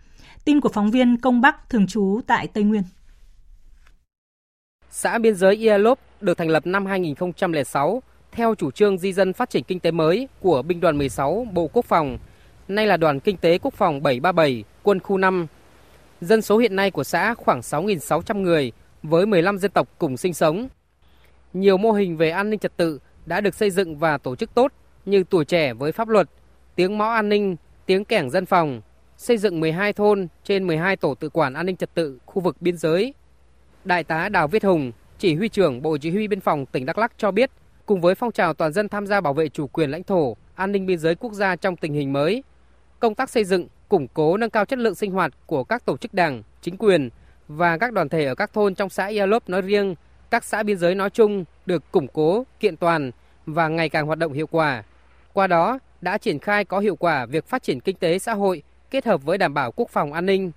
Tin 0.45 0.61
của 0.61 0.69
phóng 0.69 0.91
viên 0.91 1.17
Công 1.17 1.41
Bắc 1.41 1.69
thường 1.69 1.87
trú 1.87 2.21
tại 2.27 2.47
Tây 2.47 2.63
Nguyên. 2.63 2.83
Xã 4.91 5.17
biên 5.17 5.35
giới 5.35 5.67
Ea 5.67 5.77
Lốp 5.77 5.99
được 6.21 6.37
thành 6.37 6.49
lập 6.49 6.65
năm 6.65 6.85
2006 6.85 8.03
theo 8.31 8.55
chủ 8.55 8.71
trương 8.71 8.97
di 8.97 9.13
dân 9.13 9.33
phát 9.33 9.49
triển 9.49 9.63
kinh 9.63 9.79
tế 9.79 9.91
mới 9.91 10.27
của 10.39 10.61
Binh 10.61 10.79
đoàn 10.79 10.97
16 10.97 11.47
Bộ 11.53 11.69
Quốc 11.73 11.85
phòng, 11.85 12.17
nay 12.67 12.87
là 12.87 12.97
Đoàn 12.97 13.19
Kinh 13.19 13.37
tế 13.37 13.57
Quốc 13.57 13.73
phòng 13.73 14.03
737, 14.03 14.63
quân 14.83 14.99
khu 14.99 15.17
5. 15.17 15.47
Dân 16.21 16.41
số 16.41 16.57
hiện 16.57 16.75
nay 16.75 16.91
của 16.91 17.03
xã 17.03 17.33
khoảng 17.33 17.59
6.600 17.59 18.41
người, 18.41 18.71
với 19.03 19.25
15 19.25 19.57
dân 19.57 19.71
tộc 19.71 19.87
cùng 19.97 20.17
sinh 20.17 20.33
sống. 20.33 20.67
Nhiều 21.53 21.77
mô 21.77 21.91
hình 21.91 22.17
về 22.17 22.29
an 22.29 22.49
ninh 22.49 22.59
trật 22.59 22.77
tự 22.77 22.99
đã 23.25 23.41
được 23.41 23.55
xây 23.55 23.71
dựng 23.71 23.97
và 23.97 24.17
tổ 24.17 24.35
chức 24.35 24.53
tốt 24.53 24.71
như 25.05 25.23
tuổi 25.29 25.45
trẻ 25.45 25.73
với 25.73 25.91
pháp 25.91 26.07
luật, 26.07 26.29
tiếng 26.75 26.97
mõ 26.97 27.13
an 27.13 27.29
ninh, 27.29 27.55
tiếng 27.85 28.05
kẻng 28.05 28.29
dân 28.29 28.45
phòng, 28.45 28.81
xây 29.17 29.37
dựng 29.37 29.59
12 29.59 29.93
thôn 29.93 30.27
trên 30.43 30.67
12 30.67 30.95
tổ 30.95 31.15
tự 31.15 31.29
quản 31.29 31.53
an 31.53 31.65
ninh 31.65 31.75
trật 31.75 31.93
tự 31.93 32.19
khu 32.25 32.41
vực 32.41 32.61
biên 32.61 32.77
giới. 32.77 33.13
Đại 33.85 34.03
tá 34.03 34.29
Đào 34.29 34.47
Viết 34.47 34.63
Hùng, 34.63 34.91
chỉ 35.17 35.35
huy 35.35 35.49
trưởng 35.49 35.81
Bộ 35.81 35.97
Chỉ 35.97 36.11
huy 36.11 36.27
Biên 36.27 36.39
phòng 36.39 36.65
tỉnh 36.65 36.85
Đắk 36.85 36.97
Lắk 36.97 37.11
cho 37.17 37.31
biết, 37.31 37.51
cùng 37.85 38.01
với 38.01 38.15
phong 38.15 38.31
trào 38.31 38.53
toàn 38.53 38.73
dân 38.73 38.89
tham 38.89 39.07
gia 39.07 39.21
bảo 39.21 39.33
vệ 39.33 39.49
chủ 39.49 39.67
quyền 39.67 39.91
lãnh 39.91 40.03
thổ, 40.03 40.37
an 40.55 40.71
ninh 40.71 40.85
biên 40.85 40.99
giới 40.99 41.15
quốc 41.15 41.33
gia 41.33 41.55
trong 41.55 41.75
tình 41.75 41.93
hình 41.93 42.13
mới, 42.13 42.43
công 42.99 43.15
tác 43.15 43.29
xây 43.29 43.43
dựng, 43.43 43.67
củng 43.89 44.07
cố 44.07 44.37
nâng 44.37 44.49
cao 44.49 44.65
chất 44.65 44.79
lượng 44.79 44.95
sinh 44.95 45.11
hoạt 45.11 45.33
của 45.45 45.63
các 45.63 45.85
tổ 45.85 45.97
chức 45.97 46.13
đảng, 46.13 46.43
chính 46.61 46.77
quyền 46.77 47.09
và 47.49 47.77
các 47.77 47.93
đoàn 47.93 48.09
thể 48.09 48.25
ở 48.25 48.35
các 48.35 48.53
thôn 48.53 48.75
trong 48.75 48.89
xã 48.89 49.11
Yalop 49.17 49.49
nói 49.49 49.61
riêng, 49.61 49.95
các 50.29 50.43
xã 50.43 50.63
biên 50.63 50.77
giới 50.77 50.95
nói 50.95 51.09
chung 51.09 51.45
được 51.65 51.91
củng 51.91 52.07
cố, 52.07 52.43
kiện 52.59 52.77
toàn 52.77 53.11
và 53.45 53.67
ngày 53.67 53.89
càng 53.89 54.05
hoạt 54.05 54.19
động 54.19 54.33
hiệu 54.33 54.47
quả. 54.47 54.83
Qua 55.33 55.47
đó 55.47 55.79
đã 56.01 56.17
triển 56.17 56.39
khai 56.39 56.65
có 56.65 56.79
hiệu 56.79 56.95
quả 56.95 57.25
việc 57.25 57.47
phát 57.47 57.63
triển 57.63 57.79
kinh 57.79 57.95
tế 57.95 58.19
xã 58.19 58.33
hội 58.33 58.63
kết 58.91 59.05
hợp 59.05 59.23
với 59.23 59.37
đảm 59.37 59.53
bảo 59.53 59.71
quốc 59.71 59.89
phòng 59.89 60.13
an 60.13 60.25
ninh. 60.25 60.51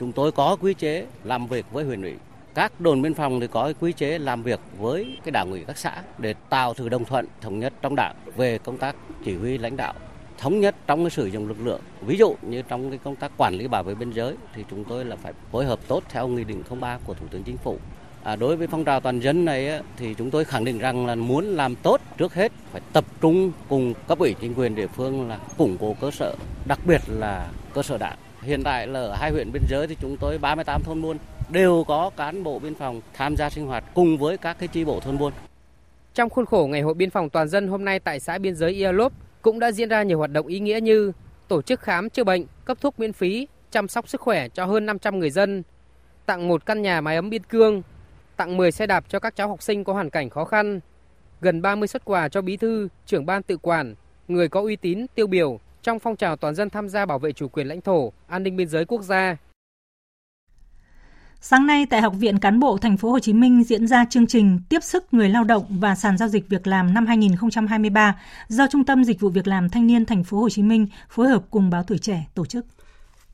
Chúng 0.00 0.12
tôi 0.12 0.32
có 0.32 0.56
quy 0.60 0.74
chế 0.74 1.06
làm 1.24 1.46
việc 1.46 1.64
với 1.72 1.84
huyện 1.84 2.02
ủy. 2.02 2.14
Các 2.54 2.80
đồn 2.80 3.02
biên 3.02 3.14
phòng 3.14 3.40
thì 3.40 3.46
có 3.46 3.72
quy 3.80 3.92
chế 3.92 4.18
làm 4.18 4.42
việc 4.42 4.60
với 4.78 5.18
cái 5.24 5.32
đảng 5.32 5.50
ủy 5.50 5.64
các 5.66 5.78
xã 5.78 6.02
để 6.18 6.34
tạo 6.48 6.74
sự 6.74 6.88
đồng 6.88 7.04
thuận 7.04 7.26
thống 7.40 7.58
nhất 7.58 7.72
trong 7.82 7.96
đảng 7.96 8.14
về 8.36 8.58
công 8.58 8.78
tác 8.78 8.96
chỉ 9.24 9.36
huy 9.36 9.58
lãnh 9.58 9.76
đạo 9.76 9.94
thống 10.42 10.60
nhất 10.60 10.74
trong 10.86 11.04
cái 11.04 11.10
sử 11.10 11.26
dụng 11.26 11.48
lực 11.48 11.56
lượng. 11.64 11.80
Ví 12.00 12.16
dụ 12.16 12.36
như 12.42 12.62
trong 12.62 12.90
cái 12.90 12.98
công 13.04 13.16
tác 13.16 13.32
quản 13.36 13.54
lý 13.54 13.68
bảo 13.68 13.82
vệ 13.82 13.94
biên 13.94 14.10
giới 14.10 14.34
thì 14.54 14.64
chúng 14.70 14.84
tôi 14.84 15.04
là 15.04 15.16
phải 15.16 15.32
phối 15.52 15.64
hợp 15.64 15.78
tốt 15.88 16.02
theo 16.08 16.28
nghị 16.28 16.44
định 16.44 16.62
03 16.80 16.98
của 17.06 17.14
Thủ 17.14 17.26
tướng 17.30 17.42
Chính 17.42 17.56
phủ. 17.56 17.78
À, 18.22 18.36
đối 18.36 18.56
với 18.56 18.66
phong 18.66 18.84
trào 18.84 19.00
toàn 19.00 19.20
dân 19.20 19.44
này 19.44 19.82
thì 19.96 20.14
chúng 20.14 20.30
tôi 20.30 20.44
khẳng 20.44 20.64
định 20.64 20.78
rằng 20.78 21.06
là 21.06 21.14
muốn 21.14 21.44
làm 21.44 21.76
tốt 21.76 22.00
trước 22.18 22.34
hết 22.34 22.52
phải 22.72 22.80
tập 22.92 23.04
trung 23.20 23.52
cùng 23.68 23.94
cấp 24.08 24.18
ủy 24.18 24.34
chính 24.40 24.54
quyền 24.54 24.74
địa 24.74 24.86
phương 24.86 25.28
là 25.28 25.38
củng 25.58 25.76
cố 25.80 25.96
cơ 26.00 26.10
sở, 26.10 26.34
đặc 26.66 26.78
biệt 26.86 27.00
là 27.08 27.50
cơ 27.74 27.82
sở 27.82 27.98
đảng. 27.98 28.16
Hiện 28.42 28.62
tại 28.62 28.86
là 28.86 29.00
ở 29.00 29.14
hai 29.14 29.30
huyện 29.30 29.52
biên 29.52 29.62
giới 29.68 29.86
thì 29.86 29.96
chúng 30.00 30.16
tôi 30.20 30.38
38 30.38 30.82
thôn 30.82 31.02
buôn 31.02 31.16
đều 31.50 31.84
có 31.88 32.10
cán 32.16 32.42
bộ 32.42 32.58
biên 32.58 32.74
phòng 32.74 33.00
tham 33.14 33.36
gia 33.36 33.50
sinh 33.50 33.66
hoạt 33.66 33.84
cùng 33.94 34.18
với 34.18 34.38
các 34.38 34.56
cái 34.58 34.68
chi 34.68 34.84
bộ 34.84 35.00
thôn 35.00 35.18
buôn. 35.18 35.32
Trong 36.14 36.30
khuôn 36.30 36.46
khổ 36.46 36.68
Ngày 36.70 36.80
hội 36.80 36.94
biên 36.94 37.10
phòng 37.10 37.30
toàn 37.30 37.48
dân 37.48 37.68
hôm 37.68 37.84
nay 37.84 37.98
tại 37.98 38.20
xã 38.20 38.38
biên 38.38 38.54
giới 38.54 38.72
Ialop, 38.72 39.12
cũng 39.42 39.58
đã 39.58 39.72
diễn 39.72 39.88
ra 39.88 40.02
nhiều 40.02 40.18
hoạt 40.18 40.32
động 40.32 40.46
ý 40.46 40.60
nghĩa 40.60 40.80
như 40.80 41.12
tổ 41.48 41.62
chức 41.62 41.80
khám 41.80 42.10
chữa 42.10 42.24
bệnh, 42.24 42.44
cấp 42.64 42.78
thuốc 42.80 43.00
miễn 43.00 43.12
phí, 43.12 43.48
chăm 43.70 43.88
sóc 43.88 44.08
sức 44.08 44.20
khỏe 44.20 44.48
cho 44.48 44.64
hơn 44.64 44.86
500 44.86 45.18
người 45.18 45.30
dân, 45.30 45.62
tặng 46.26 46.48
một 46.48 46.66
căn 46.66 46.82
nhà 46.82 47.00
mái 47.00 47.16
ấm 47.16 47.30
biên 47.30 47.42
cương, 47.44 47.82
tặng 48.36 48.56
10 48.56 48.72
xe 48.72 48.86
đạp 48.86 49.04
cho 49.08 49.18
các 49.18 49.36
cháu 49.36 49.48
học 49.48 49.62
sinh 49.62 49.84
có 49.84 49.92
hoàn 49.92 50.10
cảnh 50.10 50.30
khó 50.30 50.44
khăn, 50.44 50.80
gần 51.40 51.62
30 51.62 51.88
xuất 51.88 52.04
quà 52.04 52.28
cho 52.28 52.42
bí 52.42 52.56
thư, 52.56 52.88
trưởng 53.06 53.26
ban 53.26 53.42
tự 53.42 53.56
quản, 53.56 53.94
người 54.28 54.48
có 54.48 54.60
uy 54.60 54.76
tín, 54.76 55.06
tiêu 55.14 55.26
biểu 55.26 55.60
trong 55.82 55.98
phong 55.98 56.16
trào 56.16 56.36
toàn 56.36 56.54
dân 56.54 56.70
tham 56.70 56.88
gia 56.88 57.06
bảo 57.06 57.18
vệ 57.18 57.32
chủ 57.32 57.48
quyền 57.48 57.66
lãnh 57.66 57.80
thổ, 57.80 58.12
an 58.26 58.42
ninh 58.42 58.56
biên 58.56 58.68
giới 58.68 58.84
quốc 58.84 59.02
gia. 59.02 59.36
Sáng 61.44 61.66
nay 61.66 61.86
tại 61.86 62.00
Học 62.00 62.14
viện 62.18 62.38
Cán 62.38 62.60
bộ 62.60 62.78
Thành 62.78 62.96
phố 62.96 63.10
Hồ 63.10 63.18
Chí 63.18 63.32
Minh 63.32 63.64
diễn 63.64 63.86
ra 63.86 64.04
chương 64.10 64.26
trình 64.26 64.60
Tiếp 64.68 64.78
sức 64.82 65.04
người 65.14 65.28
lao 65.28 65.44
động 65.44 65.64
và 65.68 65.94
sàn 65.94 66.18
giao 66.18 66.28
dịch 66.28 66.48
việc 66.48 66.66
làm 66.66 66.94
năm 66.94 67.06
2023 67.06 68.16
do 68.48 68.66
Trung 68.70 68.84
tâm 68.84 69.04
Dịch 69.04 69.20
vụ 69.20 69.28
Việc 69.28 69.46
làm 69.46 69.68
Thanh 69.68 69.86
niên 69.86 70.06
Thành 70.06 70.24
phố 70.24 70.40
Hồ 70.40 70.48
Chí 70.48 70.62
Minh 70.62 70.86
phối 71.10 71.28
hợp 71.28 71.42
cùng 71.50 71.70
báo 71.70 71.82
Tuổi 71.82 71.98
trẻ 71.98 72.26
tổ 72.34 72.46
chức. 72.46 72.66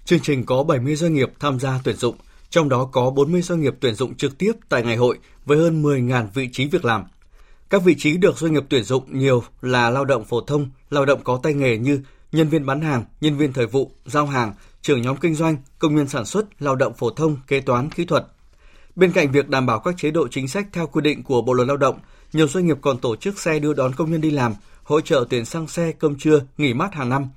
Chương 0.05 0.21
trình 0.21 0.47
có 0.47 0.63
70 0.63 0.97
doanh 0.97 1.15
nghiệp 1.15 1.33
tham 1.41 1.61
gia 1.61 1.81
tuyển 1.85 1.97
dụng, 1.97 2.17
trong 2.51 2.69
đó 2.69 2.85
có 2.93 3.11
40 3.11 3.43
doanh 3.43 3.61
nghiệp 3.61 3.75
tuyển 3.81 3.95
dụng 3.95 4.15
trực 4.15 4.39
tiếp 4.39 4.53
tại 4.69 4.83
ngày 4.83 4.97
hội 4.97 5.19
với 5.45 5.59
hơn 5.59 5.83
10.000 5.83 6.27
vị 6.35 6.49
trí 6.53 6.67
việc 6.67 6.85
làm. 6.85 7.05
Các 7.71 7.83
vị 7.85 7.95
trí 7.99 8.17
được 8.17 8.39
doanh 8.39 8.53
nghiệp 8.53 8.65
tuyển 8.69 8.83
dụng 8.83 9.19
nhiều 9.19 9.43
là 9.63 9.91
lao 9.91 10.05
động 10.05 10.25
phổ 10.25 10.41
thông, 10.41 10.71
lao 10.91 11.05
động 11.05 11.21
có 11.25 11.41
tay 11.43 11.55
nghề 11.55 11.79
như 11.79 12.03
nhân 12.33 12.49
viên 12.49 12.67
bán 12.67 12.81
hàng, 12.81 13.05
nhân 13.21 13.37
viên 13.37 13.53
thời 13.53 13.67
vụ, 13.67 13.91
giao 14.05 14.27
hàng, 14.27 14.53
trưởng 14.83 15.03
nhóm 15.03 15.17
kinh 15.17 15.35
doanh, 15.35 15.57
công 15.79 15.97
nhân 15.97 16.09
sản 16.09 16.25
xuất, 16.25 16.63
lao 16.63 16.77
động 16.77 16.95
phổ 16.95 17.11
thông, 17.11 17.37
kế 17.47 17.61
toán, 17.61 17.91
kỹ 17.91 18.05
thuật. 18.05 18.27
Bên 18.97 19.13
cạnh 19.13 19.33
việc 19.33 19.49
đảm 19.49 19.67
bảo 19.67 19.81
các 19.81 19.95
chế 19.99 20.11
độ 20.11 20.29
chính 20.29 20.49
sách 20.49 20.67
theo 20.73 20.87
quy 20.87 21.01
định 21.01 21.23
của 21.23 21.43
Bộ 21.43 21.53
luật 21.53 21.69
Lao 21.69 21.77
động, 21.77 21.99
nhiều 22.33 22.49
doanh 22.49 22.67
nghiệp 22.67 22.77
còn 22.83 22.99
tổ 22.99 23.17
chức 23.17 23.39
xe 23.39 23.59
đưa 23.59 23.75
đón 23.75 23.95
công 23.95 24.11
nhân 24.11 24.21
đi 24.21 24.31
làm, 24.31 24.55
hỗ 24.83 25.01
trợ 25.01 25.25
tiền 25.31 25.45
xăng 25.45 25.69
xe, 25.69 25.93
cơm 25.93 26.19
trưa, 26.19 26.41
nghỉ 26.59 26.75
mát 26.75 26.95
hàng 26.95 27.09
năm, 27.09 27.29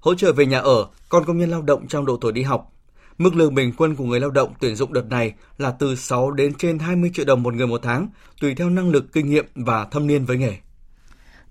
hỗ 0.00 0.14
trợ 0.14 0.32
về 0.32 0.46
nhà 0.46 0.58
ở, 0.58 0.86
con 1.08 1.24
công 1.24 1.38
nhân 1.38 1.50
lao 1.50 1.62
động 1.62 1.88
trong 1.88 2.06
độ 2.06 2.16
tuổi 2.16 2.32
đi 2.32 2.42
học. 2.42 2.72
Mức 3.18 3.34
lương 3.34 3.54
bình 3.54 3.72
quân 3.76 3.96
của 3.96 4.04
người 4.04 4.20
lao 4.20 4.30
động 4.30 4.54
tuyển 4.60 4.76
dụng 4.76 4.92
đợt 4.92 5.06
này 5.10 5.34
là 5.58 5.70
từ 5.70 5.96
6 5.96 6.30
đến 6.30 6.54
trên 6.54 6.78
20 6.78 7.10
triệu 7.14 7.24
đồng 7.24 7.42
một 7.42 7.54
người 7.54 7.66
một 7.66 7.80
tháng, 7.82 8.08
tùy 8.40 8.54
theo 8.54 8.70
năng 8.70 8.90
lực, 8.90 9.12
kinh 9.12 9.30
nghiệm 9.30 9.46
và 9.54 9.84
thâm 9.84 10.06
niên 10.06 10.24
với 10.24 10.36
nghề. 10.36 10.56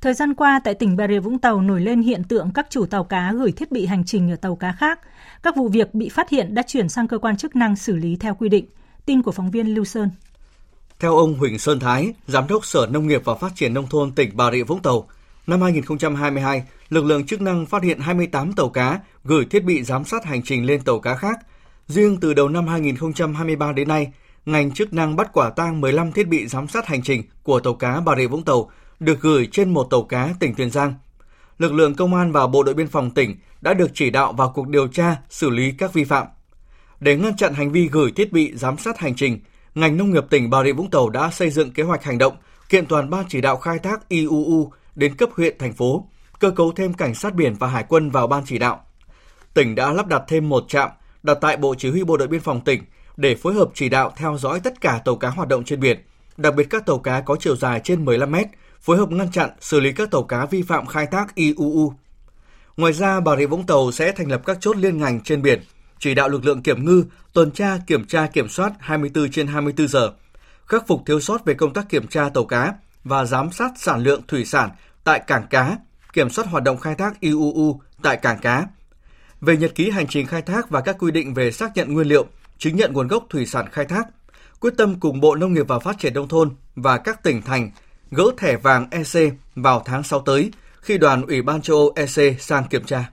Thời 0.05 0.13
gian 0.13 0.33
qua, 0.33 0.59
tại 0.63 0.73
tỉnh 0.73 0.95
Bà 0.95 1.07
Rịa 1.07 1.19
Vũng 1.19 1.39
Tàu 1.39 1.61
nổi 1.61 1.81
lên 1.81 2.01
hiện 2.01 2.23
tượng 2.23 2.49
các 2.53 2.67
chủ 2.69 2.85
tàu 2.85 3.03
cá 3.03 3.33
gửi 3.33 3.51
thiết 3.51 3.71
bị 3.71 3.85
hành 3.85 4.03
trình 4.05 4.31
ở 4.31 4.35
tàu 4.35 4.55
cá 4.55 4.71
khác. 4.71 4.99
Các 5.43 5.55
vụ 5.55 5.67
việc 5.67 5.93
bị 5.93 6.09
phát 6.09 6.29
hiện 6.29 6.55
đã 6.55 6.61
chuyển 6.67 6.89
sang 6.89 7.07
cơ 7.07 7.17
quan 7.17 7.37
chức 7.37 7.55
năng 7.55 7.75
xử 7.75 7.95
lý 7.95 8.15
theo 8.15 8.35
quy 8.35 8.49
định. 8.49 8.65
Tin 9.05 9.21
của 9.21 9.31
phóng 9.31 9.51
viên 9.51 9.67
Lưu 9.67 9.85
Sơn. 9.85 10.09
Theo 10.99 11.17
ông 11.17 11.37
Huỳnh 11.37 11.59
Sơn 11.59 11.79
Thái, 11.79 12.13
Giám 12.27 12.47
đốc 12.47 12.65
Sở 12.65 12.87
Nông 12.91 13.07
nghiệp 13.07 13.21
và 13.25 13.35
Phát 13.35 13.51
triển 13.55 13.73
Nông 13.73 13.87
thôn 13.87 14.11
tỉnh 14.11 14.29
Bà 14.33 14.51
Rịa 14.51 14.63
Vũng 14.63 14.81
Tàu, 14.81 15.07
năm 15.47 15.61
2022, 15.61 16.63
lực 16.89 17.05
lượng 17.05 17.25
chức 17.25 17.41
năng 17.41 17.65
phát 17.65 17.83
hiện 17.83 17.99
28 17.99 18.53
tàu 18.53 18.69
cá 18.69 18.99
gửi 19.23 19.45
thiết 19.45 19.63
bị 19.63 19.83
giám 19.83 20.05
sát 20.05 20.25
hành 20.25 20.43
trình 20.43 20.65
lên 20.65 20.81
tàu 20.81 20.99
cá 20.99 21.15
khác. 21.15 21.39
Riêng 21.87 22.17
từ 22.21 22.33
đầu 22.33 22.49
năm 22.49 22.67
2023 22.67 23.71
đến 23.71 23.87
nay, 23.87 24.11
ngành 24.45 24.71
chức 24.71 24.93
năng 24.93 25.15
bắt 25.15 25.29
quả 25.33 25.49
tang 25.49 25.81
15 25.81 26.11
thiết 26.11 26.27
bị 26.27 26.47
giám 26.47 26.67
sát 26.67 26.87
hành 26.87 27.03
trình 27.03 27.23
của 27.43 27.59
tàu 27.59 27.73
cá 27.73 27.99
Bà 27.99 28.15
Rịa 28.15 28.27
Vũng 28.27 28.43
Tàu 28.43 28.69
được 28.99 29.21
gửi 29.21 29.47
trên 29.51 29.73
một 29.73 29.87
tàu 29.89 30.03
cá 30.03 30.33
tỉnh 30.39 30.53
Tiền 30.53 30.71
Giang. 30.71 30.93
Lực 31.57 31.73
lượng 31.73 31.95
công 31.95 32.15
an 32.15 32.31
và 32.31 32.47
bộ 32.47 32.63
đội 32.63 32.75
biên 32.75 32.87
phòng 32.87 33.11
tỉnh 33.11 33.35
đã 33.61 33.73
được 33.73 33.91
chỉ 33.93 34.09
đạo 34.09 34.33
vào 34.33 34.51
cuộc 34.55 34.67
điều 34.67 34.87
tra, 34.87 35.15
xử 35.29 35.49
lý 35.49 35.71
các 35.71 35.93
vi 35.93 36.03
phạm. 36.03 36.27
Để 36.99 37.17
ngăn 37.17 37.37
chặn 37.37 37.53
hành 37.53 37.71
vi 37.71 37.89
gửi 37.91 38.11
thiết 38.11 38.33
bị 38.33 38.53
giám 38.55 38.77
sát 38.77 38.99
hành 38.99 39.15
trình, 39.15 39.39
ngành 39.75 39.97
nông 39.97 40.11
nghiệp 40.11 40.25
tỉnh 40.29 40.49
Bà 40.49 40.63
Rịa 40.63 40.73
Vũng 40.73 40.89
Tàu 40.89 41.09
đã 41.09 41.31
xây 41.31 41.49
dựng 41.49 41.71
kế 41.71 41.83
hoạch 41.83 42.03
hành 42.03 42.17
động, 42.17 42.35
kiện 42.69 42.85
toàn 42.85 43.09
ban 43.09 43.25
chỉ 43.29 43.41
đạo 43.41 43.57
khai 43.57 43.79
thác 43.79 44.09
IUU 44.09 44.71
đến 44.95 45.15
cấp 45.15 45.29
huyện 45.35 45.57
thành 45.57 45.73
phố, 45.73 46.07
cơ 46.39 46.51
cấu 46.51 46.71
thêm 46.71 46.93
cảnh 46.93 47.15
sát 47.15 47.35
biển 47.35 47.55
và 47.59 47.67
hải 47.67 47.85
quân 47.89 48.09
vào 48.09 48.27
ban 48.27 48.43
chỉ 48.45 48.57
đạo. 48.59 48.85
Tỉnh 49.53 49.75
đã 49.75 49.91
lắp 49.91 50.07
đặt 50.07 50.23
thêm 50.27 50.49
một 50.49 50.65
trạm 50.67 50.89
đặt 51.23 51.37
tại 51.41 51.57
Bộ 51.57 51.75
Chỉ 51.77 51.89
huy 51.89 52.03
Bộ 52.03 52.17
đội 52.17 52.27
Biên 52.27 52.41
phòng 52.41 52.61
tỉnh 52.61 52.83
để 53.17 53.35
phối 53.35 53.53
hợp 53.53 53.69
chỉ 53.73 53.89
đạo 53.89 54.13
theo 54.17 54.37
dõi 54.37 54.59
tất 54.59 54.81
cả 54.81 55.01
tàu 55.05 55.15
cá 55.15 55.29
hoạt 55.29 55.47
động 55.47 55.63
trên 55.63 55.79
biển, 55.79 55.99
đặc 56.37 56.55
biệt 56.55 56.67
các 56.69 56.85
tàu 56.85 56.99
cá 56.99 57.21
có 57.21 57.35
chiều 57.39 57.55
dài 57.55 57.81
trên 57.83 58.05
15 58.05 58.31
mét, 58.31 58.47
phối 58.85 58.97
hợp 58.97 59.11
ngăn 59.11 59.31
chặn, 59.31 59.49
xử 59.61 59.79
lý 59.79 59.91
các 59.91 60.11
tàu 60.11 60.23
cá 60.23 60.45
vi 60.45 60.61
phạm 60.61 60.85
khai 60.85 61.07
thác 61.07 61.35
IUU. 61.35 61.93
Ngoài 62.77 62.93
ra, 62.93 63.19
Bà 63.19 63.35
Rịa 63.35 63.45
Vũng 63.45 63.65
Tàu 63.65 63.91
sẽ 63.91 64.11
thành 64.11 64.31
lập 64.31 64.41
các 64.45 64.57
chốt 64.61 64.77
liên 64.77 64.97
ngành 64.97 65.21
trên 65.21 65.41
biển, 65.41 65.61
chỉ 65.99 66.13
đạo 66.13 66.29
lực 66.29 66.45
lượng 66.45 66.61
kiểm 66.61 66.85
ngư 66.85 67.05
tuần 67.33 67.51
tra, 67.51 67.77
kiểm 67.87 68.05
tra, 68.05 68.27
kiểm 68.27 68.49
soát 68.49 68.73
24 68.79 69.31
trên 69.31 69.47
24 69.47 69.87
giờ, 69.87 70.11
khắc 70.65 70.87
phục 70.87 71.01
thiếu 71.05 71.19
sót 71.19 71.45
về 71.45 71.53
công 71.53 71.73
tác 71.73 71.89
kiểm 71.89 72.07
tra 72.07 72.29
tàu 72.29 72.45
cá 72.45 72.73
và 73.03 73.25
giám 73.25 73.51
sát 73.51 73.71
sản 73.77 74.03
lượng 74.03 74.21
thủy 74.27 74.45
sản 74.45 74.69
tại 75.03 75.21
cảng 75.27 75.47
cá, 75.49 75.77
kiểm 76.13 76.29
soát 76.29 76.47
hoạt 76.47 76.63
động 76.63 76.77
khai 76.77 76.95
thác 76.95 77.19
IUU 77.19 77.81
tại 78.01 78.17
cảng 78.17 78.39
cá. 78.39 78.67
Về 79.41 79.57
nhật 79.57 79.75
ký 79.75 79.89
hành 79.89 80.07
trình 80.07 80.27
khai 80.27 80.41
thác 80.41 80.69
và 80.69 80.81
các 80.81 80.95
quy 80.99 81.11
định 81.11 81.33
về 81.33 81.51
xác 81.51 81.71
nhận 81.75 81.93
nguyên 81.93 82.07
liệu, 82.07 82.25
chứng 82.57 82.75
nhận 82.75 82.93
nguồn 82.93 83.07
gốc 83.07 83.25
thủy 83.29 83.45
sản 83.45 83.65
khai 83.71 83.85
thác, 83.85 84.07
quyết 84.59 84.73
tâm 84.77 84.99
cùng 84.99 85.21
Bộ 85.21 85.35
Nông 85.35 85.53
nghiệp 85.53 85.67
và 85.67 85.79
Phát 85.79 85.99
triển 85.99 86.13
Nông 86.13 86.27
thôn 86.27 86.49
và 86.75 86.97
các 86.97 87.23
tỉnh 87.23 87.41
thành 87.41 87.71
gỡ 88.15 88.25
thẻ 88.37 88.57
vàng 88.57 88.87
EC 88.91 89.33
vào 89.55 89.81
tháng 89.85 90.03
6 90.03 90.19
tới 90.19 90.51
khi 90.81 90.97
đoàn 90.97 91.25
Ủy 91.25 91.41
ban 91.41 91.61
châu 91.61 91.77
Âu 91.77 91.93
EC 91.95 92.41
sang 92.41 92.63
kiểm 92.69 92.83
tra. 92.83 93.09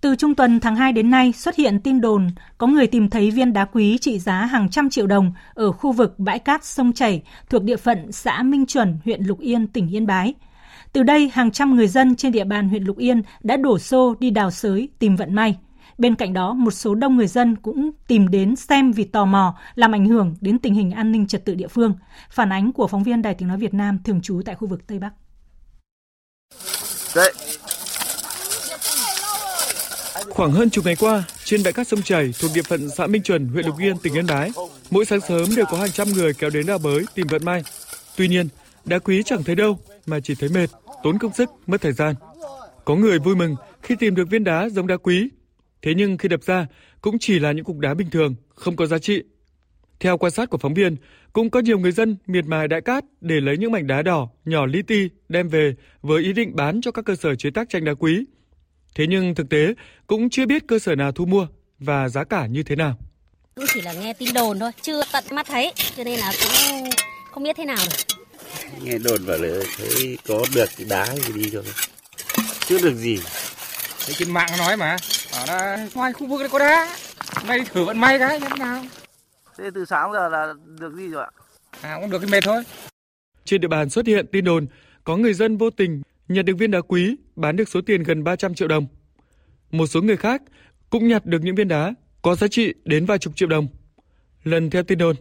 Từ 0.00 0.16
trung 0.16 0.34
tuần 0.34 0.60
tháng 0.60 0.76
2 0.76 0.92
đến 0.92 1.10
nay 1.10 1.32
xuất 1.32 1.56
hiện 1.56 1.80
tin 1.80 2.00
đồn 2.00 2.28
có 2.58 2.66
người 2.66 2.86
tìm 2.86 3.10
thấy 3.10 3.30
viên 3.30 3.52
đá 3.52 3.64
quý 3.64 3.98
trị 3.98 4.18
giá 4.18 4.34
hàng 4.34 4.68
trăm 4.68 4.90
triệu 4.90 5.06
đồng 5.06 5.32
ở 5.54 5.72
khu 5.72 5.92
vực 5.92 6.18
bãi 6.18 6.38
cát 6.38 6.64
sông 6.64 6.92
Chảy 6.92 7.22
thuộc 7.50 7.62
địa 7.62 7.76
phận 7.76 8.12
xã 8.12 8.42
Minh 8.42 8.66
Chuẩn, 8.66 8.98
huyện 9.04 9.22
Lục 9.22 9.40
Yên, 9.40 9.66
tỉnh 9.66 9.88
Yên 9.94 10.06
Bái. 10.06 10.34
Từ 10.92 11.02
đây, 11.02 11.30
hàng 11.34 11.50
trăm 11.50 11.76
người 11.76 11.88
dân 11.88 12.16
trên 12.16 12.32
địa 12.32 12.44
bàn 12.44 12.68
huyện 12.68 12.84
Lục 12.84 12.98
Yên 12.98 13.22
đã 13.42 13.56
đổ 13.56 13.78
xô 13.78 14.14
đi 14.20 14.30
đào 14.30 14.50
sới 14.50 14.88
tìm 14.98 15.16
vận 15.16 15.34
may. 15.34 15.56
Bên 15.98 16.14
cạnh 16.14 16.32
đó, 16.32 16.54
một 16.54 16.70
số 16.70 16.94
đông 16.94 17.16
người 17.16 17.26
dân 17.26 17.56
cũng 17.56 17.90
tìm 18.06 18.28
đến 18.28 18.56
xem 18.56 18.92
vì 18.92 19.04
tò 19.04 19.24
mò, 19.24 19.58
làm 19.74 19.94
ảnh 19.94 20.06
hưởng 20.06 20.36
đến 20.40 20.58
tình 20.58 20.74
hình 20.74 20.90
an 20.90 21.12
ninh 21.12 21.26
trật 21.26 21.44
tự 21.44 21.54
địa 21.54 21.68
phương. 21.68 21.94
Phản 22.30 22.52
ánh 22.52 22.72
của 22.72 22.86
phóng 22.86 23.02
viên 23.02 23.22
Đài 23.22 23.34
Tiếng 23.34 23.48
Nói 23.48 23.58
Việt 23.58 23.74
Nam 23.74 23.98
thường 24.04 24.20
trú 24.20 24.42
tại 24.44 24.54
khu 24.54 24.68
vực 24.68 24.86
Tây 24.86 24.98
Bắc. 24.98 25.10
Đấy. 27.16 27.32
Khoảng 30.30 30.52
hơn 30.52 30.70
chục 30.70 30.84
ngày 30.84 30.96
qua, 30.96 31.24
trên 31.44 31.62
bãi 31.62 31.72
cát 31.72 31.88
sông 31.88 32.02
Chảy 32.02 32.34
thuộc 32.40 32.50
địa 32.54 32.62
phận 32.62 32.90
xã 32.90 33.06
Minh 33.06 33.22
Chuẩn, 33.22 33.48
huyện 33.48 33.66
Lục 33.66 33.78
Yên, 33.78 33.98
tỉnh 33.98 34.14
Yên 34.14 34.26
Bái, 34.26 34.50
mỗi 34.90 35.04
sáng 35.04 35.20
sớm 35.20 35.48
đều 35.56 35.64
có 35.70 35.78
hàng 35.78 35.90
trăm 35.90 36.08
người 36.08 36.34
kéo 36.34 36.50
đến 36.50 36.66
đào 36.66 36.78
bới 36.78 37.04
tìm 37.14 37.26
vận 37.30 37.44
may. 37.44 37.62
Tuy 38.16 38.28
nhiên, 38.28 38.48
đá 38.84 38.98
quý 38.98 39.22
chẳng 39.22 39.42
thấy 39.42 39.54
đâu 39.54 39.78
mà 40.06 40.20
chỉ 40.20 40.34
thấy 40.34 40.48
mệt, 40.48 40.66
tốn 41.02 41.18
công 41.18 41.32
sức, 41.32 41.50
mất 41.66 41.80
thời 41.80 41.92
gian. 41.92 42.14
Có 42.84 42.94
người 42.94 43.18
vui 43.18 43.36
mừng 43.36 43.56
khi 43.82 43.96
tìm 43.98 44.14
được 44.14 44.30
viên 44.30 44.44
đá 44.44 44.68
giống 44.68 44.86
đá 44.86 44.96
quý, 44.96 45.28
thế 45.84 45.94
nhưng 45.96 46.18
khi 46.18 46.28
đập 46.28 46.42
ra 46.42 46.66
cũng 47.00 47.18
chỉ 47.18 47.38
là 47.38 47.52
những 47.52 47.64
cục 47.64 47.78
đá 47.78 47.94
bình 47.94 48.10
thường, 48.10 48.34
không 48.54 48.76
có 48.76 48.86
giá 48.86 48.98
trị. 48.98 49.22
Theo 50.00 50.18
quan 50.18 50.32
sát 50.32 50.50
của 50.50 50.58
phóng 50.58 50.74
viên, 50.74 50.96
cũng 51.32 51.50
có 51.50 51.60
nhiều 51.60 51.78
người 51.78 51.92
dân 51.92 52.16
miệt 52.26 52.44
mài 52.44 52.68
đại 52.68 52.80
cát 52.80 53.04
để 53.20 53.40
lấy 53.40 53.56
những 53.58 53.72
mảnh 53.72 53.86
đá 53.86 54.02
đỏ, 54.02 54.28
nhỏ 54.44 54.66
li 54.66 54.82
ti 54.82 55.08
đem 55.28 55.48
về 55.48 55.74
với 56.02 56.22
ý 56.22 56.32
định 56.32 56.56
bán 56.56 56.80
cho 56.80 56.90
các 56.90 57.04
cơ 57.04 57.16
sở 57.16 57.34
chế 57.34 57.50
tác 57.50 57.68
tranh 57.68 57.84
đá 57.84 57.94
quý. 57.94 58.24
Thế 58.94 59.06
nhưng 59.06 59.34
thực 59.34 59.48
tế 59.48 59.74
cũng 60.06 60.30
chưa 60.30 60.46
biết 60.46 60.66
cơ 60.68 60.78
sở 60.78 60.94
nào 60.94 61.12
thu 61.12 61.26
mua 61.26 61.46
và 61.78 62.08
giá 62.08 62.24
cả 62.24 62.46
như 62.46 62.62
thế 62.62 62.76
nào. 62.76 62.98
Cũng 63.54 63.64
chỉ 63.74 63.80
là 63.80 63.92
nghe 63.92 64.12
tin 64.12 64.34
đồn 64.34 64.58
thôi, 64.58 64.70
chưa 64.82 65.02
tận 65.12 65.24
mắt 65.30 65.46
thấy, 65.46 65.72
cho 65.96 66.04
nên 66.04 66.18
là 66.18 66.32
cũng 66.42 66.90
không 67.30 67.42
biết 67.42 67.56
thế 67.56 67.64
nào 67.64 67.76
được. 67.86 68.16
Nghe 68.82 68.98
đồn 68.98 69.26
bảo 69.26 69.38
là 69.38 69.64
thấy 69.76 70.18
có 70.26 70.44
được 70.54 70.68
cái 70.76 70.86
đá 70.90 71.16
gì 71.16 71.32
đi 71.42 71.50
rồi. 71.50 71.64
Chưa 72.66 72.78
được 72.82 72.94
gì. 72.94 73.18
Thấy 74.04 74.14
trên 74.14 74.30
mạng 74.30 74.48
nói 74.58 74.76
mà, 74.76 74.96
bảo 75.32 75.46
là 75.46 75.88
ngoài 75.94 76.12
khu 76.12 76.26
vực 76.26 76.40
này 76.40 76.48
có 76.48 76.58
đá. 76.58 76.96
Nay 77.46 77.60
thử 77.72 77.84
vận 77.84 77.98
may 77.98 78.18
cái 78.18 78.40
như 78.40 78.46
thế 78.50 78.56
nào. 78.58 78.84
Thế 79.58 79.64
từ 79.74 79.84
sáng 79.84 80.12
giờ 80.12 80.28
là 80.28 80.54
được 80.80 80.94
gì 80.94 81.08
rồi 81.08 81.24
ạ? 81.24 81.30
À 81.80 81.98
cũng 82.00 82.10
được 82.10 82.18
cái 82.18 82.30
mệt 82.30 82.44
thôi. 82.44 82.62
Trên 83.44 83.60
địa 83.60 83.68
bàn 83.68 83.90
xuất 83.90 84.06
hiện 84.06 84.26
tin 84.32 84.44
đồn 84.44 84.66
có 85.04 85.16
người 85.16 85.34
dân 85.34 85.56
vô 85.56 85.70
tình 85.70 86.02
nhặt 86.28 86.44
được 86.44 86.54
viên 86.58 86.70
đá 86.70 86.80
quý 86.80 87.16
bán 87.36 87.56
được 87.56 87.68
số 87.68 87.80
tiền 87.86 88.02
gần 88.02 88.24
300 88.24 88.54
triệu 88.54 88.68
đồng. 88.68 88.86
Một 89.70 89.86
số 89.86 90.02
người 90.02 90.16
khác 90.16 90.42
cũng 90.90 91.08
nhặt 91.08 91.26
được 91.26 91.42
những 91.42 91.54
viên 91.54 91.68
đá 91.68 91.94
có 92.22 92.34
giá 92.34 92.48
trị 92.48 92.74
đến 92.84 93.06
vài 93.06 93.18
chục 93.18 93.36
triệu 93.36 93.48
đồng. 93.48 93.68
Lần 94.44 94.70
theo 94.70 94.82
tin 94.82 94.98
đồn, 94.98 95.16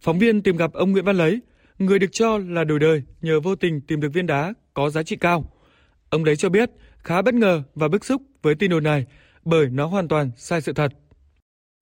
phóng 0.00 0.18
viên 0.18 0.42
tìm 0.42 0.56
gặp 0.56 0.72
ông 0.72 0.92
Nguyễn 0.92 1.04
Văn 1.04 1.16
Lấy, 1.16 1.40
người 1.78 1.98
được 1.98 2.12
cho 2.12 2.38
là 2.38 2.64
đổi 2.64 2.78
đời 2.78 3.02
nhờ 3.22 3.40
vô 3.40 3.56
tình 3.56 3.80
tìm 3.80 4.00
được 4.00 4.08
viên 4.12 4.26
đá 4.26 4.54
có 4.74 4.90
giá 4.90 5.02
trị 5.02 5.16
cao. 5.16 5.52
Ông 6.10 6.24
Lấy 6.24 6.36
cho 6.36 6.48
biết 6.48 6.70
khá 7.04 7.22
bất 7.22 7.34
ngờ 7.34 7.62
và 7.74 7.88
bức 7.88 8.04
xúc 8.04 8.22
với 8.42 8.54
tin 8.54 8.70
đồn 8.70 8.84
này 8.84 9.06
bởi 9.44 9.66
nó 9.66 9.86
hoàn 9.86 10.08
toàn 10.08 10.30
sai 10.36 10.60
sự 10.60 10.72
thật. 10.72 10.92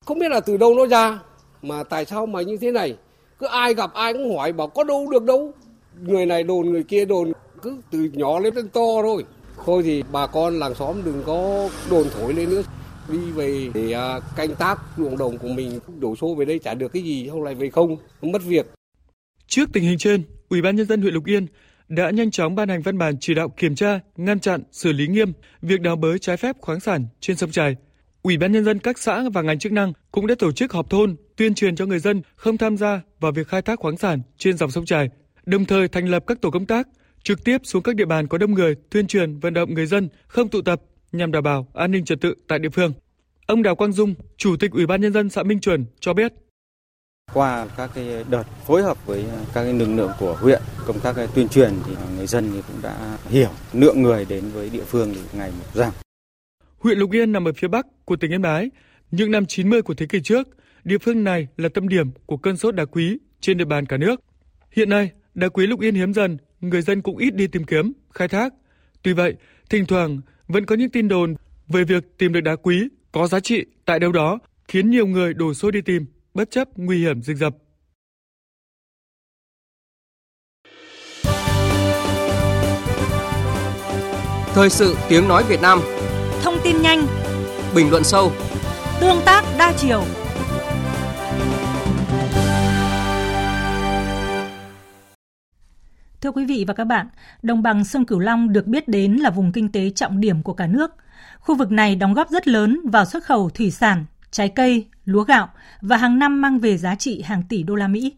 Không 0.05 0.19
biết 0.19 0.29
là 0.31 0.41
từ 0.41 0.57
đâu 0.57 0.75
nó 0.75 0.87
ra 0.87 1.19
mà 1.63 1.85
tại 1.85 2.05
sao 2.05 2.27
mà 2.27 2.43
như 2.43 2.57
thế 2.57 2.71
này? 2.73 2.97
Cứ 3.39 3.47
ai 3.47 3.75
gặp 3.75 3.91
ai 3.95 4.13
cũng 4.13 4.37
hỏi 4.37 4.53
bảo 4.53 4.69
có 4.69 4.85
đâu 4.85 5.11
được 5.11 5.23
đâu. 5.23 5.53
Người 6.01 6.27
này 6.27 6.43
đồn 6.43 6.71
người 6.71 6.83
kia 6.83 7.05
đồn 7.05 7.33
cứ 7.63 7.81
từ 7.91 8.11
nhỏ 8.13 8.39
lên 8.39 8.55
đến 8.55 8.69
to 8.69 9.03
thôi. 9.03 9.25
Thôi 9.65 9.83
thì 9.83 10.03
bà 10.13 10.27
con 10.27 10.59
làng 10.59 10.75
xóm 10.75 11.05
đừng 11.05 11.23
có 11.27 11.69
đồn 11.91 12.07
thổi 12.11 12.35
lên 12.35 12.51
nữa. 12.51 12.63
Đi 13.13 13.19
về 13.19 13.71
để 13.75 13.93
à, 13.93 14.21
canh 14.37 14.55
tác 14.55 14.79
ruộng 14.97 15.19
đồng 15.19 15.39
của 15.39 15.49
mình 15.49 15.81
đổ 15.99 16.17
xô 16.17 16.35
về 16.35 16.45
đây 16.45 16.59
chả 16.59 16.75
được 16.75 16.89
cái 16.89 17.03
gì 17.03 17.29
không 17.29 17.43
lại 17.43 17.55
về 17.55 17.71
không 17.71 17.97
mất 18.23 18.43
việc. 18.45 18.67
Trước 19.47 19.69
tình 19.73 19.85
hình 19.85 19.99
trên 19.99 20.25
ủy 20.49 20.63
ban 20.63 20.77
nhân 20.77 20.87
dân 20.87 21.03
huyện 21.03 21.15
lục 21.15 21.25
yên 21.25 21.47
đã 21.89 22.11
nhanh 22.11 22.31
chóng 22.31 22.55
ban 22.55 22.69
hành 22.69 22.83
văn 22.83 22.99
bản 22.99 23.15
chỉ 23.21 23.35
đạo 23.35 23.49
kiểm 23.49 23.75
tra 23.75 24.01
ngăn 24.17 24.41
chặn 24.41 24.63
xử 24.73 24.93
lý 24.93 25.09
nghiêm 25.09 25.33
việc 25.63 25.81
đào 25.81 25.97
bới 25.97 26.19
trái 26.19 26.37
phép 26.37 26.57
khoáng 26.61 26.81
sản 26.81 27.07
trên 27.21 27.37
sông 27.37 27.51
trài 27.51 27.77
Ủy 28.23 28.39
ban 28.39 28.53
nhân 28.53 28.65
dân 28.65 28.79
các 28.79 28.99
xã 28.99 29.23
và 29.33 29.43
ngành 29.43 29.59
chức 29.59 29.73
năng 29.73 29.93
cũng 30.13 30.27
đã 30.27 30.35
tổ 30.39 30.53
chức 30.53 30.73
họp 30.73 30.91
thôn 30.91 31.17
tuyên 31.37 31.55
truyền 31.55 31.77
cho 31.77 31.87
người 31.87 31.99
dân 31.99 32.23
không 32.37 32.59
tham 32.59 32.77
gia 32.77 33.01
vào 33.21 33.33
việc 33.33 33.49
khai 33.49 33.63
thác 33.63 33.79
khoáng 33.79 33.97
sản 33.97 34.23
trên 34.39 34.57
dòng 34.57 34.71
sông 34.71 34.85
Trài, 34.85 35.11
đồng 35.47 35.65
thời 35.65 35.89
thành 35.89 36.09
lập 36.09 36.25
các 36.27 36.41
tổ 36.41 36.51
công 36.51 36.67
tác 36.67 36.89
trực 37.23 37.45
tiếp 37.45 37.59
xuống 37.65 37.83
các 37.83 37.97
địa 37.97 38.05
bàn 38.05 38.27
có 38.27 38.39
đông 38.39 38.55
người 38.55 38.75
tuyên 38.91 39.07
truyền 39.07 39.39
vận 39.39 39.55
động 39.55 39.75
người 39.75 39.87
dân 39.87 40.09
không 40.27 40.49
tụ 40.49 40.63
tập 40.63 40.81
nhằm 41.13 41.33
đảm 41.33 41.43
bảo 41.43 41.69
an 41.75 41.91
ninh 41.91 42.05
trật 42.05 42.21
tự 42.21 42.35
tại 42.49 42.59
địa 42.59 42.69
phương. 42.69 42.93
Ông 43.47 43.63
Đào 43.63 43.77
Quang 43.77 43.93
Dung, 43.93 44.15
Chủ 44.37 44.57
tịch 44.57 44.71
Ủy 44.73 44.87
ban 44.87 45.01
nhân 45.01 45.13
dân 45.13 45.31
xã 45.31 45.43
Minh 45.43 45.61
Chuẩn 45.61 45.85
cho 46.01 46.15
biết 46.15 46.33
qua 47.35 47.67
các 47.77 47.91
cái 47.95 48.25
đợt 48.31 48.45
phối 48.67 48.83
hợp 48.83 49.07
với 49.07 49.25
các 49.55 49.65
cái 49.65 49.73
lực 49.73 49.89
lượng 49.95 50.11
của 50.19 50.35
huyện 50.41 50.63
công 50.87 51.01
tác 51.01 51.17
tuyên 51.35 51.49
truyền 51.49 51.73
thì 51.87 51.93
người 52.17 52.27
dân 52.27 52.51
thì 52.53 52.63
cũng 52.69 52.83
đã 52.83 53.19
hiểu 53.29 53.51
lượng 53.73 54.03
người 54.03 54.25
đến 54.25 54.45
với 54.55 54.71
địa 54.71 54.85
phương 54.85 55.15
thì 55.15 55.21
ngày 55.33 55.51
một 55.51 55.67
giảm 55.75 55.93
Huyện 56.79 56.99
Lục 56.99 57.11
Yên 57.11 57.33
nằm 57.33 57.49
ở 57.49 57.53
phía 57.53 57.69
bắc 57.69 57.87
của 58.05 58.17
tỉnh 58.17 58.33
Yên 58.33 58.43
Bái. 58.43 58.71
Những 59.11 59.31
năm 59.31 59.47
90 59.47 59.83
của 59.83 59.95
thế 59.95 60.07
kỷ 60.07 60.21
trước, 60.21 60.49
địa 60.85 60.99
phương 60.99 61.25
này 61.25 61.49
là 61.57 61.69
tâm 61.69 61.89
điểm 61.89 62.11
của 62.27 62.37
cơn 62.37 62.57
sốt 62.57 62.75
đá 62.75 62.85
quý 62.85 63.19
trên 63.41 63.59
địa 63.59 63.65
bàn 63.65 63.87
cả 63.87 63.97
nước. 63.97 64.21
Hiện 64.71 64.91
nay, 64.91 65.11
đá 65.35 65.49
quý 65.49 65.67
Lục 65.67 65.81
Yên 65.81 65.95
hiếm 65.95 66.15
dần, 66.15 66.37
người 66.61 66.83
dân 66.83 67.03
cũng 67.03 67.17
ít 67.17 67.35
đi 67.35 67.47
tìm 67.47 67.65
kiếm, 67.65 67.93
khai 68.11 68.29
thác. 68.29 68.55
Tuy 69.03 69.13
vậy, 69.13 69.35
thỉnh 69.71 69.87
thoảng 69.87 70.21
vẫn 70.49 70.67
có 70.67 70.75
những 70.77 70.91
tin 70.91 71.09
đồn 71.09 71.35
về 71.69 71.85
việc 71.85 72.19
tìm 72.19 72.33
được 72.33 72.41
đá 72.41 72.57
quý 72.57 72.89
có 73.13 73.27
giá 73.27 73.41
trị 73.41 73.65
tại 73.85 73.99
đâu 73.99 74.13
đó, 74.13 74.39
khiến 74.69 74.91
nhiều 74.91 75.07
người 75.07 75.35
đổ 75.35 75.55
xô 75.55 75.71
đi 75.71 75.81
tìm, 75.81 76.07
bất 76.39 76.51
chấp 76.51 76.69
nguy 76.77 76.99
hiểm 76.99 77.23
dịch 77.23 77.37
dập. 77.37 77.55
Thời 84.55 84.71
sự 84.71 84.97
tiếng 85.09 85.29
nói 85.29 85.45
Việt 85.49 85.61
Nam 85.63 85.81
Thông 86.43 86.55
tin 86.65 86.83
nhanh 86.83 87.07
Bình 87.75 87.91
luận 87.91 88.05
sâu 88.05 88.33
Tương 89.01 89.21
tác 89.25 89.45
đa 89.59 89.73
chiều 89.77 90.05
Thưa 96.21 96.31
quý 96.31 96.45
vị 96.45 96.65
và 96.69 96.75
các 96.75 96.85
bạn, 96.85 97.09
đồng 97.43 97.63
bằng 97.63 97.85
sông 97.85 98.07
Cửu 98.07 98.19
Long 98.19 98.53
được 98.53 98.67
biết 98.67 98.89
đến 98.89 99.17
là 99.17 99.31
vùng 99.31 99.53
kinh 99.53 99.73
tế 99.73 99.91
trọng 99.91 100.21
điểm 100.21 100.43
của 100.43 100.55
cả 100.55 100.67
nước. 100.67 100.91
Khu 101.41 101.55
vực 101.55 101.71
này 101.71 101.97
đóng 101.97 102.15
góp 102.15 102.31
rất 102.31 102.49
lớn 102.49 102.81
vào 102.85 103.05
xuất 103.05 103.25
khẩu 103.25 103.51
thủy 103.51 103.71
sản, 103.71 104.05
trái 104.31 104.49
cây, 104.49 104.87
lúa 105.09 105.25
gạo 105.25 105.49
và 105.81 105.97
hàng 105.97 106.19
năm 106.19 106.41
mang 106.41 106.59
về 106.59 106.77
giá 106.77 106.95
trị 106.95 107.23
hàng 107.23 107.43
tỷ 107.49 107.63
đô 107.63 107.75
la 107.75 107.89
Mỹ. 107.89 108.13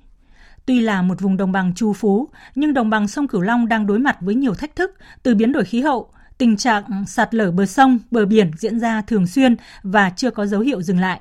Tuy 0.66 0.80
là 0.80 1.03
một 1.03 1.20
vùng 1.20 1.36
đồng 1.36 1.53
bằng 1.53 1.74
trù 1.74 1.93
phú, 1.93 2.28
nhưng 2.55 2.74
đồng 2.74 2.91
bằng 2.91 3.09
sông 3.09 3.28
Cửu 3.28 3.41
Long 3.41 3.68
đang 3.68 3.86
đối 3.86 3.99
mặt 3.99 4.16
với 4.20 4.34
nhiều 4.34 4.55
thách 4.55 4.76
thức 4.76 4.91
từ 5.22 5.34
biến 5.34 5.53
đổi 5.53 5.64
khí 5.64 5.80
hậu, 5.80 6.11
tình 6.38 6.57
trạng 6.57 7.05
sạt 7.07 7.34
lở 7.34 7.51
bờ 7.51 7.66
sông, 7.66 7.99
bờ 8.11 8.26
biển 8.26 8.51
diễn 8.59 8.80
ra 8.80 9.03
thường 9.03 9.26
xuyên 9.26 9.57
và 9.82 10.11
chưa 10.11 10.30
có 10.30 10.47
dấu 10.47 10.61
hiệu 10.61 10.82
dừng 10.82 11.01
lại. 11.01 11.20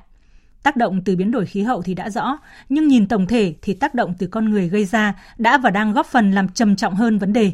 Tác 0.62 0.76
động 0.76 1.02
từ 1.04 1.16
biến 1.16 1.30
đổi 1.30 1.46
khí 1.46 1.62
hậu 1.62 1.82
thì 1.82 1.94
đã 1.94 2.10
rõ, 2.10 2.38
nhưng 2.68 2.88
nhìn 2.88 3.08
tổng 3.08 3.26
thể 3.26 3.54
thì 3.62 3.74
tác 3.74 3.94
động 3.94 4.14
từ 4.18 4.26
con 4.26 4.50
người 4.50 4.68
gây 4.68 4.84
ra 4.84 5.14
đã 5.38 5.58
và 5.58 5.70
đang 5.70 5.92
góp 5.92 6.06
phần 6.06 6.32
làm 6.32 6.48
trầm 6.48 6.76
trọng 6.76 6.94
hơn 6.94 7.18
vấn 7.18 7.32
đề. 7.32 7.52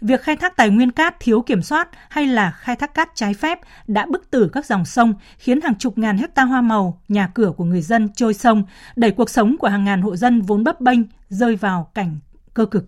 Việc 0.00 0.22
khai 0.22 0.36
thác 0.36 0.56
tài 0.56 0.70
nguyên 0.70 0.90
cát 0.90 1.20
thiếu 1.20 1.42
kiểm 1.42 1.62
soát 1.62 1.88
hay 2.08 2.26
là 2.26 2.50
khai 2.50 2.76
thác 2.76 2.94
cát 2.94 3.08
trái 3.14 3.34
phép 3.34 3.60
đã 3.86 4.06
bức 4.06 4.30
tử 4.30 4.50
các 4.52 4.66
dòng 4.66 4.84
sông, 4.84 5.14
khiến 5.38 5.60
hàng 5.60 5.74
chục 5.74 5.98
ngàn 5.98 6.18
hecta 6.18 6.44
hoa 6.44 6.60
màu, 6.60 7.00
nhà 7.08 7.30
cửa 7.34 7.52
của 7.56 7.64
người 7.64 7.82
dân 7.82 8.08
trôi 8.16 8.34
sông, 8.34 8.64
đẩy 8.96 9.10
cuộc 9.10 9.30
sống 9.30 9.56
của 9.58 9.68
hàng 9.68 9.84
ngàn 9.84 10.02
hộ 10.02 10.16
dân 10.16 10.42
vốn 10.42 10.64
bấp 10.64 10.80
bênh 10.80 11.00
rơi 11.28 11.56
vào 11.56 11.90
cảnh 11.94 12.18
cơ 12.54 12.66
cực. 12.66 12.86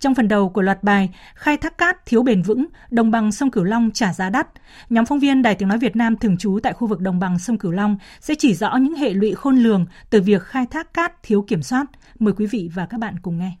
Trong 0.00 0.14
phần 0.14 0.28
đầu 0.28 0.48
của 0.48 0.62
loạt 0.62 0.82
bài 0.82 1.10
Khai 1.34 1.56
thác 1.56 1.78
cát 1.78 2.06
thiếu 2.06 2.22
bền 2.22 2.42
vững, 2.42 2.66
đồng 2.90 3.10
bằng 3.10 3.32
sông 3.32 3.50
Cửu 3.50 3.64
Long 3.64 3.90
trả 3.90 4.12
giá 4.12 4.30
đắt, 4.30 4.48
nhóm 4.90 5.06
phóng 5.06 5.18
viên 5.18 5.42
Đài 5.42 5.54
Tiếng 5.54 5.68
Nói 5.68 5.78
Việt 5.78 5.96
Nam 5.96 6.16
thường 6.16 6.36
trú 6.36 6.58
tại 6.62 6.72
khu 6.72 6.86
vực 6.86 7.00
đồng 7.00 7.18
bằng 7.18 7.38
sông 7.38 7.58
Cửu 7.58 7.72
Long 7.72 7.98
sẽ 8.20 8.34
chỉ 8.38 8.54
rõ 8.54 8.76
những 8.76 8.94
hệ 8.94 9.10
lụy 9.14 9.34
khôn 9.34 9.56
lường 9.56 9.86
từ 10.10 10.20
việc 10.20 10.42
khai 10.42 10.66
thác 10.70 10.94
cát 10.94 11.22
thiếu 11.22 11.44
kiểm 11.48 11.62
soát. 11.62 11.86
Mời 12.18 12.34
quý 12.36 12.46
vị 12.46 12.70
và 12.74 12.86
các 12.86 13.00
bạn 13.00 13.14
cùng 13.22 13.38
nghe. 13.38 13.52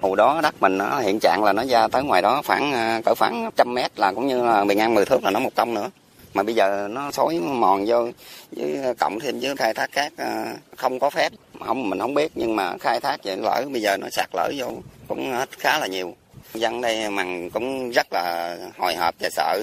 Hồi 0.00 0.16
đó 0.16 0.40
đất 0.42 0.54
mình 0.60 0.78
nó 0.78 1.00
hiện 1.00 1.18
trạng 1.20 1.44
là 1.44 1.52
nó 1.52 1.64
ra 1.64 1.88
tới 1.88 2.02
ngoài 2.02 2.22
đó 2.22 2.42
khoảng 2.46 2.72
à, 2.72 3.00
cỡ 3.04 3.14
khoảng 3.14 3.50
trăm 3.56 3.74
mét 3.74 3.98
là 3.98 4.12
cũng 4.12 4.26
như 4.26 4.44
là 4.44 4.64
bề 4.64 4.74
ngang 4.74 4.94
10 4.94 5.04
thước 5.04 5.24
là 5.24 5.30
nó 5.30 5.40
một 5.40 5.54
công 5.54 5.74
nữa. 5.74 5.90
Mà 6.34 6.42
bây 6.42 6.54
giờ 6.54 6.88
nó 6.90 7.10
xối 7.10 7.40
mòn 7.40 7.84
vô 7.86 8.08
với 8.56 8.94
cộng 8.98 9.20
thêm 9.20 9.40
với 9.40 9.56
khai 9.56 9.74
thác 9.74 9.92
cát 9.92 10.12
à, 10.16 10.54
không 10.76 10.98
có 10.98 11.10
phép. 11.10 11.32
Không 11.66 11.90
mình 11.90 11.98
không 11.98 12.14
biết 12.14 12.32
nhưng 12.34 12.56
mà 12.56 12.78
khai 12.80 13.00
thác 13.00 13.16
vậy 13.24 13.36
lỡ 13.36 13.64
bây 13.72 13.82
giờ 13.82 13.96
nó 13.96 14.06
sạt 14.10 14.28
lở 14.32 14.50
vô 14.56 14.66
cũng 15.08 15.32
hết 15.32 15.48
khá 15.58 15.78
là 15.78 15.86
nhiều. 15.86 16.14
Dân 16.54 16.80
đây 16.80 17.10
mằng 17.10 17.50
cũng 17.50 17.90
rất 17.90 18.06
là 18.12 18.56
hồi 18.78 18.94
hộp 18.94 19.14
và 19.20 19.28
sợ. 19.30 19.60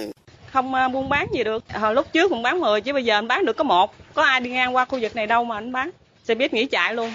Không 0.52 0.74
à, 0.74 0.88
buôn 0.88 1.10
bán 1.10 1.28
gì 1.34 1.44
được. 1.44 1.64
Hồi 1.74 1.96
lúc 1.96 2.08
trước 2.14 2.30
cũng 2.30 2.44
bán 2.44 2.60
10 2.60 2.82
chứ 2.82 2.94
bây 2.94 3.06
giờ 3.06 3.18
anh 3.18 3.28
bán 3.28 3.46
được 3.46 3.58
có 3.58 3.64
một. 3.64 3.94
Có 4.14 4.24
ai 4.24 4.40
đi 4.40 4.50
ngang 4.50 4.76
qua 4.76 4.86
khu 4.86 5.00
vực 5.02 5.16
này 5.16 5.28
đâu 5.28 5.44
mà 5.44 5.58
anh 5.58 5.72
bán. 5.72 5.90
Xe 6.24 6.36
biết 6.36 6.54
nghỉ 6.54 6.66
chạy 6.66 6.94
luôn. 6.94 7.12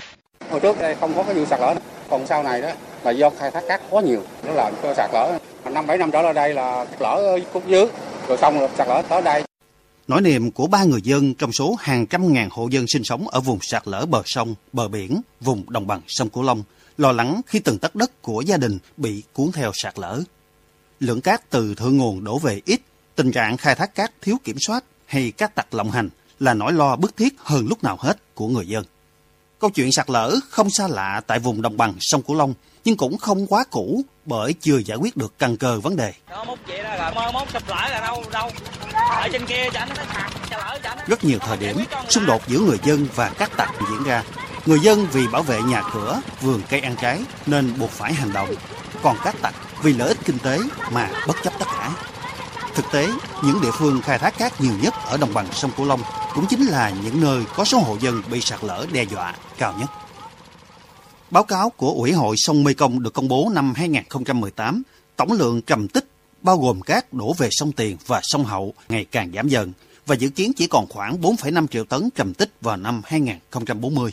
Hồi 0.51 0.61
trước 0.61 0.81
đây 0.81 0.95
không 1.01 1.13
có 1.17 1.23
cái 1.23 1.35
vụ 1.35 1.47
sạt 1.47 1.61
lở 1.61 1.75
còn 2.11 2.27
sau 2.27 2.43
này 2.43 2.63
đó 2.63 2.69
là 3.05 3.11
do 3.11 3.31
khai 3.31 3.51
thác 3.51 3.65
cát 3.69 3.81
quá 3.91 4.03
nhiều 4.03 4.23
nó 4.47 4.53
làm 4.53 4.75
cho 4.83 4.95
sạt 4.95 5.11
lở 5.13 5.39
năm 5.71 5.87
bảy 5.87 5.99
năm 5.99 6.11
trở 6.11 6.23
lại 6.23 6.35
đây 6.35 6.55
là 6.55 6.87
lở 7.01 7.15
ở 7.17 7.39
khúc 7.53 7.69
dưới 7.69 7.87
rồi 8.29 8.39
xong 8.39 8.59
rồi 8.59 8.69
sạt 8.79 8.89
lở 8.89 9.03
tới 9.09 9.23
đây 9.23 9.43
Nỗi 10.09 10.21
niềm 10.21 10.51
của 10.51 10.67
ba 10.67 10.85
người 10.85 11.03
dân 11.03 11.35
trong 11.35 11.53
số 11.53 11.77
hàng 11.81 12.07
trăm 12.07 12.33
ngàn 12.33 12.49
hộ 12.51 12.69
dân 12.69 12.85
sinh 12.89 13.05
sống 13.05 13.29
ở 13.29 13.41
vùng 13.41 13.59
sạt 13.63 13.83
lở 13.89 14.07
bờ 14.07 14.23
sông, 14.25 14.55
bờ 14.73 14.89
biển, 14.89 15.21
vùng 15.41 15.71
đồng 15.71 15.87
bằng 15.87 16.01
sông 16.09 16.29
Cửu 16.29 16.43
Long, 16.43 16.63
lo 16.99 17.13
lắng 17.13 17.41
khi 17.47 17.59
từng 17.59 17.79
tấc 17.79 17.95
đất 17.95 18.23
của 18.23 18.41
gia 18.41 18.57
đình 18.57 18.79
bị 18.97 19.23
cuốn 19.33 19.53
theo 19.53 19.71
sạt 19.75 19.99
lở. 19.99 20.23
Lượng 21.01 21.21
cát 21.21 21.51
từ 21.51 21.75
thượng 21.75 21.97
nguồn 21.97 22.25
đổ 22.25 22.39
về 22.39 22.61
ít, 22.65 22.81
tình 23.17 23.33
trạng 23.33 23.57
khai 23.57 23.75
thác 23.75 23.95
cát 23.95 24.13
thiếu 24.23 24.37
kiểm 24.45 24.57
soát 24.61 24.85
hay 25.07 25.31
cát 25.31 25.55
tặc 25.55 25.75
lộng 25.75 25.91
hành 25.91 26.09
là 26.41 26.55
nỗi 26.55 26.73
lo 26.73 26.97
bức 26.97 27.17
thiết 27.17 27.35
hơn 27.39 27.67
lúc 27.69 27.85
nào 27.85 27.97
hết 28.01 28.35
của 28.35 28.49
người 28.49 28.67
dân. 28.67 28.85
Câu 29.63 29.71
chuyện 29.71 29.93
sạt 29.93 30.11
lở 30.11 30.35
không 30.51 30.71
xa 30.71 30.89
lạ 30.89 31.21
tại 31.27 31.39
vùng 31.39 31.63
đồng 31.63 31.77
bằng 31.77 31.95
sông 32.01 32.23
Cửu 32.23 32.37
Long, 32.37 32.55
nhưng 32.85 32.97
cũng 32.97 33.19
không 33.19 33.47
quá 33.47 33.65
cũ 33.71 34.03
bởi 34.25 34.55
chưa 34.61 34.79
giải 34.79 34.99
quyết 34.99 35.17
được 35.17 35.39
căn 35.39 35.57
cơ 35.57 35.81
vấn 35.81 35.97
đề. 35.97 36.13
Rất 41.07 41.25
nhiều 41.25 41.39
thời 41.39 41.57
điểm, 41.57 41.77
xung 42.09 42.27
đột 42.27 42.49
giữa 42.49 42.59
người 42.59 42.79
dân 42.85 43.07
và 43.15 43.29
các 43.39 43.51
tặc 43.57 43.73
diễn 43.91 44.03
ra. 44.05 44.23
Người 44.67 44.81
dân 44.81 45.07
vì 45.13 45.27
bảo 45.27 45.43
vệ 45.43 45.63
nhà 45.63 45.83
cửa, 45.93 46.21
vườn 46.41 46.63
cây 46.69 46.81
ăn 46.81 46.97
trái 47.03 47.25
nên 47.47 47.79
buộc 47.79 47.91
phải 47.91 48.13
hành 48.13 48.33
động. 48.33 48.55
Còn 49.03 49.17
các 49.25 49.35
tặc 49.43 49.55
vì 49.83 49.93
lợi 49.93 50.09
ích 50.09 50.19
kinh 50.25 50.39
tế 50.39 50.59
mà 50.91 51.11
bất 51.27 51.37
chấp 51.43 51.53
tất 51.59 51.67
cả. 51.67 51.93
Thực 52.75 52.85
tế, 52.93 53.09
những 53.43 53.61
địa 53.61 53.71
phương 53.73 54.03
khai 54.03 54.19
thác 54.19 54.39
cát 54.39 54.61
nhiều 54.61 54.75
nhất 54.83 54.95
ở 55.07 55.17
đồng 55.17 55.35
bằng 55.35 55.47
sông 55.53 55.71
Cửu 55.77 55.87
Long 55.87 56.03
cũng 56.35 56.47
chính 56.47 56.67
là 56.67 56.91
những 56.91 57.21
nơi 57.21 57.45
có 57.57 57.65
số 57.65 57.79
hộ 57.79 57.97
dân 58.01 58.23
bị 58.31 58.41
sạt 58.41 58.65
lở 58.65 58.87
đe 58.93 59.03
dọa 59.03 59.35
cao 59.63 59.75
nhất. 59.79 59.91
Báo 61.31 61.45
cáo 61.45 61.71
của 61.71 61.91
Ủy 61.91 62.13
hội 62.13 62.37
sông 62.39 62.65
Mekong 62.65 63.03
được 63.03 63.15
công 63.15 63.29
bố 63.29 63.51
năm 63.55 63.75
2018, 63.77 64.83
tổng 65.17 65.33
lượng 65.33 65.63
trầm 65.63 65.89
tích 65.89 66.07
bao 66.41 66.59
gồm 66.59 66.81
cát 66.81 67.13
đổ 67.13 67.35
về 67.39 67.49
sông 67.51 67.73
Tiền 67.73 67.97
và 68.07 68.21
sông 68.23 68.45
Hậu 68.45 68.75
ngày 68.89 69.05
càng 69.05 69.33
giảm 69.35 69.49
dần 69.49 69.73
và 70.07 70.15
dự 70.15 70.29
kiến 70.29 70.53
chỉ 70.57 70.67
còn 70.67 70.87
khoảng 70.89 71.21
4,5 71.21 71.67
triệu 71.67 71.85
tấn 71.85 72.11
trầm 72.15 72.35
tích 72.35 72.51
vào 72.61 72.77
năm 72.77 73.03
2040. 73.05 74.13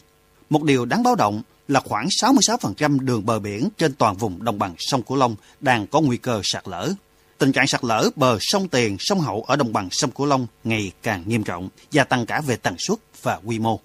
Một 0.50 0.64
điều 0.64 0.86
đáng 0.86 1.04
báo 1.04 1.16
động 1.16 1.42
là 1.68 1.80
khoảng 1.80 2.08
66% 2.08 3.00
đường 3.00 3.26
bờ 3.26 3.40
biển 3.40 3.70
trên 3.78 3.94
toàn 3.94 4.16
vùng 4.16 4.44
đồng 4.44 4.60
bằng 4.60 4.76
sông 4.78 5.02
Cửu 5.02 5.18
Long 5.18 5.36
đang 5.60 5.88
có 5.88 6.02
nguy 6.02 6.18
cơ 6.18 6.42
sạt 6.44 6.68
lở. 6.68 6.90
Tình 7.38 7.52
trạng 7.52 7.68
sạt 7.68 7.84
lở 7.84 8.10
bờ 8.16 8.38
sông 8.42 8.68
Tiền, 8.68 8.98
sông 9.00 9.20
Hậu 9.20 9.44
ở 9.44 9.56
đồng 9.56 9.74
bằng 9.74 9.88
sông 9.92 10.12
Cửu 10.12 10.26
Long 10.26 10.48
ngày 10.64 10.92
càng 11.04 11.24
nghiêm 11.28 11.44
trọng, 11.44 11.70
gia 11.92 12.04
tăng 12.04 12.26
cả 12.26 12.42
về 12.42 12.56
tần 12.56 12.76
suất 12.78 13.00
và 13.22 13.40
quy 13.46 13.60
mô. 13.60 13.80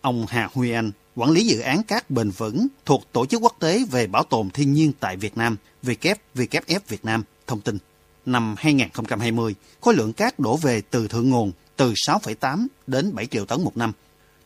Ông 0.00 0.26
Hà 0.28 0.48
Huy 0.54 0.70
Anh, 0.70 0.90
quản 1.16 1.30
lý 1.30 1.46
dự 1.46 1.60
án 1.60 1.82
cát 1.82 2.10
bền 2.10 2.30
vững 2.30 2.66
thuộc 2.84 3.12
Tổ 3.12 3.26
chức 3.26 3.42
Quốc 3.42 3.56
tế 3.58 3.84
về 3.90 4.06
Bảo 4.06 4.24
tồn 4.24 4.50
Thiên 4.50 4.72
nhiên 4.72 4.92
tại 5.00 5.16
Việt 5.16 5.36
Nam, 5.36 5.56
WWF 5.82 6.80
Việt 6.88 7.04
Nam, 7.04 7.24
thông 7.46 7.60
tin. 7.60 7.78
Năm 8.26 8.54
2020, 8.58 9.54
khối 9.80 9.94
lượng 9.94 10.12
cát 10.12 10.38
đổ 10.38 10.56
về 10.56 10.82
từ 10.90 11.08
thượng 11.08 11.30
nguồn 11.30 11.52
từ 11.76 11.92
6,8 11.92 12.66
đến 12.86 13.14
7 13.14 13.26
triệu 13.26 13.46
tấn 13.46 13.64
một 13.64 13.76
năm. 13.76 13.92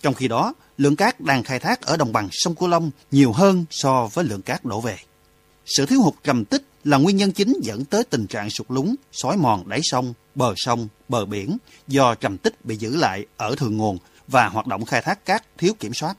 Trong 0.03 0.14
khi 0.14 0.29
đó, 0.29 0.55
lượng 0.79 0.97
cát 0.97 1.21
đang 1.21 1.43
khai 1.43 1.59
thác 1.59 1.83
ở 1.83 1.97
đồng 1.97 2.12
bằng 2.12 2.29
sông 2.33 2.55
Cửu 2.55 2.69
Long 2.69 2.91
nhiều 3.11 3.33
hơn 3.33 3.64
so 3.71 4.09
với 4.12 4.25
lượng 4.25 4.43
cát 4.43 4.64
đổ 4.64 4.81
về. 4.81 4.97
Sự 5.67 5.87
thiếu 5.87 6.03
hụt 6.03 6.14
trầm 6.25 6.45
tích 6.45 6.62
là 6.85 6.97
nguyên 6.97 7.17
nhân 7.17 7.33
chính 7.33 7.55
dẫn 7.62 7.85
tới 7.85 8.05
tình 8.05 8.27
trạng 8.27 8.51
sụt 8.51 8.67
lún, 8.71 8.95
xói 9.12 9.37
mòn 9.37 9.69
đáy 9.69 9.81
sông, 9.83 10.14
bờ 10.35 10.55
sông, 10.57 10.89
bờ 11.09 11.25
biển 11.25 11.57
do 11.89 12.14
trầm 12.14 12.39
tích 12.39 12.64
bị 12.64 12.77
giữ 12.77 12.97
lại 12.97 13.27
ở 13.37 13.55
thượng 13.55 13.77
nguồn 13.77 13.99
và 14.29 14.49
hoạt 14.49 14.67
động 14.67 14.85
khai 14.85 15.03
thác 15.03 15.25
cát 15.25 15.59
thiếu 15.59 15.73
kiểm 15.81 15.95
soát. 15.95 16.17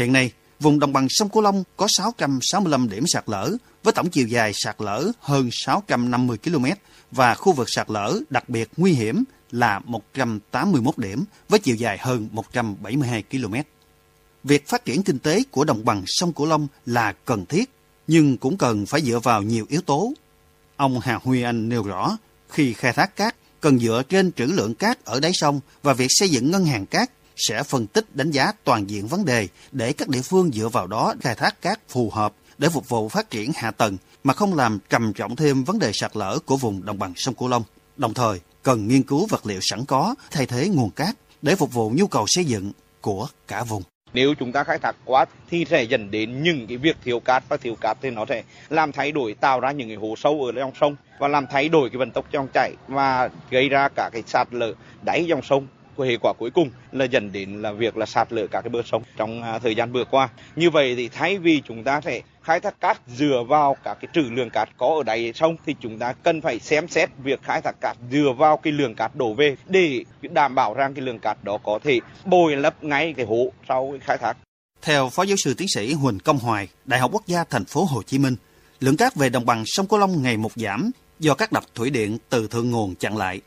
Hiện 0.00 0.12
nay, 0.12 0.30
vùng 0.60 0.78
đồng 0.78 0.92
bằng 0.92 1.06
sông 1.10 1.28
Cửu 1.28 1.42
Long 1.42 1.64
có 1.76 1.86
665 1.88 2.88
điểm 2.88 3.04
sạt 3.06 3.24
lở 3.26 3.56
với 3.82 3.92
tổng 3.92 4.10
chiều 4.10 4.26
dài 4.26 4.52
sạt 4.54 4.76
lở 4.78 5.10
hơn 5.20 5.48
650 5.52 6.38
km 6.44 6.64
và 7.10 7.34
khu 7.34 7.52
vực 7.52 7.70
sạt 7.70 7.90
lở 7.90 8.20
đặc 8.30 8.48
biệt 8.48 8.68
nguy 8.76 8.92
hiểm 8.92 9.24
là 9.50 9.80
181 9.84 10.98
điểm 10.98 11.24
với 11.48 11.60
chiều 11.60 11.76
dài 11.76 11.98
hơn 12.00 12.28
172 12.32 13.22
km. 13.22 13.54
Việc 14.44 14.68
phát 14.68 14.84
triển 14.84 15.02
kinh 15.02 15.18
tế 15.18 15.42
của 15.50 15.64
đồng 15.64 15.84
bằng 15.84 16.02
sông 16.06 16.32
Cửu 16.32 16.46
Long 16.46 16.66
là 16.86 17.12
cần 17.24 17.46
thiết, 17.46 17.70
nhưng 18.06 18.36
cũng 18.36 18.58
cần 18.58 18.86
phải 18.86 19.02
dựa 19.02 19.18
vào 19.18 19.42
nhiều 19.42 19.66
yếu 19.68 19.80
tố. 19.80 20.12
Ông 20.76 21.00
Hà 21.00 21.18
Huy 21.22 21.42
Anh 21.42 21.68
nêu 21.68 21.82
rõ, 21.82 22.18
khi 22.48 22.72
khai 22.72 22.92
thác 22.92 23.16
cát 23.16 23.36
cần 23.60 23.78
dựa 23.78 24.02
trên 24.08 24.32
trữ 24.32 24.44
lượng 24.44 24.74
cát 24.74 25.04
ở 25.04 25.20
đáy 25.20 25.32
sông 25.34 25.60
và 25.82 25.92
việc 25.92 26.08
xây 26.10 26.28
dựng 26.28 26.50
ngân 26.50 26.66
hàng 26.66 26.86
cát 26.86 27.10
sẽ 27.48 27.62
phân 27.62 27.86
tích 27.86 28.16
đánh 28.16 28.30
giá 28.30 28.52
toàn 28.64 28.90
diện 28.90 29.06
vấn 29.06 29.24
đề 29.24 29.48
để 29.72 29.92
các 29.92 30.08
địa 30.08 30.22
phương 30.22 30.50
dựa 30.52 30.68
vào 30.68 30.86
đó 30.86 31.14
khai 31.20 31.34
thác 31.34 31.62
cát 31.62 31.80
phù 31.88 32.10
hợp 32.10 32.32
để 32.58 32.68
phục 32.68 32.88
vụ 32.88 33.08
phát 33.08 33.30
triển 33.30 33.52
hạ 33.54 33.70
tầng 33.70 33.96
mà 34.24 34.34
không 34.34 34.54
làm 34.54 34.78
trầm 34.88 35.12
trọng 35.12 35.36
thêm 35.36 35.64
vấn 35.64 35.78
đề 35.78 35.90
sạt 35.94 36.16
lở 36.16 36.38
của 36.46 36.56
vùng 36.56 36.84
đồng 36.84 36.98
bằng 36.98 37.12
sông 37.16 37.34
Cửu 37.34 37.48
Long. 37.48 37.62
Đồng 37.96 38.14
thời, 38.14 38.40
cần 38.62 38.88
nghiên 38.88 39.02
cứu 39.02 39.26
vật 39.26 39.46
liệu 39.46 39.58
sẵn 39.62 39.84
có 39.84 40.14
thay 40.30 40.46
thế 40.46 40.68
nguồn 40.68 40.90
cát 40.90 41.16
để 41.42 41.54
phục 41.54 41.72
vụ 41.72 41.90
nhu 41.94 42.06
cầu 42.06 42.24
xây 42.28 42.44
dựng 42.44 42.72
của 43.00 43.28
cả 43.48 43.64
vùng. 43.64 43.82
Nếu 44.12 44.34
chúng 44.38 44.52
ta 44.52 44.64
khai 44.64 44.78
thác 44.78 44.96
quá 45.04 45.24
thì 45.50 45.64
sẽ 45.70 45.82
dẫn 45.82 46.10
đến 46.10 46.42
những 46.42 46.66
cái 46.66 46.76
việc 46.76 46.96
thiếu 47.04 47.20
cát 47.20 47.44
và 47.48 47.56
thiếu 47.56 47.74
cát 47.80 47.98
thì 48.02 48.10
nó 48.10 48.24
sẽ 48.28 48.42
làm 48.68 48.92
thay 48.92 49.12
đổi 49.12 49.34
tạo 49.34 49.60
ra 49.60 49.72
những 49.72 49.88
cái 49.88 49.96
hồ 49.96 50.14
sâu 50.16 50.44
ở 50.44 50.52
trong 50.52 50.72
sông 50.80 50.96
và 51.18 51.28
làm 51.28 51.46
thay 51.50 51.68
đổi 51.68 51.90
cái 51.90 51.98
vận 51.98 52.10
tốc 52.10 52.24
trong 52.30 52.48
chảy 52.54 52.72
và 52.88 53.28
gây 53.50 53.68
ra 53.68 53.88
cả 53.88 54.10
cái 54.12 54.22
sạt 54.26 54.48
lở 54.50 54.74
đáy 55.02 55.24
dòng 55.24 55.42
sông 55.42 55.66
của 56.00 56.06
hệ 56.06 56.16
quả 56.16 56.32
cuối 56.32 56.50
cùng 56.50 56.70
là 56.92 57.04
dẫn 57.04 57.32
đến 57.32 57.62
là 57.62 57.72
việc 57.72 57.96
là 57.96 58.06
sạt 58.06 58.32
lở 58.32 58.46
các 58.46 58.60
cái 58.60 58.68
bờ 58.68 58.82
sông 58.82 59.02
trong 59.16 59.42
à, 59.42 59.58
thời 59.58 59.74
gian 59.74 59.92
vừa 59.92 60.04
qua. 60.04 60.28
Như 60.56 60.70
vậy 60.70 60.94
thì 60.96 61.08
thay 61.08 61.38
vì 61.38 61.62
chúng 61.68 61.84
ta 61.84 62.00
sẽ 62.00 62.20
khai 62.42 62.60
thác 62.60 62.80
cát 62.80 63.00
dựa 63.16 63.44
vào 63.48 63.76
các 63.84 63.98
cái 64.00 64.08
trữ 64.14 64.20
lượng 64.20 64.50
cát 64.50 64.68
có 64.76 64.86
ở 64.86 65.02
đáy 65.02 65.32
sông 65.34 65.56
thì 65.66 65.74
chúng 65.80 65.98
ta 65.98 66.12
cần 66.12 66.40
phải 66.40 66.58
xem 66.58 66.88
xét 66.88 67.10
việc 67.22 67.42
khai 67.42 67.60
thác 67.62 67.80
cát 67.80 67.96
dựa 68.10 68.32
vào 68.38 68.56
cái 68.56 68.72
lượng 68.72 68.94
cát 68.94 69.16
đổ 69.16 69.34
về 69.34 69.56
để 69.68 70.04
đảm 70.30 70.54
bảo 70.54 70.74
rằng 70.74 70.94
cái 70.94 71.04
lượng 71.04 71.18
cát 71.18 71.44
đó 71.44 71.58
có 71.64 71.78
thể 71.84 72.00
bồi 72.24 72.56
lấp 72.56 72.84
ngay 72.84 73.14
cái 73.16 73.26
hố 73.26 73.52
sau 73.68 73.94
khai 74.00 74.18
thác. 74.18 74.36
Theo 74.82 75.08
Phó 75.08 75.22
Giáo 75.22 75.36
sư 75.36 75.54
Tiến 75.54 75.68
sĩ 75.68 75.92
Huỳnh 75.92 76.18
Công 76.18 76.38
Hoài, 76.38 76.68
Đại 76.84 77.00
học 77.00 77.10
Quốc 77.14 77.26
gia 77.26 77.44
Thành 77.44 77.64
phố 77.64 77.84
Hồ 77.84 78.02
Chí 78.02 78.18
Minh, 78.18 78.36
lượng 78.80 78.96
cát 78.96 79.16
về 79.16 79.28
đồng 79.28 79.46
bằng 79.46 79.62
sông 79.66 79.86
Cửu 79.86 79.98
Long 79.98 80.22
ngày 80.22 80.36
một 80.36 80.52
giảm 80.56 80.90
do 81.18 81.34
các 81.34 81.52
đập 81.52 81.64
thủy 81.74 81.90
điện 81.90 82.18
từ 82.28 82.48
thượng 82.48 82.70
nguồn 82.70 82.94
chặn 82.94 83.16
lại. 83.16 83.40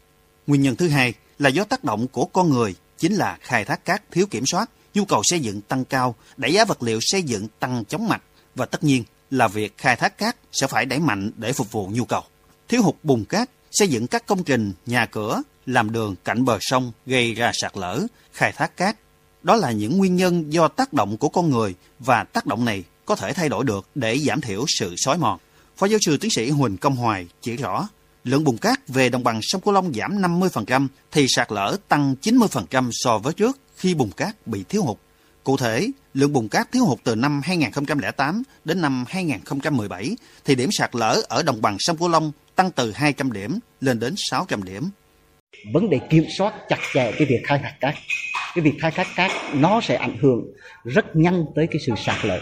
Nguyên 0.47 0.61
nhân 0.61 0.75
thứ 0.75 0.87
hai 0.87 1.13
là 1.43 1.49
do 1.49 1.63
tác 1.63 1.83
động 1.83 2.07
của 2.07 2.25
con 2.25 2.49
người, 2.49 2.75
chính 2.97 3.13
là 3.13 3.37
khai 3.41 3.65
thác 3.65 3.85
cát 3.85 4.11
thiếu 4.11 4.25
kiểm 4.25 4.45
soát, 4.45 4.69
nhu 4.93 5.05
cầu 5.05 5.21
xây 5.23 5.39
dựng 5.39 5.61
tăng 5.61 5.85
cao, 5.85 6.15
đẩy 6.37 6.53
giá 6.53 6.65
vật 6.65 6.83
liệu 6.83 6.99
xây 7.01 7.23
dựng 7.23 7.47
tăng 7.59 7.85
chóng 7.85 8.07
mặt 8.07 8.23
và 8.55 8.65
tất 8.65 8.83
nhiên 8.83 9.03
là 9.31 9.47
việc 9.47 9.77
khai 9.77 9.95
thác 9.95 10.17
cát 10.17 10.35
sẽ 10.51 10.67
phải 10.67 10.85
đẩy 10.85 10.99
mạnh 10.99 11.31
để 11.35 11.53
phục 11.53 11.71
vụ 11.71 11.89
nhu 11.93 12.05
cầu. 12.05 12.23
Thiếu 12.67 12.81
hụt 12.81 12.95
bùn 13.03 13.25
cát, 13.25 13.49
xây 13.71 13.87
dựng 13.87 14.07
các 14.07 14.25
công 14.25 14.43
trình, 14.43 14.73
nhà 14.85 15.05
cửa, 15.05 15.41
làm 15.65 15.91
đường 15.91 16.15
cạnh 16.23 16.45
bờ 16.45 16.57
sông 16.61 16.91
gây 17.05 17.33
ra 17.33 17.51
sạt 17.53 17.77
lở, 17.77 18.01
khai 18.33 18.51
thác 18.51 18.77
cát. 18.77 18.95
Đó 19.43 19.55
là 19.55 19.71
những 19.71 19.97
nguyên 19.97 20.15
nhân 20.15 20.53
do 20.53 20.67
tác 20.67 20.93
động 20.93 21.17
của 21.17 21.29
con 21.29 21.49
người 21.49 21.75
và 21.99 22.23
tác 22.23 22.45
động 22.45 22.65
này 22.65 22.83
có 23.05 23.15
thể 23.15 23.33
thay 23.33 23.49
đổi 23.49 23.65
được 23.65 23.87
để 23.95 24.17
giảm 24.17 24.41
thiểu 24.41 24.65
sự 24.67 24.95
xói 24.97 25.17
mòn. 25.17 25.39
Phó 25.77 25.85
giáo 25.85 25.99
sư 26.05 26.17
tiến 26.17 26.31
sĩ 26.31 26.49
Huỳnh 26.49 26.77
Công 26.77 26.95
Hoài 26.95 27.27
chỉ 27.41 27.55
rõ, 27.55 27.87
lượng 28.23 28.43
bùn 28.43 28.57
cát 28.57 28.87
về 28.87 29.09
đồng 29.09 29.23
bằng 29.23 29.39
sông 29.41 29.61
Cửu 29.61 29.73
Long 29.73 29.93
giảm 29.93 30.21
50% 30.21 30.87
thì 31.11 31.25
sạt 31.29 31.51
lở 31.51 31.77
tăng 31.87 32.15
90% 32.21 32.89
so 32.91 33.17
với 33.17 33.33
trước 33.33 33.59
khi 33.75 33.93
bùn 33.93 34.09
cát 34.17 34.47
bị 34.47 34.63
thiếu 34.69 34.83
hụt. 34.83 34.97
Cụ 35.43 35.57
thể, 35.57 35.87
lượng 36.13 36.33
bùn 36.33 36.47
cát 36.47 36.71
thiếu 36.71 36.85
hụt 36.85 36.99
từ 37.03 37.15
năm 37.15 37.41
2008 37.43 38.43
đến 38.65 38.81
năm 38.81 39.05
2017 39.07 40.15
thì 40.45 40.55
điểm 40.55 40.69
sạt 40.71 40.95
lở 40.95 41.21
ở 41.27 41.43
đồng 41.43 41.61
bằng 41.61 41.75
sông 41.79 41.97
Cửu 41.97 42.07
Long 42.07 42.31
tăng 42.55 42.71
từ 42.71 42.91
200 42.91 43.31
điểm 43.31 43.59
lên 43.81 43.99
đến 43.99 44.13
600 44.17 44.63
điểm. 44.63 44.89
Vấn 45.73 45.89
đề 45.89 45.99
kiểm 46.09 46.25
soát 46.37 46.53
chặt 46.69 46.79
chẽ 46.93 47.11
cái 47.11 47.27
việc 47.29 47.41
khai 47.43 47.59
thác 47.63 47.75
cát. 47.79 47.95
Cái 48.55 48.63
việc 48.63 48.73
khai 48.79 48.91
thác 48.91 49.07
cát 49.15 49.31
nó 49.53 49.81
sẽ 49.81 49.95
ảnh 49.95 50.17
hưởng 50.21 50.41
rất 50.83 51.15
nhanh 51.15 51.45
tới 51.55 51.67
cái 51.71 51.81
sự 51.85 51.93
sạt 52.05 52.25
lở 52.25 52.39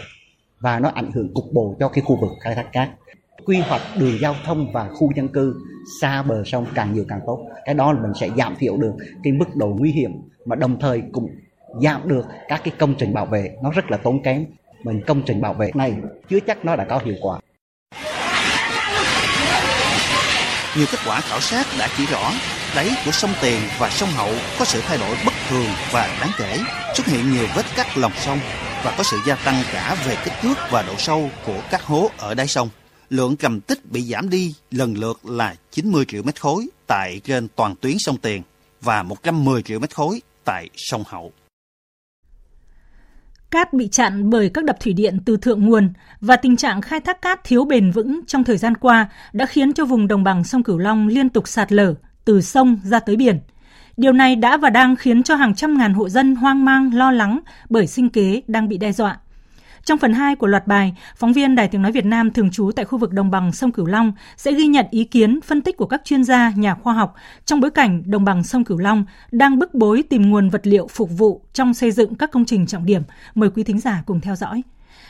và 0.60 0.78
nó 0.78 0.90
ảnh 0.94 1.12
hưởng 1.12 1.34
cục 1.34 1.52
bộ 1.52 1.76
cho 1.80 1.88
cái 1.88 2.04
khu 2.04 2.18
vực 2.20 2.30
khai 2.40 2.54
thác 2.54 2.66
cát 2.72 2.88
quy 3.44 3.58
hoạch 3.58 3.82
đường 3.96 4.18
giao 4.20 4.36
thông 4.44 4.72
và 4.72 4.88
khu 4.88 5.12
dân 5.16 5.28
cư 5.28 5.54
xa 6.00 6.22
bờ 6.22 6.42
sông 6.44 6.66
càng 6.74 6.94
nhiều 6.94 7.04
càng 7.08 7.20
tốt. 7.26 7.46
Cái 7.64 7.74
đó 7.74 7.92
là 7.92 8.00
mình 8.02 8.12
sẽ 8.20 8.28
giảm 8.36 8.56
thiểu 8.58 8.76
được 8.76 8.92
cái 9.24 9.32
mức 9.32 9.56
độ 9.56 9.66
nguy 9.78 9.90
hiểm 9.90 10.12
mà 10.44 10.56
đồng 10.56 10.80
thời 10.80 11.02
cũng 11.12 11.30
giảm 11.82 12.08
được 12.08 12.26
các 12.48 12.60
cái 12.64 12.74
công 12.78 12.94
trình 12.98 13.14
bảo 13.14 13.26
vệ. 13.26 13.56
Nó 13.62 13.70
rất 13.70 13.90
là 13.90 13.96
tốn 13.96 14.22
kém 14.22 14.46
mình 14.84 15.00
công 15.06 15.22
trình 15.26 15.40
bảo 15.40 15.54
vệ 15.54 15.70
này 15.74 15.94
chưa 16.28 16.40
chắc 16.40 16.64
nó 16.64 16.76
đã 16.76 16.84
có 16.84 17.00
hiệu 17.04 17.14
quả. 17.22 17.38
Nhiều 20.76 20.86
kết 20.92 20.98
quả 21.06 21.20
khảo 21.20 21.40
sát 21.40 21.66
đã 21.78 21.88
chỉ 21.96 22.06
rõ 22.06 22.32
đáy 22.76 22.90
của 23.04 23.10
sông 23.10 23.30
Tiền 23.42 23.60
và 23.78 23.90
sông 23.90 24.08
Hậu 24.08 24.30
có 24.58 24.64
sự 24.64 24.80
thay 24.86 24.98
đổi 24.98 25.16
bất 25.24 25.34
thường 25.48 25.66
và 25.92 26.18
đáng 26.20 26.30
kể, 26.38 26.58
xuất 26.94 27.06
hiện 27.06 27.32
nhiều 27.32 27.46
vết 27.56 27.64
cắt 27.76 27.86
lòng 27.96 28.12
sông 28.14 28.38
và 28.84 28.94
có 28.98 29.02
sự 29.02 29.16
gia 29.26 29.34
tăng 29.34 29.54
cả 29.72 29.96
về 30.06 30.16
kích 30.24 30.32
thước 30.42 30.54
và 30.70 30.82
độ 30.82 30.94
sâu 30.98 31.30
của 31.46 31.62
các 31.70 31.82
hố 31.82 32.10
ở 32.18 32.34
đáy 32.34 32.46
sông 32.46 32.68
lượng 33.12 33.36
cầm 33.36 33.60
tích 33.60 33.92
bị 33.92 34.02
giảm 34.02 34.30
đi 34.30 34.54
lần 34.70 34.94
lượt 34.94 35.20
là 35.24 35.54
90 35.70 36.04
triệu 36.08 36.22
mét 36.22 36.40
khối 36.40 36.66
tại 36.86 37.20
trên 37.24 37.48
toàn 37.56 37.74
tuyến 37.80 37.96
sông 37.98 38.16
Tiền 38.16 38.42
và 38.80 39.02
110 39.02 39.62
triệu 39.62 39.80
mét 39.80 39.94
khối 39.94 40.20
tại 40.44 40.68
sông 40.76 41.02
Hậu. 41.06 41.32
Cát 43.50 43.72
bị 43.72 43.88
chặn 43.88 44.30
bởi 44.30 44.50
các 44.54 44.64
đập 44.64 44.76
thủy 44.80 44.92
điện 44.92 45.18
từ 45.26 45.36
thượng 45.36 45.66
nguồn 45.66 45.92
và 46.20 46.36
tình 46.36 46.56
trạng 46.56 46.80
khai 46.80 47.00
thác 47.00 47.22
cát 47.22 47.44
thiếu 47.44 47.64
bền 47.64 47.90
vững 47.90 48.20
trong 48.26 48.44
thời 48.44 48.56
gian 48.56 48.76
qua 48.76 49.08
đã 49.32 49.46
khiến 49.46 49.72
cho 49.72 49.84
vùng 49.84 50.08
đồng 50.08 50.24
bằng 50.24 50.44
sông 50.44 50.62
Cửu 50.62 50.78
Long 50.78 51.08
liên 51.08 51.28
tục 51.28 51.48
sạt 51.48 51.72
lở 51.72 51.94
từ 52.24 52.40
sông 52.40 52.78
ra 52.84 52.98
tới 53.00 53.16
biển. 53.16 53.40
Điều 53.96 54.12
này 54.12 54.36
đã 54.36 54.56
và 54.56 54.70
đang 54.70 54.96
khiến 54.96 55.22
cho 55.22 55.34
hàng 55.34 55.54
trăm 55.54 55.78
ngàn 55.78 55.94
hộ 55.94 56.08
dân 56.08 56.34
hoang 56.34 56.64
mang, 56.64 56.94
lo 56.94 57.10
lắng 57.10 57.40
bởi 57.68 57.86
sinh 57.86 58.08
kế 58.08 58.42
đang 58.46 58.68
bị 58.68 58.78
đe 58.78 58.92
dọa. 58.92 59.18
Trong 59.84 59.98
phần 59.98 60.12
2 60.12 60.36
của 60.36 60.46
loạt 60.46 60.66
bài, 60.66 60.94
phóng 61.16 61.32
viên 61.32 61.54
Đài 61.54 61.68
Tiếng 61.68 61.82
Nói 61.82 61.92
Việt 61.92 62.04
Nam 62.04 62.30
thường 62.30 62.50
trú 62.50 62.70
tại 62.76 62.84
khu 62.84 62.98
vực 62.98 63.12
đồng 63.12 63.30
bằng 63.30 63.52
sông 63.52 63.72
Cửu 63.72 63.86
Long 63.86 64.12
sẽ 64.36 64.52
ghi 64.52 64.66
nhận 64.66 64.86
ý 64.90 65.04
kiến, 65.04 65.40
phân 65.40 65.60
tích 65.60 65.76
của 65.76 65.86
các 65.86 66.00
chuyên 66.04 66.24
gia, 66.24 66.50
nhà 66.50 66.74
khoa 66.74 66.94
học 66.94 67.14
trong 67.44 67.60
bối 67.60 67.70
cảnh 67.70 68.02
đồng 68.06 68.24
bằng 68.24 68.44
sông 68.44 68.64
Cửu 68.64 68.78
Long 68.78 69.04
đang 69.30 69.58
bức 69.58 69.74
bối 69.74 70.04
tìm 70.10 70.30
nguồn 70.30 70.50
vật 70.50 70.66
liệu 70.66 70.86
phục 70.86 71.10
vụ 71.18 71.44
trong 71.52 71.74
xây 71.74 71.90
dựng 71.90 72.14
các 72.14 72.30
công 72.30 72.44
trình 72.44 72.66
trọng 72.66 72.86
điểm. 72.86 73.02
Mời 73.34 73.50
quý 73.50 73.62
thính 73.62 73.80
giả 73.80 74.02
cùng 74.06 74.20
theo 74.20 74.36
dõi. 74.36 74.62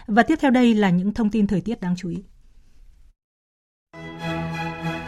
Và 0.06 0.22
tiếp 0.22 0.38
theo 0.40 0.50
đây 0.50 0.74
là 0.74 0.90
những 0.90 1.14
thông 1.14 1.30
tin 1.30 1.46
thời 1.46 1.60
tiết 1.60 1.80
đáng 1.80 1.94
chú 1.96 2.08
ý. 2.08 2.22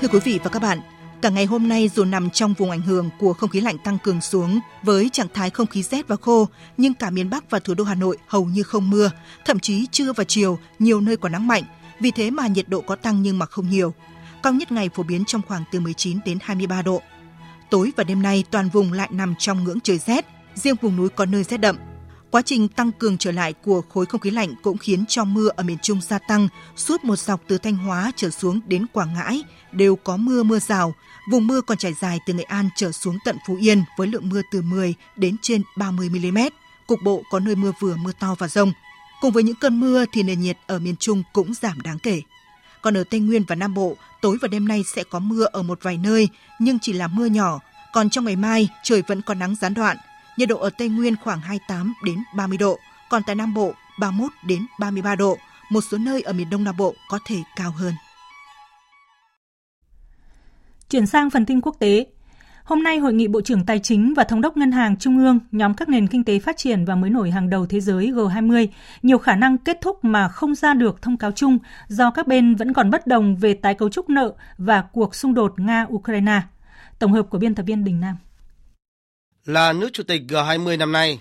Thưa 0.01 0.09
quý 0.09 0.19
vị 0.25 0.41
và 0.45 0.51
các 0.51 0.63
bạn, 0.63 0.79
Cả 1.23 1.31
ngày 1.31 1.45
hôm 1.45 1.69
nay 1.69 1.91
dù 1.95 2.05
nằm 2.05 2.31
trong 2.31 2.55
vùng 2.55 2.71
ảnh 2.71 2.83
hưởng 2.83 3.11
của 3.19 3.33
không 3.33 3.51
khí 3.51 3.61
lạnh 3.61 3.79
tăng 3.79 3.99
cường 3.99 4.21
xuống 4.21 4.61
với 4.83 5.09
trạng 5.13 5.27
thái 5.35 5.51
không 5.51 5.67
khí 5.67 5.83
rét 5.83 6.09
và 6.09 6.17
khô, 6.17 6.49
nhưng 6.77 6.95
cả 6.95 7.11
miền 7.11 7.31
Bắc 7.31 7.51
và 7.51 7.59
thủ 7.59 7.75
đô 7.75 7.85
Hà 7.85 7.95
Nội 7.95 8.19
hầu 8.27 8.45
như 8.45 8.63
không 8.63 8.91
mưa, 8.91 9.11
thậm 9.45 9.59
chí 9.59 9.87
trưa 9.93 10.13
và 10.13 10.25
chiều 10.25 10.59
nhiều 10.79 11.01
nơi 11.01 11.17
có 11.17 11.29
nắng 11.29 11.47
mạnh, 11.47 11.63
vì 12.01 12.11
thế 12.11 12.31
mà 12.31 12.47
nhiệt 12.47 12.69
độ 12.69 12.81
có 12.81 12.97
tăng 12.97 13.23
nhưng 13.23 13.39
mà 13.39 13.47
không 13.47 13.71
nhiều. 13.71 13.95
Cao 14.43 14.53
nhất 14.53 14.73
ngày 14.73 14.91
phổ 14.95 15.03
biến 15.03 15.25
trong 15.25 15.43
khoảng 15.49 15.65
từ 15.73 15.81
19 15.81 16.19
đến 16.25 16.39
23 16.43 16.83
độ. 16.83 17.03
Tối 17.71 17.93
và 17.97 18.05
đêm 18.05 18.23
nay 18.23 18.45
toàn 18.51 18.69
vùng 18.69 18.93
lại 18.93 19.09
nằm 19.13 19.35
trong 19.39 19.65
ngưỡng 19.65 19.81
trời 19.81 19.99
rét, 19.99 20.27
riêng 20.55 20.77
vùng 20.83 20.97
núi 20.97 21.09
có 21.09 21.27
nơi 21.27 21.45
rét 21.45 21.57
đậm. 21.57 21.77
Quá 22.35 22.43
trình 22.43 22.69
tăng 22.69 22.93
cường 22.93 23.19
trở 23.19 23.33
lại 23.33 23.53
của 23.53 23.83
khối 23.89 24.07
không 24.07 24.21
khí 24.21 24.31
lạnh 24.31 24.55
cũng 24.63 24.79
khiến 24.79 25.05
cho 25.09 25.25
mưa 25.25 25.49
ở 25.57 25.63
miền 25.63 25.79
Trung 25.83 26.01
gia 26.01 26.19
tăng, 26.19 26.49
suốt 26.77 27.05
một 27.05 27.17
dọc 27.17 27.41
từ 27.49 27.59
Thanh 27.59 27.77
Hóa 27.77 28.13
trở 28.17 28.31
xuống 28.31 28.61
đến 28.67 28.87
Quảng 28.93 29.15
Ngãi 29.15 29.43
đều 29.73 29.97
có 29.97 30.17
mưa 30.17 30.43
mưa 30.43 30.59
rào, 30.59 30.95
Vùng 31.31 31.47
mưa 31.47 31.61
còn 31.61 31.79
trải 31.79 31.93
dài 32.01 32.19
từ 32.27 32.35
Nghệ 32.35 32.43
An 32.43 32.69
trở 32.77 32.93
xuống 32.93 33.19
tận 33.25 33.37
Phú 33.47 33.57
Yên 33.61 33.85
với 33.97 34.07
lượng 34.07 34.29
mưa 34.29 34.43
từ 34.51 34.63
10 34.63 34.95
đến 35.17 35.37
trên 35.43 35.63
30 35.77 36.09
mm. 36.09 36.39
Cục 36.87 36.99
bộ 37.05 37.23
có 37.31 37.41
nơi 37.41 37.55
mưa 37.55 37.73
vừa 37.81 37.97
mưa 37.97 38.13
to 38.21 38.35
và 38.39 38.49
rông. 38.49 38.73
Cùng 39.21 39.33
với 39.33 39.43
những 39.43 39.57
cơn 39.61 39.81
mưa 39.81 40.05
thì 40.13 40.23
nền 40.23 40.41
nhiệt 40.41 40.59
ở 40.67 40.79
miền 40.79 40.97
Trung 40.97 41.23
cũng 41.33 41.55
giảm 41.55 41.81
đáng 41.81 41.99
kể. 41.99 42.23
Còn 42.83 42.97
ở 42.97 43.05
Tây 43.11 43.21
Nguyên 43.21 43.45
và 43.49 43.55
Nam 43.55 43.75
Bộ, 43.75 43.97
tối 44.21 44.39
và 44.43 44.49
đêm 44.49 44.69
nay 44.69 44.83
sẽ 44.95 45.05
có 45.05 45.19
mưa 45.19 45.45
ở 45.45 45.63
một 45.63 45.79
vài 45.83 45.97
nơi, 45.97 46.29
nhưng 46.59 46.79
chỉ 46.79 46.93
là 46.93 47.07
mưa 47.07 47.27
nhỏ. 47.27 47.61
Còn 47.93 48.11
trong 48.11 48.25
ngày 48.25 48.37
mai, 48.37 48.69
trời 48.83 49.03
vẫn 49.07 49.23
có 49.23 49.35
nắng 49.35 49.55
gián 49.61 49.75
đoạn. 49.75 49.97
Nhiệt 50.37 50.49
độ 50.49 50.59
ở 50.59 50.71
Tây 50.79 50.89
Nguyên 50.89 51.17
khoảng 51.17 51.41
28 51.41 51.95
đến 52.05 52.19
30 52.37 52.59
độ, 52.59 52.79
còn 53.11 53.23
tại 53.27 53.37
Nam 53.37 53.55
Bộ 53.55 53.73
31 53.99 54.33
đến 54.47 54.67
33 54.81 55.17
độ. 55.17 55.37
Một 55.71 55.81
số 55.91 55.99
nơi 55.99 56.23
ở 56.23 56.33
miền 56.33 56.51
Đông 56.51 56.65
Nam 56.65 56.77
Bộ 56.77 56.95
có 57.09 57.19
thể 57.27 57.37
cao 57.57 57.71
hơn. 57.71 57.95
Chuyển 60.91 61.07
sang 61.07 61.31
phần 61.31 61.47
tin 61.47 61.61
quốc 61.61 61.77
tế. 61.79 62.07
Hôm 62.65 62.83
nay, 62.83 62.99
Hội 62.99 63.13
nghị 63.13 63.29
Bộ 63.29 63.41
trưởng 63.41 63.67
Tài 63.67 63.79
chính 63.79 64.15
và 64.15 64.25
Thống 64.25 64.41
đốc 64.41 64.57
Ngân 64.57 64.73
hàng 64.73 64.97
Trung 64.97 65.19
ương, 65.19 65.39
nhóm 65.53 65.75
các 65.75 65.89
nền 65.89 66.07
kinh 66.07 66.25
tế 66.25 66.39
phát 66.39 66.57
triển 66.57 66.85
và 66.85 66.95
mới 66.95 67.11
nổi 67.11 67.31
hàng 67.31 67.51
đầu 67.51 67.67
thế 67.67 67.81
giới 67.81 68.11
G20, 68.11 68.67
nhiều 69.03 69.19
khả 69.19 69.37
năng 69.37 69.59
kết 69.59 69.79
thúc 69.81 70.05
mà 70.05 70.29
không 70.29 70.55
ra 70.55 70.75
được 70.75 71.03
thông 71.03 71.17
cáo 71.17 71.33
chung 71.33 71.59
do 71.89 72.11
các 72.11 72.27
bên 72.27 72.55
vẫn 72.55 72.73
còn 72.73 72.91
bất 72.91 73.07
đồng 73.07 73.37
về 73.37 73.55
tái 73.55 73.75
cấu 73.75 73.89
trúc 73.89 74.11
nợ 74.11 74.35
và 74.59 74.83
cuộc 74.83 75.15
xung 75.15 75.35
đột 75.35 75.55
Nga-Ukraine. 75.57 76.41
Tổng 76.99 77.13
hợp 77.13 77.23
của 77.31 77.39
biên 77.39 77.55
tập 77.55 77.63
viên 77.63 77.85
Đình 77.85 78.01
Nam. 78.01 78.17
Là 79.45 79.73
nước 79.73 79.89
chủ 79.93 80.03
tịch 80.03 80.23
G20 80.29 80.79
năm 80.79 80.93
nay, 80.93 81.19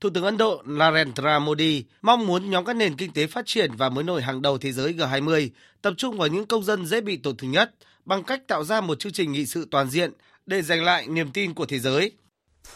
Thủ 0.00 0.10
tướng 0.14 0.24
Ấn 0.24 0.36
Độ 0.36 0.62
Narendra 0.66 1.38
Modi 1.38 1.84
mong 2.02 2.26
muốn 2.26 2.50
nhóm 2.50 2.64
các 2.64 2.76
nền 2.76 2.96
kinh 2.96 3.12
tế 3.12 3.26
phát 3.26 3.46
triển 3.46 3.70
và 3.76 3.88
mới 3.88 4.04
nổi 4.04 4.22
hàng 4.22 4.42
đầu 4.42 4.58
thế 4.58 4.72
giới 4.72 4.94
G20 4.94 5.48
tập 5.82 5.94
trung 5.96 6.18
vào 6.18 6.28
những 6.28 6.46
công 6.46 6.64
dân 6.64 6.86
dễ 6.86 7.00
bị 7.00 7.16
tổn 7.16 7.36
thương 7.36 7.50
nhất– 7.50 7.74
bằng 8.04 8.24
cách 8.24 8.48
tạo 8.48 8.64
ra 8.64 8.80
một 8.80 8.98
chương 8.98 9.12
trình 9.12 9.32
nghị 9.32 9.46
sự 9.46 9.68
toàn 9.70 9.90
diện 9.90 10.12
để 10.46 10.62
giành 10.62 10.84
lại 10.84 11.06
niềm 11.08 11.32
tin 11.32 11.54
của 11.54 11.66
thế 11.66 11.78
giới. 11.78 12.12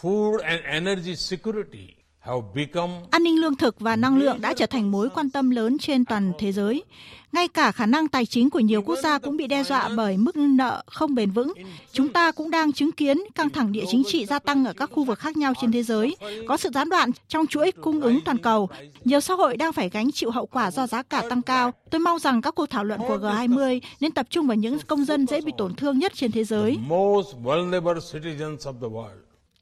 Food 0.01 0.37
and 0.37 0.61
energy 0.63 1.15
security 1.15 1.96
An 3.11 3.23
ninh 3.23 3.41
lương 3.41 3.55
thực 3.55 3.79
và 3.79 3.95
năng 3.95 4.17
lượng 4.17 4.41
đã 4.41 4.53
trở 4.53 4.65
thành 4.65 4.91
mối 4.91 5.09
quan 5.09 5.29
tâm 5.29 5.49
lớn 5.49 5.77
trên 5.77 6.05
toàn 6.05 6.31
thế 6.39 6.51
giới. 6.51 6.83
Ngay 7.31 7.47
cả 7.47 7.71
khả 7.71 7.85
năng 7.85 8.07
tài 8.07 8.25
chính 8.25 8.49
của 8.49 8.59
nhiều 8.59 8.81
quốc 8.81 8.95
gia 9.03 9.19
cũng 9.19 9.37
bị 9.37 9.47
đe 9.47 9.63
dọa 9.63 9.89
bởi 9.97 10.17
mức 10.17 10.35
nợ 10.35 10.83
không 10.85 11.15
bền 11.15 11.31
vững. 11.31 11.53
Chúng 11.91 12.09
ta 12.09 12.31
cũng 12.31 12.51
đang 12.51 12.71
chứng 12.71 12.91
kiến 12.91 13.17
căng 13.35 13.49
thẳng 13.49 13.71
địa 13.71 13.83
chính 13.91 14.03
trị 14.07 14.25
gia 14.25 14.39
tăng 14.39 14.65
ở 14.65 14.73
các 14.73 14.89
khu 14.93 15.03
vực 15.03 15.19
khác 15.19 15.37
nhau 15.37 15.53
trên 15.61 15.71
thế 15.71 15.83
giới, 15.83 16.15
có 16.47 16.57
sự 16.57 16.69
gián 16.73 16.89
đoạn 16.89 17.11
trong 17.27 17.47
chuỗi 17.47 17.71
cung 17.71 18.01
ứng 18.01 18.19
toàn 18.25 18.37
cầu. 18.37 18.69
Nhiều 19.03 19.19
xã 19.19 19.33
hội 19.33 19.57
đang 19.57 19.73
phải 19.73 19.89
gánh 19.89 20.11
chịu 20.11 20.31
hậu 20.31 20.45
quả 20.45 20.71
do 20.71 20.87
giá 20.87 21.03
cả 21.03 21.23
tăng 21.29 21.41
cao. 21.41 21.71
Tôi 21.91 21.99
mong 21.99 22.19
rằng 22.19 22.41
các 22.41 22.55
cuộc 22.55 22.65
thảo 22.69 22.83
luận 22.83 22.99
của 23.07 23.17
G20 23.17 23.79
nên 23.99 24.11
tập 24.11 24.27
trung 24.29 24.47
vào 24.47 24.55
những 24.55 24.79
công 24.87 25.05
dân 25.05 25.27
dễ 25.27 25.41
bị 25.41 25.51
tổn 25.57 25.75
thương 25.75 25.99
nhất 25.99 26.11
trên 26.15 26.31
thế 26.31 26.43
giới. 26.43 26.77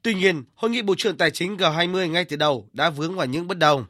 Tuy 0.06 0.14
nhiên, 0.14 0.44
Hội 0.56 0.72
nghị 0.72 0.82
Bộ 0.82 0.96
trưởng 0.98 1.18
Tài 1.18 1.32
chính 1.32 1.58
G20 1.58 2.12
ngay 2.12 2.26
từ 2.26 2.36
đầu 2.36 2.70
đã 2.74 2.90
vướng 2.90 3.16
vào 3.16 3.26
những 3.26 3.48
bất 3.48 3.58
đồng, 3.58 3.86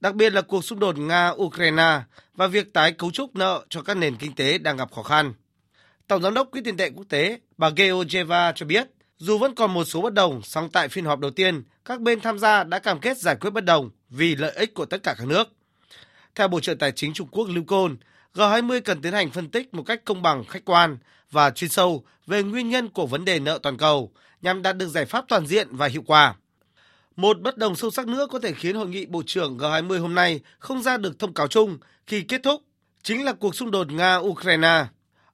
đặc 0.00 0.14
biệt 0.14 0.32
là 0.32 0.40
cuộc 0.40 0.64
xung 0.64 0.78
đột 0.78 0.96
Nga-Ukraine 0.96 2.00
và 2.34 2.46
việc 2.46 2.72
tái 2.72 2.92
cấu 2.92 3.10
trúc 3.10 3.36
nợ 3.36 3.64
cho 3.68 3.82
các 3.82 3.96
nền 3.96 4.16
kinh 4.16 4.34
tế 4.34 4.58
đang 4.58 4.76
gặp 4.76 4.92
khó 4.92 5.02
khăn. 5.02 5.32
Tổng 6.08 6.22
giám 6.22 6.34
đốc 6.34 6.50
Quỹ 6.50 6.60
tiền 6.64 6.76
tệ 6.76 6.90
quốc 6.90 7.04
tế 7.08 7.38
bà 7.58 7.70
Georgieva 7.76 8.52
cho 8.52 8.66
biết, 8.66 8.86
dù 9.18 9.38
vẫn 9.38 9.54
còn 9.54 9.74
một 9.74 9.84
số 9.84 10.00
bất 10.00 10.14
đồng, 10.14 10.42
song 10.42 10.68
tại 10.72 10.88
phiên 10.88 11.04
họp 11.04 11.18
đầu 11.18 11.30
tiên, 11.30 11.62
các 11.84 12.00
bên 12.00 12.20
tham 12.20 12.38
gia 12.38 12.64
đã 12.64 12.78
cam 12.78 13.00
kết 13.00 13.18
giải 13.18 13.36
quyết 13.40 13.50
bất 13.50 13.64
đồng 13.64 13.90
vì 14.08 14.36
lợi 14.36 14.52
ích 14.54 14.74
của 14.74 14.84
tất 14.86 15.02
cả 15.02 15.14
các 15.18 15.26
nước. 15.26 15.48
Theo 16.34 16.48
Bộ 16.48 16.60
trưởng 16.60 16.78
Tài 16.78 16.92
chính 16.92 17.12
Trung 17.12 17.28
Quốc 17.30 17.48
Lưu 17.48 17.64
Côn, 17.64 17.96
G20 18.34 18.80
cần 18.84 19.02
tiến 19.02 19.12
hành 19.12 19.30
phân 19.30 19.48
tích 19.48 19.74
một 19.74 19.82
cách 19.82 20.04
công 20.04 20.22
bằng, 20.22 20.44
khách 20.44 20.64
quan 20.64 20.98
và 21.30 21.50
chuyên 21.50 21.70
sâu 21.70 22.04
về 22.26 22.42
nguyên 22.42 22.70
nhân 22.70 22.88
của 22.88 23.06
vấn 23.06 23.24
đề 23.24 23.38
nợ 23.38 23.58
toàn 23.62 23.76
cầu 23.76 24.12
nhằm 24.42 24.62
đạt 24.62 24.76
được 24.76 24.88
giải 24.88 25.04
pháp 25.04 25.24
toàn 25.28 25.46
diện 25.46 25.68
và 25.70 25.86
hiệu 25.86 26.02
quả. 26.06 26.34
Một 27.16 27.40
bất 27.40 27.56
đồng 27.56 27.76
sâu 27.76 27.90
sắc 27.90 28.08
nữa 28.08 28.26
có 28.30 28.38
thể 28.38 28.52
khiến 28.52 28.76
hội 28.76 28.88
nghị 28.88 29.06
Bộ 29.06 29.22
trưởng 29.26 29.58
G20 29.58 30.00
hôm 30.00 30.14
nay 30.14 30.40
không 30.58 30.82
ra 30.82 30.96
được 30.96 31.18
thông 31.18 31.34
cáo 31.34 31.48
chung 31.48 31.78
khi 32.06 32.22
kết 32.22 32.42
thúc 32.42 32.62
chính 33.02 33.24
là 33.24 33.32
cuộc 33.32 33.54
xung 33.54 33.70
đột 33.70 33.88
Nga-Ukraine. 33.88 34.84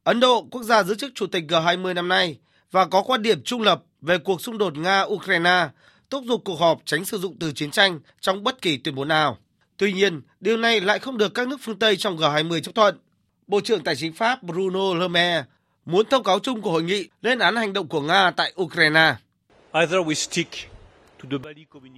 Ấn 0.04 0.20
Độ, 0.20 0.46
quốc 0.50 0.62
gia 0.62 0.82
giữ 0.82 0.94
chức 0.94 1.12
chủ 1.14 1.26
tịch 1.26 1.44
G20 1.48 1.94
năm 1.94 2.08
nay 2.08 2.38
và 2.70 2.86
có 2.86 3.02
quan 3.02 3.22
điểm 3.22 3.42
trung 3.42 3.62
lập 3.62 3.82
về 4.00 4.18
cuộc 4.18 4.40
xung 4.40 4.58
đột 4.58 4.74
Nga-Ukraine, 4.74 5.68
thúc 6.10 6.24
giục 6.26 6.42
cuộc 6.44 6.60
họp 6.60 6.80
tránh 6.84 7.04
sử 7.04 7.18
dụng 7.18 7.36
từ 7.38 7.52
chiến 7.52 7.70
tranh 7.70 8.00
trong 8.20 8.44
bất 8.44 8.62
kỳ 8.62 8.76
tuyên 8.76 8.94
bố 8.94 9.04
nào. 9.04 9.38
Tuy 9.76 9.92
nhiên, 9.92 10.20
điều 10.40 10.56
này 10.56 10.80
lại 10.80 10.98
không 10.98 11.18
được 11.18 11.34
các 11.34 11.48
nước 11.48 11.56
phương 11.60 11.78
Tây 11.78 11.96
trong 11.96 12.16
G20 12.16 12.60
chấp 12.60 12.74
thuận. 12.74 12.98
Bộ 13.46 13.60
trưởng 13.60 13.84
Tài 13.84 13.96
chính 13.96 14.12
Pháp 14.12 14.42
Bruno 14.42 14.94
Le 14.94 15.08
Maire 15.08 15.44
muốn 15.86 16.06
thông 16.06 16.22
cáo 16.22 16.38
chung 16.38 16.62
của 16.62 16.70
hội 16.70 16.82
nghị 16.82 17.08
lên 17.22 17.38
án 17.38 17.56
hành 17.56 17.72
động 17.72 17.88
của 17.88 18.00
Nga 18.00 18.30
tại 18.30 18.52
Ukraine. 18.62 19.14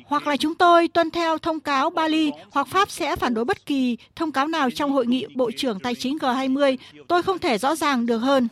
Hoặc 0.06 0.26
là 0.26 0.36
chúng 0.36 0.54
tôi 0.54 0.88
tuân 0.88 1.10
theo 1.10 1.38
thông 1.38 1.60
cáo 1.60 1.90
Bali, 1.90 2.30
hoặc 2.50 2.66
Pháp 2.70 2.90
sẽ 2.90 3.16
phản 3.16 3.34
đối 3.34 3.44
bất 3.44 3.66
kỳ 3.66 3.96
thông 4.16 4.32
cáo 4.32 4.48
nào 4.48 4.70
trong 4.70 4.92
hội 4.92 5.06
nghị 5.06 5.26
Bộ 5.34 5.50
trưởng 5.56 5.80
Tài 5.80 5.94
chính 5.94 6.16
G20. 6.16 6.76
Tôi 7.08 7.22
không 7.22 7.38
thể 7.38 7.58
rõ 7.58 7.76
ràng 7.76 8.06
được 8.06 8.18
hơn. 8.18 8.48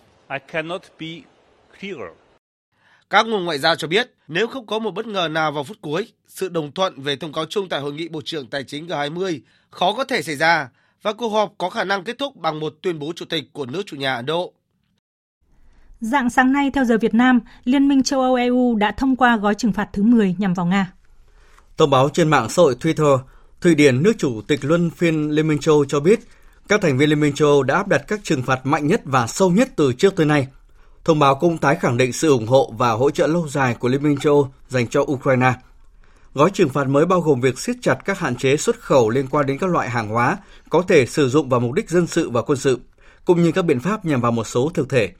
Các 3.10 3.26
nguồn 3.26 3.44
ngoại 3.44 3.58
giao 3.58 3.76
cho 3.76 3.88
biết, 3.88 4.14
nếu 4.28 4.46
không 4.46 4.66
có 4.66 4.78
một 4.78 4.90
bất 4.90 5.06
ngờ 5.06 5.28
nào 5.30 5.52
vào 5.52 5.64
phút 5.64 5.76
cuối, 5.80 6.12
sự 6.26 6.48
đồng 6.48 6.72
thuận 6.72 7.02
về 7.02 7.16
thông 7.16 7.32
cáo 7.32 7.44
chung 7.46 7.68
tại 7.68 7.80
hội 7.80 7.92
nghị 7.92 8.08
Bộ 8.08 8.22
trưởng 8.24 8.46
Tài 8.46 8.64
chính 8.64 8.86
G20 8.86 9.40
khó 9.70 9.92
có 9.92 10.04
thể 10.04 10.22
xảy 10.22 10.36
ra 10.36 10.68
và 11.02 11.12
cuộc 11.12 11.28
họp 11.28 11.54
có 11.58 11.70
khả 11.70 11.84
năng 11.84 12.04
kết 12.04 12.18
thúc 12.18 12.36
bằng 12.36 12.60
một 12.60 12.74
tuyên 12.82 12.98
bố 12.98 13.12
chủ 13.16 13.24
tịch 13.24 13.44
của 13.52 13.66
nước 13.66 13.82
chủ 13.86 13.96
nhà 13.96 14.16
Ấn 14.16 14.26
Độ. 14.26 14.52
Dạng 16.00 16.30
sáng 16.30 16.52
nay 16.52 16.70
theo 16.70 16.84
giờ 16.84 16.98
Việt 16.98 17.14
Nam, 17.14 17.40
Liên 17.64 17.88
minh 17.88 18.02
châu 18.02 18.20
Âu 18.20 18.34
EU 18.34 18.74
đã 18.74 18.92
thông 18.96 19.16
qua 19.16 19.36
gói 19.36 19.54
trừng 19.54 19.72
phạt 19.72 19.88
thứ 19.92 20.02
10 20.02 20.34
nhằm 20.38 20.54
vào 20.54 20.66
Nga. 20.66 20.92
Thông 21.76 21.90
báo 21.90 22.08
trên 22.08 22.28
mạng 22.28 22.48
xã 22.48 22.62
hội 22.62 22.76
Twitter, 22.80 23.18
Thụy 23.60 23.74
Điển, 23.74 24.02
nước 24.02 24.12
chủ 24.18 24.40
tịch 24.46 24.64
luân 24.64 24.90
phiên 24.90 25.30
Liên 25.30 25.48
minh 25.48 25.58
châu 25.58 25.74
Âu 25.74 25.84
cho 25.84 26.00
biết, 26.00 26.20
các 26.68 26.80
thành 26.80 26.98
viên 26.98 27.08
Liên 27.08 27.20
minh 27.20 27.34
châu 27.34 27.48
Âu 27.48 27.62
đã 27.62 27.74
áp 27.74 27.88
đặt 27.88 28.04
các 28.08 28.20
trừng 28.22 28.42
phạt 28.42 28.66
mạnh 28.66 28.86
nhất 28.86 29.00
và 29.04 29.26
sâu 29.26 29.50
nhất 29.50 29.68
từ 29.76 29.92
trước 29.92 30.16
tới 30.16 30.26
nay. 30.26 30.48
Thông 31.04 31.18
báo 31.18 31.34
cũng 31.34 31.58
tái 31.58 31.76
khẳng 31.76 31.96
định 31.96 32.12
sự 32.12 32.30
ủng 32.30 32.46
hộ 32.46 32.72
và 32.78 32.90
hỗ 32.90 33.10
trợ 33.10 33.26
lâu 33.26 33.48
dài 33.48 33.74
của 33.74 33.88
Liên 33.88 34.02
minh 34.02 34.18
châu 34.18 34.34
Âu 34.34 34.52
dành 34.68 34.86
cho 34.86 35.00
Ukraine. 35.00 35.52
Gói 36.34 36.50
trừng 36.50 36.68
phạt 36.68 36.88
mới 36.88 37.06
bao 37.06 37.20
gồm 37.20 37.40
việc 37.40 37.58
siết 37.58 37.76
chặt 37.82 37.98
các 38.04 38.18
hạn 38.18 38.36
chế 38.36 38.56
xuất 38.56 38.80
khẩu 38.80 39.10
liên 39.10 39.26
quan 39.26 39.46
đến 39.46 39.58
các 39.58 39.70
loại 39.70 39.90
hàng 39.90 40.08
hóa 40.08 40.36
có 40.70 40.82
thể 40.88 41.06
sử 41.06 41.28
dụng 41.28 41.48
vào 41.48 41.60
mục 41.60 41.72
đích 41.72 41.90
dân 41.90 42.06
sự 42.06 42.30
và 42.30 42.42
quân 42.42 42.58
sự, 42.58 42.80
cũng 43.24 43.42
như 43.42 43.52
các 43.52 43.64
biện 43.64 43.80
pháp 43.80 44.04
nhằm 44.04 44.20
vào 44.20 44.32
một 44.32 44.44
số 44.44 44.70
thực 44.74 44.88
thể. 44.88 45.12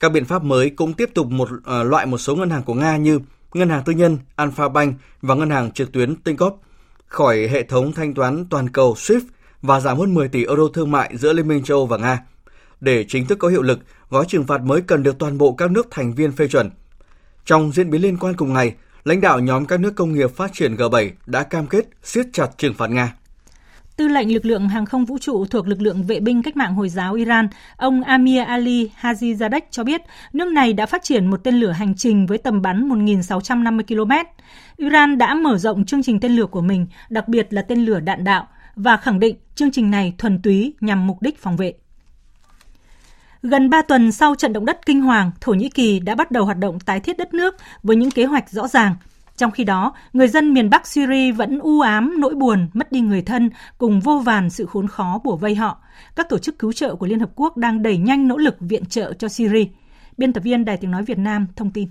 Các 0.00 0.12
biện 0.12 0.24
pháp 0.24 0.44
mới 0.44 0.70
cũng 0.70 0.92
tiếp 0.92 1.10
tục 1.14 1.26
một 1.26 1.48
uh, 1.52 1.62
loại 1.86 2.06
một 2.06 2.18
số 2.18 2.36
ngân 2.36 2.50
hàng 2.50 2.62
của 2.62 2.74
Nga 2.74 2.96
như 2.96 3.20
ngân 3.54 3.68
hàng 3.68 3.82
tư 3.84 3.92
nhân 3.92 4.18
Alpha 4.36 4.68
Bank 4.68 4.96
và 5.22 5.34
ngân 5.34 5.50
hàng 5.50 5.72
trực 5.72 5.92
tuyến 5.92 6.14
Tinkoff 6.24 6.56
khỏi 7.06 7.48
hệ 7.48 7.62
thống 7.62 7.92
thanh 7.92 8.14
toán 8.14 8.46
toàn 8.50 8.68
cầu 8.68 8.94
SWIFT 8.94 9.20
và 9.62 9.80
giảm 9.80 9.98
hơn 9.98 10.14
10 10.14 10.28
tỷ 10.28 10.44
euro 10.44 10.62
thương 10.74 10.90
mại 10.90 11.16
giữa 11.16 11.32
Liên 11.32 11.48
minh 11.48 11.62
châu 11.62 11.78
Âu 11.78 11.86
và 11.86 11.96
Nga. 11.96 12.22
Để 12.80 13.04
chính 13.08 13.26
thức 13.26 13.38
có 13.38 13.48
hiệu 13.48 13.62
lực, 13.62 13.78
gói 14.10 14.24
trừng 14.28 14.46
phạt 14.46 14.62
mới 14.62 14.80
cần 14.80 15.02
được 15.02 15.18
toàn 15.18 15.38
bộ 15.38 15.52
các 15.52 15.70
nước 15.70 15.86
thành 15.90 16.14
viên 16.14 16.32
phê 16.32 16.48
chuẩn. 16.48 16.70
Trong 17.44 17.72
diễn 17.72 17.90
biến 17.90 18.02
liên 18.02 18.16
quan 18.16 18.36
cùng 18.36 18.52
ngày, 18.52 18.74
lãnh 19.04 19.20
đạo 19.20 19.40
nhóm 19.40 19.66
các 19.66 19.80
nước 19.80 19.92
công 19.96 20.12
nghiệp 20.12 20.36
phát 20.36 20.50
triển 20.54 20.76
G7 20.76 21.10
đã 21.26 21.42
cam 21.42 21.66
kết 21.66 21.88
siết 22.02 22.26
chặt 22.32 22.48
trừng 22.58 22.74
phạt 22.74 22.90
Nga. 22.90 23.14
Tư 23.96 24.08
lệnh 24.08 24.34
lực 24.34 24.44
lượng 24.44 24.68
hàng 24.68 24.86
không 24.86 25.04
vũ 25.04 25.18
trụ 25.18 25.46
thuộc 25.46 25.68
lực 25.68 25.80
lượng 25.80 26.02
vệ 26.02 26.20
binh 26.20 26.42
cách 26.42 26.56
mạng 26.56 26.74
Hồi 26.74 26.88
giáo 26.88 27.14
Iran, 27.14 27.48
ông 27.76 28.02
Amir 28.02 28.42
Ali 28.46 28.90
Hajizadeh 29.00 29.60
cho 29.70 29.84
biết 29.84 30.02
nước 30.32 30.48
này 30.48 30.72
đã 30.72 30.86
phát 30.86 31.02
triển 31.02 31.30
một 31.30 31.44
tên 31.44 31.54
lửa 31.54 31.70
hành 31.70 31.94
trình 31.94 32.26
với 32.26 32.38
tầm 32.38 32.62
bắn 32.62 32.88
1.650 32.88 33.82
km. 33.82 34.12
Iran 34.76 35.18
đã 35.18 35.34
mở 35.34 35.58
rộng 35.58 35.84
chương 35.84 36.02
trình 36.02 36.20
tên 36.20 36.32
lửa 36.32 36.46
của 36.46 36.60
mình, 36.60 36.86
đặc 37.08 37.28
biệt 37.28 37.52
là 37.52 37.62
tên 37.62 37.84
lửa 37.84 38.00
đạn 38.00 38.24
đạo, 38.24 38.48
và 38.74 38.96
khẳng 38.96 39.20
định 39.20 39.36
chương 39.54 39.70
trình 39.70 39.90
này 39.90 40.14
thuần 40.18 40.42
túy 40.42 40.74
nhằm 40.80 41.06
mục 41.06 41.22
đích 41.22 41.42
phòng 41.42 41.56
vệ. 41.56 41.74
Gần 43.42 43.70
3 43.70 43.82
tuần 43.82 44.12
sau 44.12 44.34
trận 44.34 44.52
động 44.52 44.66
đất 44.66 44.86
kinh 44.86 45.02
hoàng, 45.02 45.30
Thổ 45.40 45.52
Nhĩ 45.52 45.68
Kỳ 45.68 46.00
đã 46.00 46.14
bắt 46.14 46.30
đầu 46.30 46.44
hoạt 46.44 46.58
động 46.58 46.80
tái 46.80 47.00
thiết 47.00 47.18
đất 47.18 47.34
nước 47.34 47.56
với 47.82 47.96
những 47.96 48.10
kế 48.10 48.24
hoạch 48.24 48.50
rõ 48.50 48.68
ràng. 48.68 48.94
Trong 49.36 49.50
khi 49.50 49.64
đó, 49.64 49.94
người 50.12 50.28
dân 50.28 50.54
miền 50.54 50.70
Bắc 50.70 50.86
Syria 50.86 51.32
vẫn 51.32 51.58
u 51.58 51.80
ám, 51.80 52.20
nỗi 52.20 52.34
buồn, 52.34 52.68
mất 52.72 52.92
đi 52.92 53.00
người 53.00 53.22
thân 53.22 53.50
cùng 53.78 54.00
vô 54.00 54.18
vàn 54.18 54.50
sự 54.50 54.66
khốn 54.66 54.88
khó 54.88 55.20
bủa 55.24 55.36
vây 55.36 55.54
họ. 55.54 55.82
Các 56.16 56.28
tổ 56.28 56.38
chức 56.38 56.58
cứu 56.58 56.72
trợ 56.72 56.94
của 56.94 57.06
Liên 57.06 57.20
Hợp 57.20 57.30
Quốc 57.34 57.56
đang 57.56 57.82
đẩy 57.82 57.96
nhanh 57.96 58.28
nỗ 58.28 58.36
lực 58.36 58.56
viện 58.60 58.86
trợ 58.86 59.12
cho 59.12 59.28
Syria. 59.28 59.64
Biên 60.16 60.32
tập 60.32 60.40
viên 60.40 60.64
Đài 60.64 60.76
Tiếng 60.76 60.90
Nói 60.90 61.02
Việt 61.02 61.18
Nam 61.18 61.46
thông 61.56 61.70
tin. 61.70 61.88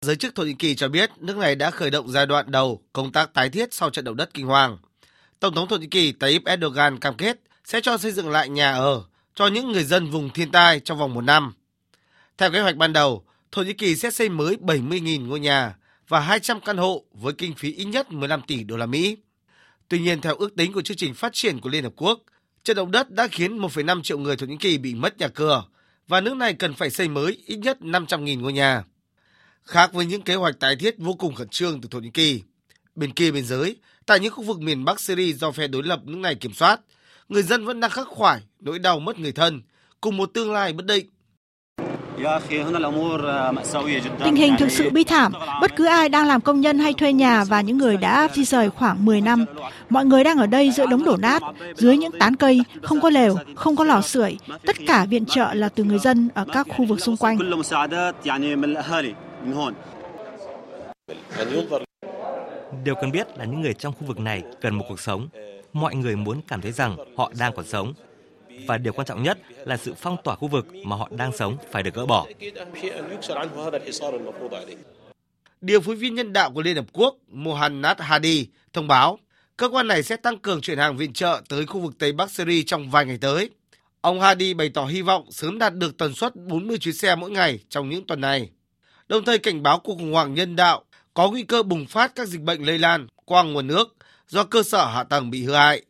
Giới 0.00 0.16
chức 0.16 0.34
Thổ 0.34 0.42
Nhĩ 0.42 0.54
Kỳ 0.54 0.74
cho 0.74 0.88
biết 0.88 1.10
nước 1.18 1.36
này 1.36 1.54
đã 1.54 1.70
khởi 1.70 1.90
động 1.90 2.08
giai 2.08 2.26
đoạn 2.26 2.50
đầu 2.50 2.80
công 2.92 3.12
tác 3.12 3.34
tái 3.34 3.50
thiết 3.50 3.74
sau 3.74 3.90
trận 3.90 4.04
động 4.04 4.16
đất 4.16 4.34
kinh 4.34 4.46
hoàng. 4.46 4.78
Tổng 5.40 5.54
thống 5.54 5.68
Thổ 5.68 5.76
Nhĩ 5.76 5.86
Kỳ 5.86 6.12
Tayyip 6.12 6.44
Erdogan 6.44 6.98
cam 6.98 7.14
kết 7.14 7.40
sẽ 7.64 7.80
cho 7.80 7.98
xây 7.98 8.12
dựng 8.12 8.30
lại 8.30 8.48
nhà 8.48 8.72
ở 8.72 9.02
cho 9.34 9.46
những 9.46 9.72
người 9.72 9.84
dân 9.84 10.10
vùng 10.10 10.30
thiên 10.30 10.50
tai 10.50 10.80
trong 10.80 10.98
vòng 10.98 11.14
một 11.14 11.20
năm. 11.20 11.52
Theo 12.38 12.50
kế 12.50 12.60
hoạch 12.60 12.76
ban 12.76 12.92
đầu, 12.92 13.24
Thổ 13.52 13.62
Nhĩ 13.62 13.72
Kỳ 13.72 13.96
sẽ 13.96 14.10
xây 14.10 14.28
mới 14.28 14.56
70.000 14.56 15.26
ngôi 15.26 15.40
nhà 15.40 15.76
và 16.08 16.20
200 16.20 16.60
căn 16.60 16.76
hộ 16.76 17.04
với 17.12 17.32
kinh 17.32 17.54
phí 17.54 17.72
ít 17.72 17.84
nhất 17.84 18.12
15 18.12 18.42
tỷ 18.46 18.64
đô 18.64 18.76
la 18.76 18.86
Mỹ. 18.86 19.16
Tuy 19.88 19.98
nhiên, 19.98 20.20
theo 20.20 20.34
ước 20.34 20.56
tính 20.56 20.72
của 20.72 20.82
chương 20.82 20.96
trình 20.96 21.14
phát 21.14 21.32
triển 21.32 21.60
của 21.60 21.68
Liên 21.68 21.84
Hợp 21.84 21.92
Quốc, 21.96 22.20
trận 22.64 22.76
động 22.76 22.90
đất 22.90 23.10
đã 23.10 23.28
khiến 23.28 23.58
1,5 23.58 24.02
triệu 24.02 24.18
người 24.18 24.36
Thổ 24.36 24.46
Nhĩ 24.46 24.56
Kỳ 24.56 24.78
bị 24.78 24.94
mất 24.94 25.18
nhà 25.18 25.28
cửa 25.28 25.64
và 26.08 26.20
nước 26.20 26.36
này 26.36 26.54
cần 26.54 26.74
phải 26.74 26.90
xây 26.90 27.08
mới 27.08 27.42
ít 27.46 27.56
nhất 27.56 27.78
500.000 27.80 28.40
ngôi 28.40 28.52
nhà. 28.52 28.84
Khác 29.64 29.92
với 29.92 30.06
những 30.06 30.22
kế 30.22 30.34
hoạch 30.34 30.60
tái 30.60 30.76
thiết 30.76 30.94
vô 30.98 31.14
cùng 31.14 31.34
khẩn 31.34 31.48
trương 31.48 31.80
từ 31.80 31.88
Thổ 31.88 31.98
Nhĩ 31.98 32.10
Kỳ, 32.10 32.42
bên 32.94 33.12
kia 33.12 33.30
biên 33.30 33.44
giới, 33.44 33.76
tại 34.06 34.20
những 34.20 34.32
khu 34.32 34.42
vực 34.42 34.60
miền 34.60 34.84
Bắc 34.84 35.00
Syria 35.00 35.32
do 35.32 35.50
phe 35.50 35.66
đối 35.66 35.82
lập 35.82 36.00
nước 36.04 36.18
này 36.18 36.34
kiểm 36.34 36.52
soát, 36.52 36.80
người 37.28 37.42
dân 37.42 37.64
vẫn 37.64 37.80
đang 37.80 37.90
khắc 37.90 38.06
khoải 38.06 38.40
nỗi 38.60 38.78
đau 38.78 39.00
mất 39.00 39.18
người 39.18 39.32
thân, 39.32 39.62
cùng 40.00 40.16
một 40.16 40.30
tương 40.34 40.52
lai 40.52 40.72
bất 40.72 40.86
định. 40.86 41.06
Tình 44.24 44.36
hình 44.36 44.54
thực 44.58 44.70
sự 44.70 44.90
bi 44.90 45.04
thảm. 45.04 45.32
Bất 45.60 45.76
cứ 45.76 45.86
ai 45.86 46.08
đang 46.08 46.26
làm 46.26 46.40
công 46.40 46.60
nhân 46.60 46.78
hay 46.78 46.92
thuê 46.92 47.12
nhà 47.12 47.44
và 47.44 47.60
những 47.60 47.78
người 47.78 47.96
đã 47.96 48.28
di 48.34 48.44
rời 48.44 48.70
khoảng 48.70 49.04
10 49.04 49.20
năm. 49.20 49.44
Mọi 49.90 50.04
người 50.04 50.24
đang 50.24 50.38
ở 50.38 50.46
đây 50.46 50.70
giữa 50.70 50.86
đống 50.86 51.04
đổ 51.04 51.16
nát, 51.16 51.42
dưới 51.76 51.96
những 51.96 52.12
tán 52.18 52.36
cây, 52.36 52.62
không 52.82 53.00
có 53.00 53.10
lều, 53.10 53.36
không 53.54 53.76
có 53.76 53.84
lò 53.84 54.00
sưởi. 54.00 54.36
Tất 54.66 54.76
cả 54.86 55.06
viện 55.10 55.24
trợ 55.26 55.54
là 55.54 55.68
từ 55.68 55.84
người 55.84 55.98
dân 55.98 56.28
ở 56.34 56.44
các 56.52 56.66
khu 56.76 56.84
vực 56.84 57.00
xung 57.00 57.16
quanh. 57.16 57.38
Điều 62.84 62.94
cần 62.94 63.12
biết 63.12 63.26
là 63.38 63.44
những 63.44 63.60
người 63.60 63.74
trong 63.74 63.94
khu 63.98 64.06
vực 64.06 64.20
này 64.20 64.42
cần 64.60 64.74
một 64.74 64.84
cuộc 64.88 65.00
sống. 65.00 65.28
Mọi 65.72 65.94
người 65.94 66.16
muốn 66.16 66.40
cảm 66.48 66.60
thấy 66.60 66.72
rằng 66.72 66.96
họ 67.16 67.30
đang 67.38 67.52
còn 67.56 67.66
sống 67.66 67.92
và 68.66 68.78
điều 68.78 68.92
quan 68.92 69.06
trọng 69.06 69.22
nhất 69.22 69.38
là 69.64 69.76
sự 69.76 69.94
phong 69.94 70.16
tỏa 70.24 70.36
khu 70.36 70.48
vực 70.48 70.66
mà 70.84 70.96
họ 70.96 71.08
đang 71.10 71.32
sống 71.36 71.56
phải 71.70 71.82
được 71.82 71.94
gỡ 71.94 72.06
bỏ. 72.06 72.26
Điều 75.60 75.80
phối 75.80 75.96
viên 75.96 76.14
nhân 76.14 76.32
đạo 76.32 76.50
của 76.50 76.62
Liên 76.62 76.76
Hợp 76.76 76.86
Quốc 76.92 77.16
Mohanad 77.28 77.98
Hadi 78.00 78.46
thông 78.72 78.88
báo 78.88 79.18
cơ 79.56 79.68
quan 79.68 79.86
này 79.86 80.02
sẽ 80.02 80.16
tăng 80.16 80.38
cường 80.38 80.60
chuyển 80.60 80.78
hàng 80.78 80.96
viện 80.96 81.12
trợ 81.12 81.42
tới 81.48 81.66
khu 81.66 81.80
vực 81.80 81.94
Tây 81.98 82.12
Bắc 82.12 82.30
Syria 82.30 82.62
trong 82.62 82.90
vài 82.90 83.06
ngày 83.06 83.18
tới. 83.20 83.50
Ông 84.00 84.20
Hadi 84.20 84.54
bày 84.54 84.68
tỏ 84.68 84.84
hy 84.84 85.02
vọng 85.02 85.32
sớm 85.32 85.58
đạt 85.58 85.74
được 85.74 85.98
tần 85.98 86.14
suất 86.14 86.36
40 86.36 86.78
chuyến 86.78 86.94
xe 86.94 87.16
mỗi 87.16 87.30
ngày 87.30 87.58
trong 87.68 87.88
những 87.88 88.06
tuần 88.06 88.20
này, 88.20 88.50
đồng 89.08 89.24
thời 89.24 89.38
cảnh 89.38 89.62
báo 89.62 89.78
cuộc 89.78 89.94
khủng 89.94 90.12
hoảng 90.12 90.34
nhân 90.34 90.56
đạo 90.56 90.84
có 91.14 91.30
nguy 91.30 91.42
cơ 91.42 91.62
bùng 91.62 91.86
phát 91.86 92.14
các 92.14 92.28
dịch 92.28 92.40
bệnh 92.40 92.62
lây 92.62 92.78
lan 92.78 93.06
qua 93.24 93.42
nguồn 93.42 93.66
nước 93.66 93.96
do 94.28 94.44
cơ 94.44 94.62
sở 94.62 94.86
hạ 94.86 95.04
tầng 95.04 95.30
bị 95.30 95.44
hư 95.44 95.54
hại. 95.54 95.82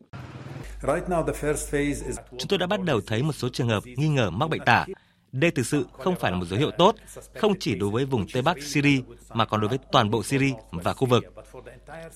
Chúng 2.37 2.47
tôi 2.49 2.59
đã 2.59 2.67
bắt 2.67 2.83
đầu 2.83 3.01
thấy 3.07 3.23
một 3.23 3.33
số 3.33 3.49
trường 3.49 3.67
hợp 3.67 3.83
nghi 3.85 4.07
ngờ 4.07 4.29
mắc 4.29 4.49
bệnh 4.49 4.61
tả. 4.65 4.85
Đây 5.31 5.51
thực 5.51 5.65
sự 5.65 5.85
không 5.93 6.15
phải 6.19 6.31
là 6.31 6.37
một 6.37 6.45
dấu 6.45 6.59
hiệu 6.59 6.71
tốt, 6.77 6.95
không 7.35 7.59
chỉ 7.59 7.75
đối 7.75 7.89
với 7.89 8.05
vùng 8.05 8.27
Tây 8.33 8.41
Bắc 8.41 8.63
Syria 8.63 9.01
mà 9.29 9.45
còn 9.45 9.61
đối 9.61 9.69
với 9.69 9.77
toàn 9.91 10.11
bộ 10.11 10.23
Syria 10.23 10.53
và 10.71 10.93
khu 10.93 11.07
vực. 11.07 11.23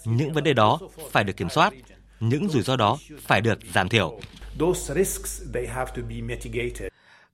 Những 0.06 0.34
vấn 0.34 0.44
đề 0.44 0.54
đó 0.54 0.80
phải 1.12 1.24
được 1.24 1.38
kiểm 1.38 1.50
soát, 1.50 1.74
những 2.20 2.50
rủi 2.50 2.64
ro 2.64 2.76
đó 2.76 2.98
phải 3.22 3.42
được 3.42 3.60
giảm 3.74 3.90
thiểu. 3.90 4.20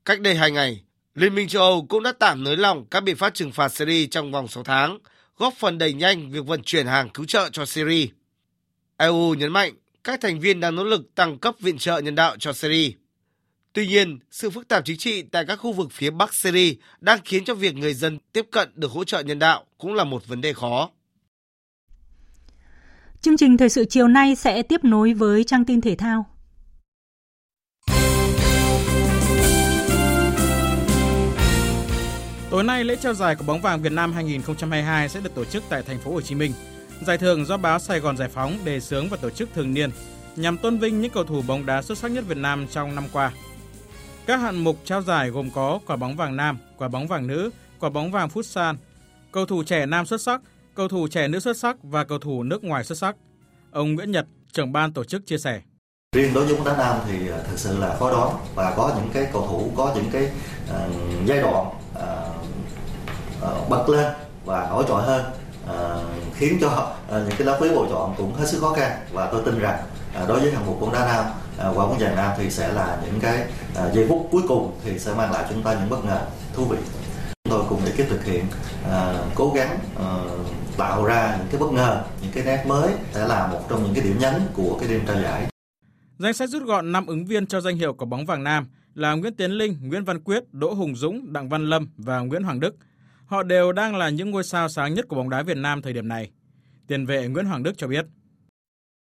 Cách 0.05 0.21
đây 0.21 0.35
hai 0.35 0.51
ngày, 0.51 0.83
Liên 1.15 1.35
minh 1.35 1.47
châu 1.47 1.61
Âu 1.61 1.85
cũng 1.89 2.03
đã 2.03 2.13
tạm 2.19 2.43
nới 2.43 2.57
lỏng 2.57 2.85
các 2.85 3.03
biện 3.03 3.15
pháp 3.15 3.33
trừng 3.33 3.51
phạt 3.51 3.69
Syria 3.69 4.07
trong 4.07 4.31
vòng 4.31 4.47
6 4.47 4.63
tháng, 4.63 4.97
góp 5.37 5.53
phần 5.53 5.77
đẩy 5.77 5.93
nhanh 5.93 6.31
việc 6.31 6.45
vận 6.45 6.63
chuyển 6.63 6.87
hàng 6.87 7.09
cứu 7.09 7.25
trợ 7.25 7.49
cho 7.51 7.65
Syria. 7.65 8.07
EU 8.97 9.33
nhấn 9.33 9.51
mạnh 9.51 9.73
các 10.09 10.21
thành 10.21 10.39
viên 10.39 10.59
đang 10.59 10.75
nỗ 10.75 10.83
lực 10.83 11.15
tăng 11.15 11.39
cấp 11.39 11.55
viện 11.59 11.77
trợ 11.77 11.99
nhân 11.99 12.15
đạo 12.15 12.35
cho 12.39 12.53
Syria. 12.53 12.91
Tuy 13.73 13.87
nhiên, 13.87 14.19
sự 14.31 14.49
phức 14.49 14.67
tạp 14.67 14.85
chính 14.85 14.97
trị 14.97 15.21
tại 15.21 15.45
các 15.45 15.55
khu 15.55 15.73
vực 15.73 15.91
phía 15.91 16.09
Bắc 16.09 16.33
Syria 16.33 16.73
đang 17.01 17.19
khiến 17.25 17.45
cho 17.45 17.53
việc 17.53 17.75
người 17.75 17.93
dân 17.93 18.17
tiếp 18.33 18.45
cận 18.51 18.69
được 18.75 18.91
hỗ 18.91 19.03
trợ 19.03 19.19
nhân 19.19 19.39
đạo 19.39 19.65
cũng 19.77 19.93
là 19.93 20.03
một 20.03 20.27
vấn 20.27 20.41
đề 20.41 20.53
khó. 20.53 20.89
Chương 23.21 23.37
trình 23.37 23.57
thời 23.57 23.69
sự 23.69 23.85
chiều 23.85 24.07
nay 24.07 24.35
sẽ 24.35 24.63
tiếp 24.63 24.83
nối 24.83 25.13
với 25.13 25.43
trang 25.43 25.65
tin 25.65 25.81
thể 25.81 25.95
thao. 25.95 26.25
Tối 32.51 32.63
nay 32.63 32.83
lễ 32.83 32.95
trao 32.95 33.13
giải 33.13 33.35
của 33.35 33.43
bóng 33.43 33.61
vàng 33.61 33.81
Việt 33.81 33.91
Nam 33.91 34.13
2022 34.13 35.09
sẽ 35.09 35.19
được 35.23 35.35
tổ 35.35 35.45
chức 35.45 35.63
tại 35.69 35.83
thành 35.83 35.99
phố 35.99 36.11
Hồ 36.11 36.21
Chí 36.21 36.35
Minh. 36.35 36.51
Giải 37.01 37.17
thưởng 37.17 37.45
do 37.45 37.57
báo 37.57 37.79
Sài 37.79 37.99
Gòn 37.99 38.17
Giải 38.17 38.29
phóng 38.29 38.57
đề 38.63 38.79
xướng 38.79 39.09
và 39.09 39.17
tổ 39.17 39.29
chức 39.29 39.49
thường 39.53 39.73
niên 39.73 39.89
nhằm 40.35 40.57
tôn 40.57 40.77
vinh 40.77 41.01
những 41.01 41.11
cầu 41.11 41.23
thủ 41.23 41.41
bóng 41.47 41.65
đá 41.65 41.81
xuất 41.81 41.97
sắc 41.97 42.11
nhất 42.11 42.23
Việt 42.27 42.37
Nam 42.37 42.67
trong 42.71 42.95
năm 42.95 43.03
qua. 43.13 43.31
Các 44.25 44.37
hạng 44.37 44.63
mục 44.63 44.77
trao 44.85 45.01
giải 45.01 45.29
gồm 45.29 45.49
có 45.51 45.79
quả 45.87 45.95
bóng 45.95 46.15
vàng 46.15 46.35
nam, 46.35 46.57
quả 46.77 46.87
bóng 46.87 47.07
vàng 47.07 47.27
nữ, 47.27 47.49
quả 47.79 47.89
bóng 47.89 48.11
vàng 48.11 48.29
futsal, 48.29 48.75
cầu 49.31 49.45
thủ 49.45 49.63
trẻ 49.63 49.85
nam 49.85 50.05
xuất 50.05 50.21
sắc, 50.21 50.41
cầu 50.75 50.87
thủ 50.87 51.07
trẻ 51.07 51.27
nữ 51.27 51.39
xuất 51.39 51.57
sắc 51.57 51.75
và 51.83 52.03
cầu 52.03 52.19
thủ 52.19 52.43
nước 52.43 52.63
ngoài 52.63 52.83
xuất 52.83 52.97
sắc. 52.97 53.15
Ông 53.71 53.93
Nguyễn 53.93 54.11
Nhật, 54.11 54.25
trưởng 54.51 54.71
ban 54.71 54.93
tổ 54.93 55.03
chức 55.03 55.25
chia 55.25 55.37
sẻ. 55.37 55.61
Riêng 56.15 56.33
đối 56.33 56.45
với 56.45 56.55
bóng 56.55 56.65
đá 56.65 56.77
nam 56.77 56.97
thì 57.07 57.29
à, 57.29 57.37
thực 57.49 57.59
sự 57.59 57.77
là 57.77 57.97
khó 57.99 58.11
đoán 58.11 58.35
và 58.55 58.73
có 58.77 58.93
những 58.95 59.09
cái 59.13 59.27
cầu 59.33 59.47
thủ 59.47 59.71
có 59.75 59.91
những 59.95 60.09
cái 60.11 60.31
uh, 60.69 61.25
giai 61.25 61.41
đoạn 61.41 61.65
uh, 61.65 62.03
uh, 63.61 63.69
bật 63.69 63.89
lên 63.89 64.13
và 64.45 64.69
nổi 64.69 64.83
trội 64.87 65.03
hơn 65.03 65.25
uh, 65.69 66.33
khiến 66.35 66.57
cho 66.61 66.95
uh, 67.07 67.11
những 67.11 67.37
cái 67.37 67.47
lá 67.47 67.57
quý 67.59 67.69
bầu 67.69 67.87
chọn 67.89 68.13
cũng 68.17 68.33
hết 68.33 68.45
sức 68.47 68.59
khó 68.61 68.73
khăn. 68.73 68.91
Và 69.13 69.29
tôi 69.31 69.41
tin 69.45 69.59
rằng 69.59 69.79
uh, 70.23 70.29
đối 70.29 70.39
với 70.39 70.51
hạng 70.51 70.65
mục 70.65 70.81
bóng 70.81 70.93
đá 70.93 71.05
nam 71.05 71.25
uh, 71.69 71.77
quả 71.77 71.85
bóng 71.85 71.97
vàng 71.99 72.15
nam 72.15 72.31
thì 72.37 72.49
sẽ 72.49 72.73
là 72.73 72.97
những 73.05 73.19
cái 73.19 73.45
uh, 73.71 73.93
giây 73.93 74.05
phút 74.09 74.27
cuối 74.31 74.41
cùng 74.47 74.79
thì 74.83 74.99
sẽ 74.99 75.13
mang 75.13 75.31
lại 75.31 75.45
chúng 75.49 75.63
ta 75.63 75.73
những 75.73 75.89
bất 75.89 76.05
ngờ 76.05 76.21
thú 76.53 76.65
vị. 76.65 76.77
Chúng 77.43 77.51
tôi 77.51 77.63
cùng 77.69 77.85
ekip 77.85 78.09
thực 78.09 78.25
hiện 78.25 78.45
uh, 78.85 79.35
cố 79.35 79.53
gắng 79.55 79.79
uh, 79.95 80.47
tạo 80.77 81.05
ra 81.05 81.35
những 81.37 81.47
cái 81.51 81.59
bất 81.59 81.71
ngờ 81.71 82.03
những 82.21 82.31
cái 82.31 82.43
nét 82.43 82.63
mới 82.67 82.93
sẽ 83.13 83.27
là 83.27 83.47
một 83.47 83.59
trong 83.69 83.83
những 83.83 83.93
cái 83.93 84.03
điểm 84.03 84.19
nhấn 84.19 84.33
của 84.53 84.77
cái 84.79 84.89
đêm 84.89 85.01
trao 85.07 85.21
giải. 85.21 85.47
Danh 86.19 86.33
sách 86.33 86.49
rút 86.49 86.63
gọn 86.63 86.91
5 86.91 87.05
ứng 87.05 87.25
viên 87.25 87.47
cho 87.47 87.61
danh 87.61 87.75
hiệu 87.75 87.93
của 87.93 88.05
bóng 88.05 88.25
vàng 88.25 88.43
nam 88.43 88.67
là 88.95 89.13
Nguyễn 89.13 89.33
Tiến 89.33 89.51
Linh, 89.51 89.77
Nguyễn 89.81 90.05
Văn 90.05 90.19
Quyết, 90.19 90.43
Đỗ 90.51 90.73
Hùng 90.73 90.95
Dũng, 90.95 91.33
Đặng 91.33 91.49
Văn 91.49 91.69
Lâm 91.69 91.89
và 91.97 92.19
Nguyễn 92.19 92.43
Hoàng 92.43 92.59
Đức. 92.59 92.75
Họ 93.29 93.43
đều 93.43 93.71
đang 93.71 93.95
là 93.95 94.09
những 94.09 94.31
ngôi 94.31 94.43
sao 94.43 94.69
sáng 94.69 94.93
nhất 94.93 95.05
của 95.07 95.15
bóng 95.15 95.29
đá 95.29 95.43
Việt 95.43 95.57
Nam 95.57 95.81
thời 95.81 95.93
điểm 95.93 96.07
này. 96.07 96.29
Tiền 96.87 97.05
vệ 97.05 97.27
Nguyễn 97.27 97.45
Hoàng 97.45 97.63
Đức 97.63 97.71
cho 97.77 97.87
biết. 97.87 98.05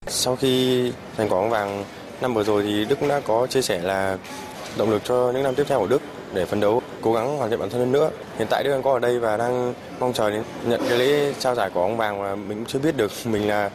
Sau 0.07 0.37
khi 0.37 0.83
giành 1.19 1.29
quả 1.29 1.41
bóng 1.41 1.51
vàng 1.51 1.85
năm 2.23 2.35
vừa 2.35 2.45
rồi 2.45 2.63
thì 2.63 2.85
Đức 2.85 2.97
cũng 3.01 3.09
đã 3.09 3.21
có 3.21 3.47
chia 3.47 3.63
sẻ 3.63 3.83
là 3.83 4.19
động 4.79 4.91
lực 4.91 5.03
cho 5.05 5.33
những 5.35 5.43
năm 5.43 5.55
tiếp 5.55 5.65
theo 5.69 5.79
của 5.79 5.87
Đức 5.87 6.03
để 6.35 6.47
phấn 6.47 6.61
đấu, 6.61 6.83
cố 7.01 7.13
gắng 7.13 7.39
hoàn 7.39 7.51
thiện 7.51 7.59
bản 7.59 7.71
thân 7.71 7.81
hơn 7.81 7.93
nữa. 7.93 8.11
Hiện 8.39 8.47
tại 8.51 8.65
Đức 8.65 8.71
đang 8.71 8.83
có 8.83 8.93
ở 8.93 8.99
đây 8.99 9.21
và 9.21 9.37
đang 9.37 9.75
mong 10.01 10.13
chờ 10.13 10.31
đến 10.31 10.43
nhận 10.67 10.81
cái 10.89 10.99
lễ 10.99 11.35
trao 11.39 11.55
giải 11.55 11.71
quả 11.75 11.83
bóng 11.83 11.97
vàng 11.97 12.23
mà 12.23 12.37
mình 12.37 12.59
cũng 12.59 12.67
chưa 12.67 12.79
biết 12.79 12.97
được 12.97 13.11
mình 13.25 13.49
là 13.49 13.71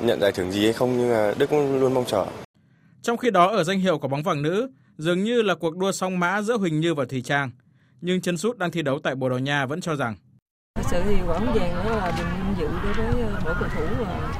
nhận 0.00 0.20
giải 0.20 0.32
thưởng 0.32 0.52
gì 0.52 0.64
hay 0.64 0.72
không 0.72 0.98
nhưng 0.98 1.10
mà 1.10 1.34
Đức 1.38 1.50
cũng 1.50 1.80
luôn 1.80 1.94
mong 1.94 2.04
chờ. 2.06 2.26
Trong 3.02 3.16
khi 3.16 3.30
đó 3.30 3.46
ở 3.46 3.64
danh 3.64 3.80
hiệu 3.80 3.98
quả 3.98 4.08
bóng 4.08 4.22
vàng 4.22 4.42
nữ, 4.42 4.70
dường 4.98 5.24
như 5.24 5.42
là 5.42 5.54
cuộc 5.54 5.76
đua 5.76 5.92
song 5.92 6.18
mã 6.20 6.42
giữa 6.42 6.56
Huỳnh 6.56 6.80
Như 6.80 6.94
và 6.94 7.04
Thùy 7.04 7.22
Trang. 7.22 7.50
Nhưng 8.06 8.20
chân 8.20 8.36
sút 8.36 8.58
đang 8.58 8.70
thi 8.70 8.82
đấu 8.82 8.98
tại 8.98 9.14
Bồ 9.14 9.28
Đào 9.28 9.38
Nha 9.38 9.66
vẫn 9.66 9.80
cho 9.80 9.96
rằng 9.96 10.16
Thật 10.74 10.82
sự 10.90 11.02
thì 11.04 11.16
quả 11.26 11.38
bóng 11.38 11.54
vàng 11.54 11.74
đó 11.74 11.96
là 11.96 12.12
niềm 12.18 12.54
dự 12.58 12.68
đối 12.84 12.92
với 12.92 13.22
ờ, 13.22 13.40
mỗi 13.44 13.54
cầu 13.60 13.68
thủ 13.76 13.86
và 13.98 14.30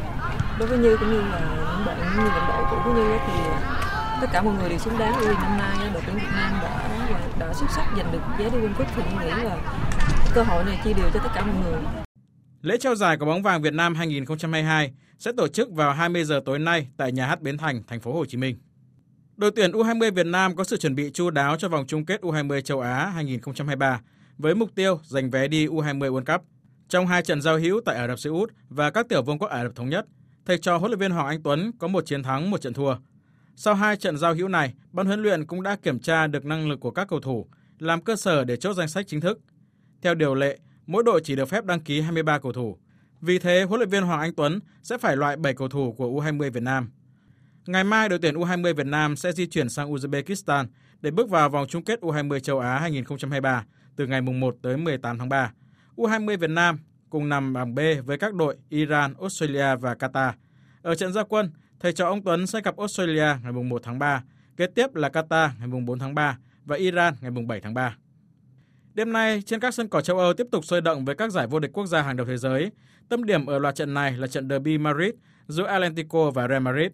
đối 0.59 0.69
với 0.69 0.79
Như 0.79 0.97
cũng 0.97 1.11
như 1.11 1.21
là 1.21 1.41
những 1.77 1.87
bạn 1.87 1.99
như 1.99 2.29
đồng 2.29 2.49
đội 2.49 2.65
cũ 2.71 2.77
của 2.85 2.93
Như 2.95 3.19
thì 3.27 3.33
tất 4.21 4.27
cả 4.33 4.43
mọi 4.43 4.55
người 4.55 4.69
đều 4.69 4.79
xứng 4.79 4.99
đáng 4.99 5.15
vì 5.21 5.27
năm 5.27 5.59
nay 5.59 5.91
đội 5.93 6.03
tuyển 6.07 6.15
Việt 6.15 6.31
Nam 6.33 6.53
đã 6.63 7.09
đã 7.39 7.55
xuất 7.55 7.67
sắc 7.71 7.95
giành 7.97 8.13
được 8.13 8.21
vé 8.39 8.51
đi 8.51 8.59
World 8.59 8.75
Cup 8.75 8.87
thì 8.97 9.03
nghĩ 9.03 9.45
là 9.45 9.57
cơ 10.35 10.43
hội 10.43 10.65
này 10.65 10.81
chia 10.85 10.93
đều 10.93 11.11
cho 11.15 11.21
tất 11.23 11.31
cả 11.35 11.47
mọi 11.47 11.57
người. 11.65 11.83
Lễ 12.63 12.77
trao 12.81 12.95
giải 12.95 13.17
quả 13.17 13.27
bóng 13.27 13.43
vàng 13.43 13.63
Việt 13.63 13.75
Nam 13.75 13.95
2022 13.95 14.93
sẽ 15.19 15.33
tổ 15.37 15.49
chức 15.49 15.73
vào 15.73 15.93
20 15.93 16.25
giờ 16.25 16.41
tối 16.45 16.59
nay 16.59 16.89
tại 16.97 17.13
nhà 17.13 17.27
hát 17.27 17.41
Bến 17.41 17.59
Thành, 17.59 17.83
thành 17.87 18.01
phố 18.01 18.13
Hồ 18.13 18.25
Chí 18.25 18.37
Minh. 18.37 18.57
Đội 19.37 19.51
tuyển 19.51 19.73
U20 19.73 20.13
Việt 20.13 20.27
Nam 20.27 20.57
có 20.57 20.65
sự 20.65 20.77
chuẩn 20.77 20.95
bị 20.95 21.11
chu 21.11 21.31
đáo 21.31 21.57
cho 21.57 21.69
vòng 21.69 21.85
chung 21.87 22.07
kết 22.07 22.21
U20 22.21 22.61
châu 22.61 22.81
Á 22.81 23.07
2023 23.07 24.01
với 24.39 24.55
mục 24.55 24.75
tiêu 24.75 25.01
giành 25.05 25.31
vé 25.31 25.49
đi 25.49 25.67
U20 25.67 25.99
World 25.99 26.35
Cup. 26.35 26.47
Trong 26.89 27.07
hai 27.07 27.23
trận 27.23 27.41
giao 27.41 27.59
hữu 27.59 27.81
tại 27.85 27.97
Ả 27.97 28.09
Rập 28.09 28.19
Xê 28.19 28.31
Út 28.31 28.53
và 28.69 28.91
các 28.91 29.09
tiểu 29.09 29.23
vương 29.23 29.39
quốc 29.39 29.49
Ả 29.49 29.65
Rập 29.65 29.75
thống 29.75 29.89
nhất, 29.89 30.07
thầy 30.47 30.59
trò 30.59 30.77
huấn 30.77 30.91
luyện 30.91 30.99
viên 30.99 31.11
Hoàng 31.11 31.27
Anh 31.27 31.43
Tuấn 31.43 31.71
có 31.79 31.89
một 31.89 32.07
chiến 32.07 32.23
thắng, 32.23 32.51
một 32.51 32.61
trận 32.61 32.73
thua. 32.73 32.97
Sau 33.57 33.75
hai 33.75 33.97
trận 33.97 34.19
giao 34.19 34.35
hữu 34.35 34.49
này, 34.49 34.75
ban 34.93 35.07
huấn 35.07 35.23
luyện 35.23 35.47
cũng 35.47 35.63
đã 35.63 35.77
kiểm 35.77 35.99
tra 35.99 36.27
được 36.27 36.45
năng 36.45 36.69
lực 36.69 36.81
của 36.81 36.91
các 36.91 37.09
cầu 37.09 37.21
thủ, 37.21 37.47
làm 37.79 38.03
cơ 38.03 38.17
sở 38.17 38.45
để 38.45 38.57
chốt 38.57 38.73
danh 38.75 38.89
sách 38.89 39.07
chính 39.09 39.21
thức. 39.21 39.41
Theo 40.03 40.15
điều 40.15 40.35
lệ, 40.35 40.59
mỗi 40.87 41.03
đội 41.03 41.21
chỉ 41.25 41.37
được 41.37 41.49
phép 41.49 41.65
đăng 41.65 41.81
ký 41.81 42.01
23 42.01 42.39
cầu 42.39 42.53
thủ. 42.53 42.79
Vì 43.21 43.39
thế, 43.39 43.63
huấn 43.63 43.81
luyện 43.81 43.91
viên 43.91 44.03
Hoàng 44.03 44.21
Anh 44.21 44.35
Tuấn 44.35 44.61
sẽ 44.83 44.99
phải 44.99 45.17
loại 45.17 45.37
7 45.37 45.55
cầu 45.55 45.69
thủ 45.69 45.93
của 45.93 46.11
U20 46.11 46.51
Việt 46.51 46.63
Nam. 46.63 46.91
Ngày 47.67 47.85
mai, 47.85 48.09
đội 48.09 48.19
tuyển 48.19 48.35
U20 48.35 48.75
Việt 48.75 48.87
Nam 48.87 49.17
sẽ 49.17 49.33
di 49.33 49.47
chuyển 49.47 49.69
sang 49.69 49.93
Uzbekistan 49.93 50.67
để 51.01 51.11
bước 51.11 51.31
vào 51.31 51.49
vòng 51.51 51.67
chung 51.69 51.85
kết 51.85 52.01
U20 52.01 52.39
châu 52.39 52.59
Á 52.59 52.79
2023 52.79 53.65
từ 53.97 54.07
ngày 54.07 54.21
1 54.21 54.57
tới 54.63 54.77
18 54.77 55.19
tháng 55.19 55.29
3. 55.29 55.53
U20 55.97 56.39
Việt 56.39 56.51
Nam 56.51 56.79
cùng 57.11 57.29
nằm 57.29 57.53
bảng 57.53 57.75
B 57.75 57.79
với 58.05 58.19
các 58.19 58.35
đội 58.35 58.57
Iran, 58.69 59.15
Australia 59.21 59.77
và 59.77 59.95
Qatar. 59.95 60.33
Ở 60.83 60.95
trận 60.95 61.13
gia 61.13 61.23
quân, 61.23 61.51
thầy 61.81 61.93
trò 61.93 62.07
ông 62.07 62.23
Tuấn 62.23 62.47
sẽ 62.47 62.61
gặp 62.61 62.77
Australia 62.77 63.27
ngày 63.43 63.53
1 63.53 63.83
tháng 63.85 63.99
3, 63.99 64.23
kế 64.57 64.67
tiếp 64.67 64.95
là 64.95 65.09
Qatar 65.09 65.49
ngày 65.59 65.69
4 65.87 65.99
tháng 65.99 66.15
3 66.15 66.39
và 66.65 66.77
Iran 66.77 67.15
ngày 67.21 67.31
7 67.31 67.61
tháng 67.61 67.75
3. 67.75 67.97
Đêm 68.95 69.13
nay, 69.13 69.43
trên 69.47 69.61
các 69.61 69.75
sân 69.75 69.89
cỏ 69.89 70.01
châu 70.01 70.19
Âu 70.19 70.35
tiếp 70.35 70.47
tục 70.53 70.65
sôi 70.65 70.81
động 70.81 71.05
với 71.05 71.15
các 71.15 71.33
giải 71.33 71.47
vô 71.47 71.59
địch 71.59 71.73
quốc 71.73 71.87
gia 71.87 72.03
hàng 72.03 72.17
đầu 72.17 72.27
thế 72.27 72.37
giới. 72.37 72.71
Tâm 73.09 73.25
điểm 73.25 73.47
ở 73.47 73.59
loạt 73.59 73.75
trận 73.75 73.95
này 73.95 74.13
là 74.13 74.27
trận 74.27 74.49
derby 74.49 74.79
Madrid 74.79 75.11
giữa 75.49 75.67
Atlético 75.67 76.31
và 76.31 76.49
Real 76.49 76.63
Madrid. 76.63 76.91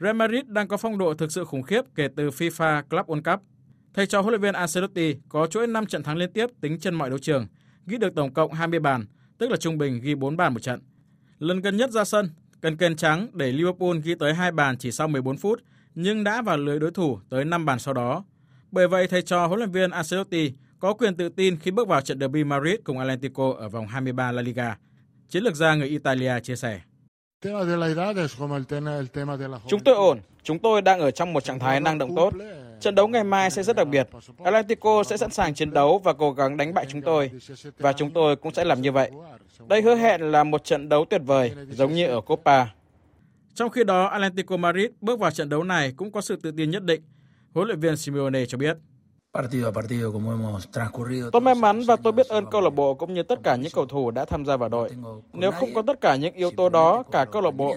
Real 0.00 0.16
Madrid 0.16 0.44
đang 0.46 0.68
có 0.68 0.76
phong 0.76 0.98
độ 0.98 1.14
thực 1.14 1.32
sự 1.32 1.44
khủng 1.44 1.62
khiếp 1.62 1.82
kể 1.94 2.08
từ 2.16 2.30
FIFA 2.30 2.82
Club 2.82 3.06
World 3.06 3.32
Cup. 3.32 3.42
Thầy 3.94 4.06
trò 4.06 4.20
huấn 4.20 4.30
luyện 4.32 4.40
viên 4.40 4.54
Ancelotti 4.54 5.16
có 5.28 5.46
chuỗi 5.46 5.66
5 5.66 5.86
trận 5.86 6.02
thắng 6.02 6.16
liên 6.16 6.32
tiếp 6.32 6.46
tính 6.60 6.80
trên 6.80 6.94
mọi 6.94 7.10
đấu 7.10 7.18
trường, 7.18 7.46
ghi 7.86 7.98
được 7.98 8.14
tổng 8.14 8.34
cộng 8.34 8.52
20 8.52 8.80
bàn, 8.80 9.06
tức 9.38 9.50
là 9.50 9.56
trung 9.56 9.78
bình 9.78 10.00
ghi 10.00 10.14
4 10.14 10.36
bàn 10.36 10.54
một 10.54 10.60
trận. 10.62 10.80
Lần 11.38 11.60
gần 11.60 11.76
nhất 11.76 11.90
ra 11.90 12.04
sân, 12.04 12.30
cần 12.60 12.76
kèn 12.76 12.96
trắng 12.96 13.28
để 13.32 13.52
Liverpool 13.52 13.98
ghi 14.04 14.14
tới 14.14 14.34
2 14.34 14.52
bàn 14.52 14.76
chỉ 14.78 14.92
sau 14.92 15.08
14 15.08 15.36
phút, 15.36 15.62
nhưng 15.94 16.24
đã 16.24 16.42
vào 16.42 16.56
lưới 16.56 16.78
đối 16.78 16.90
thủ 16.90 17.18
tới 17.28 17.44
5 17.44 17.64
bàn 17.64 17.78
sau 17.78 17.94
đó. 17.94 18.24
Bởi 18.70 18.88
vậy, 18.88 19.06
thầy 19.06 19.22
trò 19.22 19.46
huấn 19.46 19.58
luyện 19.58 19.70
viên 19.70 19.90
Ancelotti 19.90 20.52
có 20.78 20.94
quyền 20.94 21.16
tự 21.16 21.28
tin 21.28 21.56
khi 21.56 21.70
bước 21.70 21.88
vào 21.88 22.00
trận 22.00 22.20
derby 22.20 22.44
Madrid 22.44 22.76
cùng 22.84 22.98
Atlético 22.98 23.54
ở 23.58 23.68
vòng 23.68 23.86
23 23.86 24.32
La 24.32 24.42
Liga. 24.42 24.76
Chiến 25.28 25.42
lược 25.42 25.54
gia 25.54 25.74
người 25.74 25.88
Italia 25.88 26.40
chia 26.40 26.56
sẻ. 26.56 26.80
Chúng 29.66 29.80
tôi 29.84 29.94
ổn, 29.94 30.18
chúng 30.42 30.58
tôi 30.58 30.82
đang 30.82 31.00
ở 31.00 31.10
trong 31.10 31.32
một 31.32 31.44
trạng 31.44 31.58
thái 31.58 31.80
năng 31.80 31.98
động 31.98 32.16
tốt. 32.16 32.32
Trận 32.80 32.94
đấu 32.94 33.08
ngày 33.08 33.24
mai 33.24 33.50
sẽ 33.50 33.62
rất 33.62 33.76
đặc 33.76 33.88
biệt. 33.88 34.08
Atlético 34.44 35.04
sẽ 35.04 35.16
sẵn 35.16 35.30
sàng 35.30 35.54
chiến 35.54 35.70
đấu 35.70 35.98
và 35.98 36.12
cố 36.12 36.32
gắng 36.32 36.56
đánh 36.56 36.74
bại 36.74 36.86
chúng 36.88 37.02
tôi. 37.02 37.30
Và 37.78 37.92
chúng 37.92 38.10
tôi 38.10 38.36
cũng 38.36 38.54
sẽ 38.54 38.64
làm 38.64 38.82
như 38.82 38.92
vậy. 38.92 39.10
Đây 39.68 39.82
hứa 39.82 39.94
hẹn 39.94 40.20
là 40.20 40.44
một 40.44 40.64
trận 40.64 40.88
đấu 40.88 41.04
tuyệt 41.10 41.20
vời, 41.24 41.52
giống 41.70 41.92
như 41.92 42.06
ở 42.06 42.20
Copa. 42.20 42.66
Trong 43.54 43.70
khi 43.70 43.84
đó, 43.84 44.04
Atlético 44.04 44.56
Madrid 44.56 44.86
bước 45.00 45.18
vào 45.18 45.30
trận 45.30 45.48
đấu 45.48 45.64
này 45.64 45.92
cũng 45.96 46.12
có 46.12 46.20
sự 46.20 46.36
tự 46.36 46.52
tin 46.56 46.70
nhất 46.70 46.84
định. 46.84 47.02
Huấn 47.54 47.66
luyện 47.66 47.80
viên 47.80 47.96
Simeone 47.96 48.46
cho 48.46 48.58
biết. 48.58 48.76
Tôi 51.32 51.40
may 51.40 51.54
mắn 51.54 51.82
và 51.86 51.96
tôi 51.96 52.12
biết 52.12 52.28
ơn 52.28 52.46
câu 52.50 52.60
lạc 52.60 52.70
bộ 52.70 52.94
cũng 52.94 53.14
như 53.14 53.22
tất 53.22 53.38
cả 53.42 53.56
những 53.56 53.72
cầu 53.74 53.86
thủ 53.86 54.10
đã 54.10 54.24
tham 54.24 54.44
gia 54.44 54.56
vào 54.56 54.68
đội. 54.68 54.90
Nếu 55.32 55.50
không 55.50 55.74
có 55.74 55.82
tất 55.82 56.00
cả 56.00 56.16
những 56.16 56.34
yếu 56.34 56.50
tố 56.50 56.68
đó, 56.68 57.02
cả 57.12 57.24
câu 57.32 57.42
lạc 57.42 57.50
bộ 57.50 57.76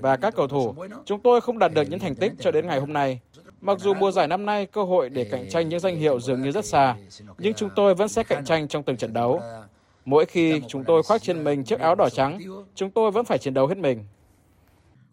và 0.00 0.16
các 0.16 0.34
cầu 0.36 0.48
thủ, 0.48 0.74
chúng 1.04 1.20
tôi 1.20 1.40
không 1.40 1.58
đạt 1.58 1.72
được 1.74 1.82
những 1.90 2.00
thành 2.00 2.14
tích 2.14 2.32
cho 2.40 2.50
đến 2.50 2.66
ngày 2.66 2.80
hôm 2.80 2.92
nay. 2.92 3.20
Mặc 3.60 3.78
dù 3.80 3.94
mùa 3.94 4.10
giải 4.10 4.28
năm 4.28 4.46
nay 4.46 4.66
cơ 4.66 4.84
hội 4.84 5.08
để 5.08 5.24
cạnh 5.24 5.50
tranh 5.50 5.68
những 5.68 5.80
danh 5.80 5.96
hiệu 5.96 6.20
dường 6.20 6.42
như 6.42 6.50
rất 6.50 6.64
xa, 6.64 6.96
nhưng 7.38 7.54
chúng 7.54 7.70
tôi 7.76 7.94
vẫn 7.94 8.08
sẽ 8.08 8.22
cạnh 8.22 8.44
tranh 8.44 8.68
trong 8.68 8.82
từng 8.82 8.96
trận 8.96 9.12
đấu. 9.12 9.40
Mỗi 10.04 10.26
khi 10.26 10.62
chúng 10.68 10.84
tôi 10.84 11.02
khoác 11.02 11.22
trên 11.22 11.44
mình 11.44 11.64
chiếc 11.64 11.80
áo 11.80 11.94
đỏ 11.94 12.08
trắng, 12.08 12.38
chúng 12.74 12.90
tôi 12.90 13.10
vẫn 13.10 13.24
phải 13.24 13.38
chiến 13.38 13.54
đấu 13.54 13.66
hết 13.66 13.78
mình. 13.78 14.04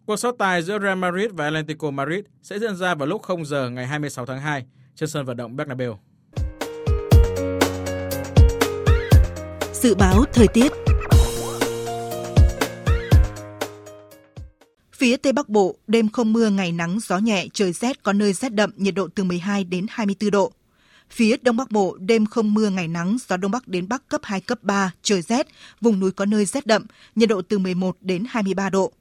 Cuộc 0.06 0.16
so 0.16 0.32
tài 0.32 0.62
giữa 0.62 0.78
Real 0.78 0.98
Madrid 0.98 1.30
và 1.32 1.44
Atlético 1.44 1.90
Madrid 1.90 2.24
sẽ 2.42 2.58
diễn 2.58 2.76
ra 2.76 2.94
vào 2.94 3.06
lúc 3.06 3.22
0 3.22 3.44
giờ 3.44 3.70
ngày 3.70 3.86
26 3.86 4.26
tháng 4.26 4.40
2 4.40 4.64
trên 4.96 5.08
sân 5.08 5.26
vận 5.26 5.36
động 5.36 5.56
Bernabeu. 5.56 5.98
Dự 9.72 9.94
báo 9.94 10.24
thời 10.32 10.48
tiết 10.48 10.72
Phía 15.02 15.16
Tây 15.16 15.32
Bắc 15.32 15.48
Bộ, 15.48 15.76
đêm 15.86 16.08
không 16.08 16.32
mưa, 16.32 16.50
ngày 16.50 16.72
nắng, 16.72 16.98
gió 17.02 17.18
nhẹ, 17.18 17.46
trời 17.52 17.72
rét, 17.72 18.02
có 18.02 18.12
nơi 18.12 18.32
rét 18.32 18.54
đậm, 18.54 18.70
nhiệt 18.76 18.94
độ 18.94 19.08
từ 19.14 19.24
12 19.24 19.64
đến 19.64 19.86
24 19.90 20.30
độ. 20.30 20.52
Phía 21.10 21.36
Đông 21.42 21.56
Bắc 21.56 21.70
Bộ, 21.70 21.96
đêm 22.00 22.26
không 22.26 22.54
mưa, 22.54 22.70
ngày 22.70 22.88
nắng, 22.88 23.16
gió 23.28 23.36
Đông 23.36 23.50
Bắc 23.50 23.68
đến 23.68 23.88
Bắc 23.88 24.08
cấp 24.08 24.20
2, 24.24 24.40
cấp 24.40 24.58
3, 24.62 24.92
trời 25.02 25.22
rét, 25.22 25.46
vùng 25.80 26.00
núi 26.00 26.10
có 26.10 26.24
nơi 26.24 26.44
rét 26.44 26.66
đậm, 26.66 26.86
nhiệt 27.14 27.28
độ 27.28 27.42
từ 27.42 27.58
11 27.58 27.96
đến 28.00 28.24
23 28.28 28.70
độ. 28.70 28.92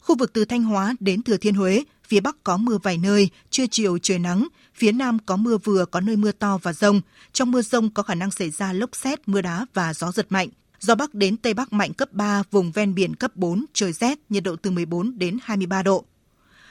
Khu 0.00 0.16
vực 0.18 0.32
từ 0.32 0.44
Thanh 0.44 0.62
Hóa 0.62 0.94
đến 1.00 1.22
Thừa 1.22 1.36
Thiên 1.36 1.54
Huế, 1.54 1.84
phía 2.08 2.20
Bắc 2.20 2.36
có 2.44 2.56
mưa 2.56 2.78
vài 2.82 2.98
nơi, 2.98 3.30
trưa 3.50 3.66
chiều 3.70 3.98
trời 3.98 4.18
nắng, 4.18 4.48
phía 4.74 4.92
Nam 4.92 5.18
có 5.26 5.36
mưa 5.36 5.58
vừa 5.58 5.84
có 5.84 6.00
nơi 6.00 6.16
mưa 6.16 6.32
to 6.32 6.58
và 6.62 6.72
rông. 6.72 7.00
Trong 7.32 7.50
mưa 7.50 7.62
rông 7.62 7.90
có 7.90 8.02
khả 8.02 8.14
năng 8.14 8.30
xảy 8.30 8.50
ra 8.50 8.72
lốc 8.72 8.96
xét, 8.96 9.28
mưa 9.28 9.40
đá 9.40 9.66
và 9.74 9.94
gió 9.94 10.12
giật 10.12 10.26
mạnh. 10.30 10.48
Gió 10.80 10.94
Bắc 10.94 11.14
đến 11.14 11.36
Tây 11.36 11.54
Bắc 11.54 11.72
mạnh 11.72 11.92
cấp 11.92 12.12
3, 12.12 12.42
vùng 12.50 12.72
ven 12.72 12.94
biển 12.94 13.14
cấp 13.14 13.36
4, 13.36 13.64
trời 13.72 13.92
rét, 13.92 14.18
nhiệt 14.28 14.42
độ 14.42 14.56
từ 14.56 14.70
14 14.70 15.18
đến 15.18 15.38
23 15.42 15.82
độ. 15.82 16.04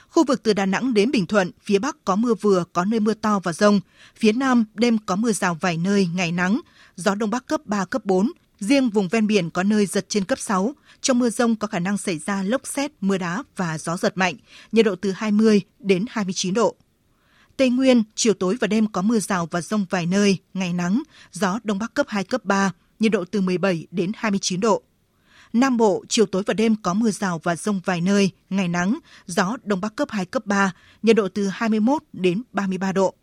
Khu 0.08 0.24
vực 0.24 0.42
từ 0.42 0.52
Đà 0.52 0.66
Nẵng 0.66 0.94
đến 0.94 1.10
Bình 1.10 1.26
Thuận, 1.26 1.50
phía 1.62 1.78
Bắc 1.78 2.04
có 2.04 2.16
mưa 2.16 2.34
vừa, 2.34 2.64
có 2.72 2.84
nơi 2.84 3.00
mưa 3.00 3.14
to 3.14 3.40
và 3.42 3.52
rông. 3.52 3.80
Phía 4.16 4.32
Nam, 4.32 4.64
đêm 4.74 4.98
có 5.06 5.16
mưa 5.16 5.32
rào 5.32 5.58
vài 5.60 5.76
nơi, 5.76 6.08
ngày 6.14 6.32
nắng. 6.32 6.60
Gió 6.96 7.14
Đông 7.14 7.30
Bắc 7.30 7.46
cấp 7.46 7.60
3, 7.64 7.84
cấp 7.84 8.04
4. 8.04 8.30
Riêng 8.60 8.90
vùng 8.90 9.08
ven 9.08 9.26
biển 9.26 9.50
có 9.50 9.62
nơi 9.62 9.86
giật 9.86 10.08
trên 10.08 10.24
cấp 10.24 10.38
6. 10.38 10.74
Trong 11.00 11.18
mưa 11.18 11.30
rông 11.30 11.56
có 11.56 11.66
khả 11.66 11.78
năng 11.78 11.98
xảy 11.98 12.18
ra 12.18 12.42
lốc 12.42 12.66
xét, 12.66 12.92
mưa 13.00 13.18
đá 13.18 13.42
và 13.56 13.78
gió 13.78 13.96
giật 13.96 14.16
mạnh. 14.16 14.36
Nhiệt 14.72 14.84
độ 14.84 14.94
từ 14.94 15.12
20 15.12 15.60
đến 15.78 16.04
29 16.08 16.54
độ. 16.54 16.76
Tây 17.56 17.70
Nguyên, 17.70 18.02
chiều 18.14 18.34
tối 18.34 18.56
và 18.60 18.66
đêm 18.66 18.86
có 18.86 19.02
mưa 19.02 19.18
rào 19.18 19.48
và 19.50 19.60
rông 19.60 19.86
vài 19.90 20.06
nơi, 20.06 20.38
ngày 20.54 20.72
nắng, 20.72 21.02
gió 21.32 21.58
Đông 21.64 21.78
Bắc 21.78 21.94
cấp 21.94 22.06
2, 22.08 22.24
cấp 22.24 22.44
3, 22.44 22.72
nhiệt 23.00 23.12
độ 23.12 23.24
từ 23.24 23.40
17 23.40 23.86
đến 23.90 24.12
29 24.16 24.60
độ. 24.60 24.82
Nam 25.52 25.76
Bộ, 25.76 26.04
chiều 26.08 26.26
tối 26.26 26.42
và 26.46 26.54
đêm 26.54 26.76
có 26.82 26.94
mưa 26.94 27.10
rào 27.10 27.40
và 27.42 27.56
rông 27.56 27.80
vài 27.84 28.00
nơi, 28.00 28.30
ngày 28.50 28.68
nắng, 28.68 28.98
gió 29.26 29.56
Đông 29.62 29.80
Bắc 29.80 29.96
cấp 29.96 30.08
2, 30.10 30.24
cấp 30.24 30.46
3, 30.46 30.72
nhiệt 31.02 31.16
độ 31.16 31.28
từ 31.28 31.48
21 31.48 32.02
đến 32.12 32.42
33 32.52 32.92
độ. 32.92 33.14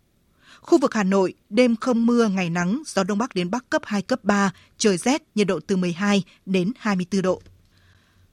Khu 0.61 0.77
vực 0.77 0.93
Hà 0.93 1.03
Nội, 1.03 1.33
đêm 1.49 1.75
không 1.75 2.05
mưa, 2.05 2.27
ngày 2.27 2.49
nắng, 2.49 2.81
gió 2.85 3.03
Đông 3.03 3.17
Bắc 3.17 3.35
đến 3.35 3.51
Bắc 3.51 3.69
cấp 3.69 3.81
2, 3.85 4.01
cấp 4.01 4.23
3, 4.23 4.51
trời 4.77 4.97
rét, 4.97 5.21
nhiệt 5.35 5.47
độ 5.47 5.59
từ 5.67 5.75
12 5.77 6.23
đến 6.45 6.71
24 6.79 7.21
độ. 7.21 7.41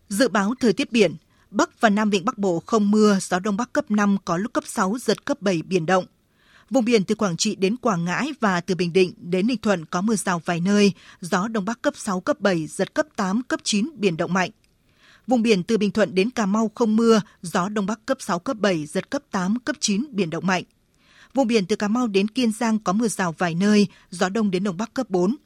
Dự 0.09 0.29
báo 0.29 0.55
thời 0.61 0.73
tiết 0.73 0.93
biển, 0.93 1.17
Bắc 1.51 1.81
và 1.81 1.91
Nam 1.91 2.11
Vịnh 2.11 2.25
Bắc 2.25 2.39
Bộ 2.39 2.63
không 2.67 2.91
mưa, 2.91 3.19
gió 3.21 3.39
Đông 3.39 3.57
Bắc 3.57 3.73
cấp 3.73 3.91
5 3.91 4.17
có 4.25 4.37
lúc 4.37 4.53
cấp 4.53 4.65
6, 4.67 4.97
giật 5.01 5.25
cấp 5.25 5.43
7 5.43 5.63
biển 5.63 5.87
động. 5.87 6.05
Vùng 6.71 6.85
biển 6.85 7.05
từ 7.05 7.15
Quảng 7.15 7.37
Trị 7.37 7.57
đến 7.57 7.77
Quảng 7.77 8.05
Ngãi 8.05 8.33
và 8.41 8.61
từ 8.61 8.75
Bình 8.75 8.93
Định 8.93 9.13
đến 9.17 9.47
Ninh 9.47 9.61
Thuận 9.63 9.85
có 9.85 10.01
mưa 10.01 10.17
rào 10.17 10.43
vài 10.45 10.61
nơi, 10.61 10.93
gió 11.21 11.49
Đông 11.49 11.65
Bắc 11.65 11.83
cấp 11.83 11.95
6, 11.97 12.21
cấp 12.21 12.41
7, 12.41 12.67
giật 12.67 12.95
cấp 12.95 13.07
8, 13.17 13.43
cấp 13.43 13.61
9, 13.63 13.91
biển 13.95 14.17
động 14.17 14.33
mạnh. 14.33 14.51
Vùng 15.27 15.43
biển 15.43 15.63
từ 15.63 15.79
Bình 15.79 15.91
Thuận 15.91 16.15
đến 16.15 16.31
Cà 16.31 16.47
Mau 16.47 16.71
không 16.75 16.97
mưa, 16.97 17.21
gió 17.43 17.69
Đông 17.69 17.87
Bắc 17.87 18.07
cấp 18.07 18.17
6, 18.21 18.39
cấp 18.39 18.57
7, 18.57 18.87
giật 18.87 19.11
cấp 19.11 19.23
8, 19.31 19.59
cấp 19.59 19.77
9, 19.81 20.05
biển 20.11 20.31
động 20.31 20.47
mạnh. 20.47 20.65
Vùng 21.35 21.47
biển 21.47 21.67
từ 21.67 21.77
Cà 21.77 21.89
Mau 21.89 22.07
đến 22.07 22.29
Kiên 22.29 22.53
Giang 22.53 22.79
có 22.79 22.93
mưa 22.93 23.09
rào 23.09 23.35
vài 23.39 23.55
nơi, 23.55 23.87
gió 24.11 24.29
Đông 24.29 24.51
đến 24.51 24.65
Đông 24.65 24.77
Bắc 24.77 24.95
cấp 24.95 25.11
4. 25.11 25.37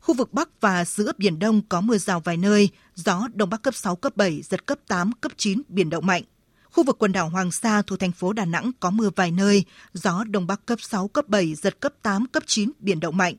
Khu 0.00 0.14
vực 0.14 0.32
Bắc 0.32 0.60
và 0.60 0.84
giữa 0.84 1.12
Biển 1.18 1.38
Đông 1.38 1.62
có 1.68 1.80
mưa 1.80 1.98
rào 1.98 2.20
vài 2.20 2.36
nơi, 2.36 2.68
gió 2.94 3.28
Đông 3.34 3.50
Bắc 3.50 3.62
cấp 3.62 3.74
6, 3.74 3.96
cấp 3.96 4.16
7, 4.16 4.42
giật 4.42 4.66
cấp 4.66 4.78
8, 4.88 5.12
cấp 5.12 5.32
9, 5.36 5.62
biển 5.68 5.90
động 5.90 6.06
mạnh. 6.06 6.22
Khu 6.70 6.84
vực 6.84 6.96
quần 6.98 7.12
đảo 7.12 7.28
Hoàng 7.28 7.50
Sa 7.50 7.82
thuộc 7.82 8.00
thành 8.00 8.12
phố 8.12 8.32
Đà 8.32 8.44
Nẵng 8.44 8.70
có 8.80 8.90
mưa 8.90 9.10
vài 9.16 9.30
nơi, 9.30 9.64
gió 9.92 10.24
Đông 10.24 10.46
Bắc 10.46 10.66
cấp 10.66 10.78
6, 10.82 11.08
cấp 11.08 11.28
7, 11.28 11.54
giật 11.54 11.80
cấp 11.80 11.92
8, 12.02 12.26
cấp 12.26 12.42
9, 12.46 12.70
biển 12.78 13.00
động 13.00 13.16
mạnh. 13.16 13.34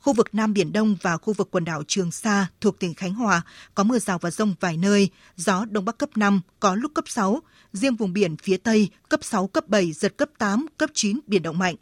Khu 0.00 0.12
vực 0.12 0.34
Nam 0.34 0.52
Biển 0.52 0.72
Đông 0.72 0.96
và 1.02 1.16
khu 1.16 1.32
vực 1.32 1.48
quần 1.50 1.64
đảo 1.64 1.82
Trường 1.88 2.10
Sa 2.10 2.46
thuộc 2.60 2.78
tỉnh 2.78 2.94
Khánh 2.94 3.14
Hòa 3.14 3.42
có 3.74 3.84
mưa 3.84 3.98
rào 3.98 4.18
và 4.18 4.30
rông 4.30 4.54
vài 4.60 4.76
nơi, 4.76 5.10
gió 5.36 5.64
Đông 5.70 5.84
Bắc 5.84 5.98
cấp 5.98 6.10
5, 6.16 6.40
có 6.60 6.74
lúc 6.74 6.92
cấp 6.94 7.04
6, 7.08 7.40
riêng 7.72 7.96
vùng 7.96 8.12
biển 8.12 8.36
phía 8.36 8.56
Tây 8.56 8.88
cấp 9.08 9.20
6, 9.22 9.46
cấp 9.46 9.68
7, 9.68 9.92
giật 9.92 10.16
cấp 10.16 10.28
8, 10.38 10.66
cấp 10.78 10.90
9, 10.94 11.20
biển 11.26 11.42
động 11.42 11.58
mạnh. 11.58 11.74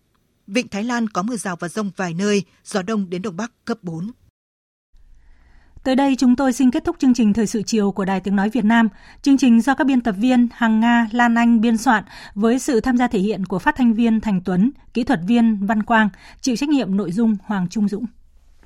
Vịnh 0.47 0.69
Thái 0.69 0.85
Lan 0.85 1.09
có 1.09 1.23
mưa 1.23 1.37
rào 1.37 1.57
và 1.57 1.69
rông 1.69 1.91
vài 1.97 2.15
nơi, 2.15 2.43
gió 2.65 2.83
Đông 2.83 3.11
đến 3.11 3.23
Đông 3.23 3.37
Bắc 3.37 3.53
cấp 3.65 3.79
4. 3.83 4.11
Tới 5.89 5.97
đây 5.97 6.17
chúng 6.17 6.37
tôi 6.37 6.53
xin 6.53 6.71
kết 6.71 6.85
thúc 6.85 6.97
chương 6.99 7.15
trình 7.15 7.33
Thời 7.33 7.47
sự 7.47 7.63
chiều 7.63 7.93
của 7.93 8.05
Đài 8.05 8.21
Tiếng 8.21 8.37
Nói 8.37 8.51
Việt 8.51 8.65
Nam. 8.65 8.89
Chương 9.23 9.39
trình 9.39 9.61
do 9.61 9.75
các 9.75 9.87
biên 9.87 10.01
tập 10.01 10.15
viên 10.19 10.49
Hằng 10.53 10.81
Nga, 10.81 11.09
Lan 11.13 11.35
Anh 11.35 11.61
biên 11.61 11.77
soạn 11.77 12.05
với 12.35 12.59
sự 12.59 12.81
tham 12.81 12.97
gia 12.97 13.09
thể 13.09 13.19
hiện 13.19 13.47
của 13.47 13.59
phát 13.59 13.77
thanh 13.77 13.95
viên 13.95 14.21
Thành 14.21 14.41
Tuấn, 14.45 14.71
kỹ 14.95 15.05
thuật 15.05 15.21
viên 15.27 15.67
Văn 15.67 15.83
Quang, 15.83 16.09
chịu 16.41 16.57
trách 16.57 16.69
nhiệm 16.69 16.97
nội 16.97 17.13
dung 17.13 17.37
Hoàng 17.45 17.69
Trung 17.71 17.89
Dũng. 17.89 18.05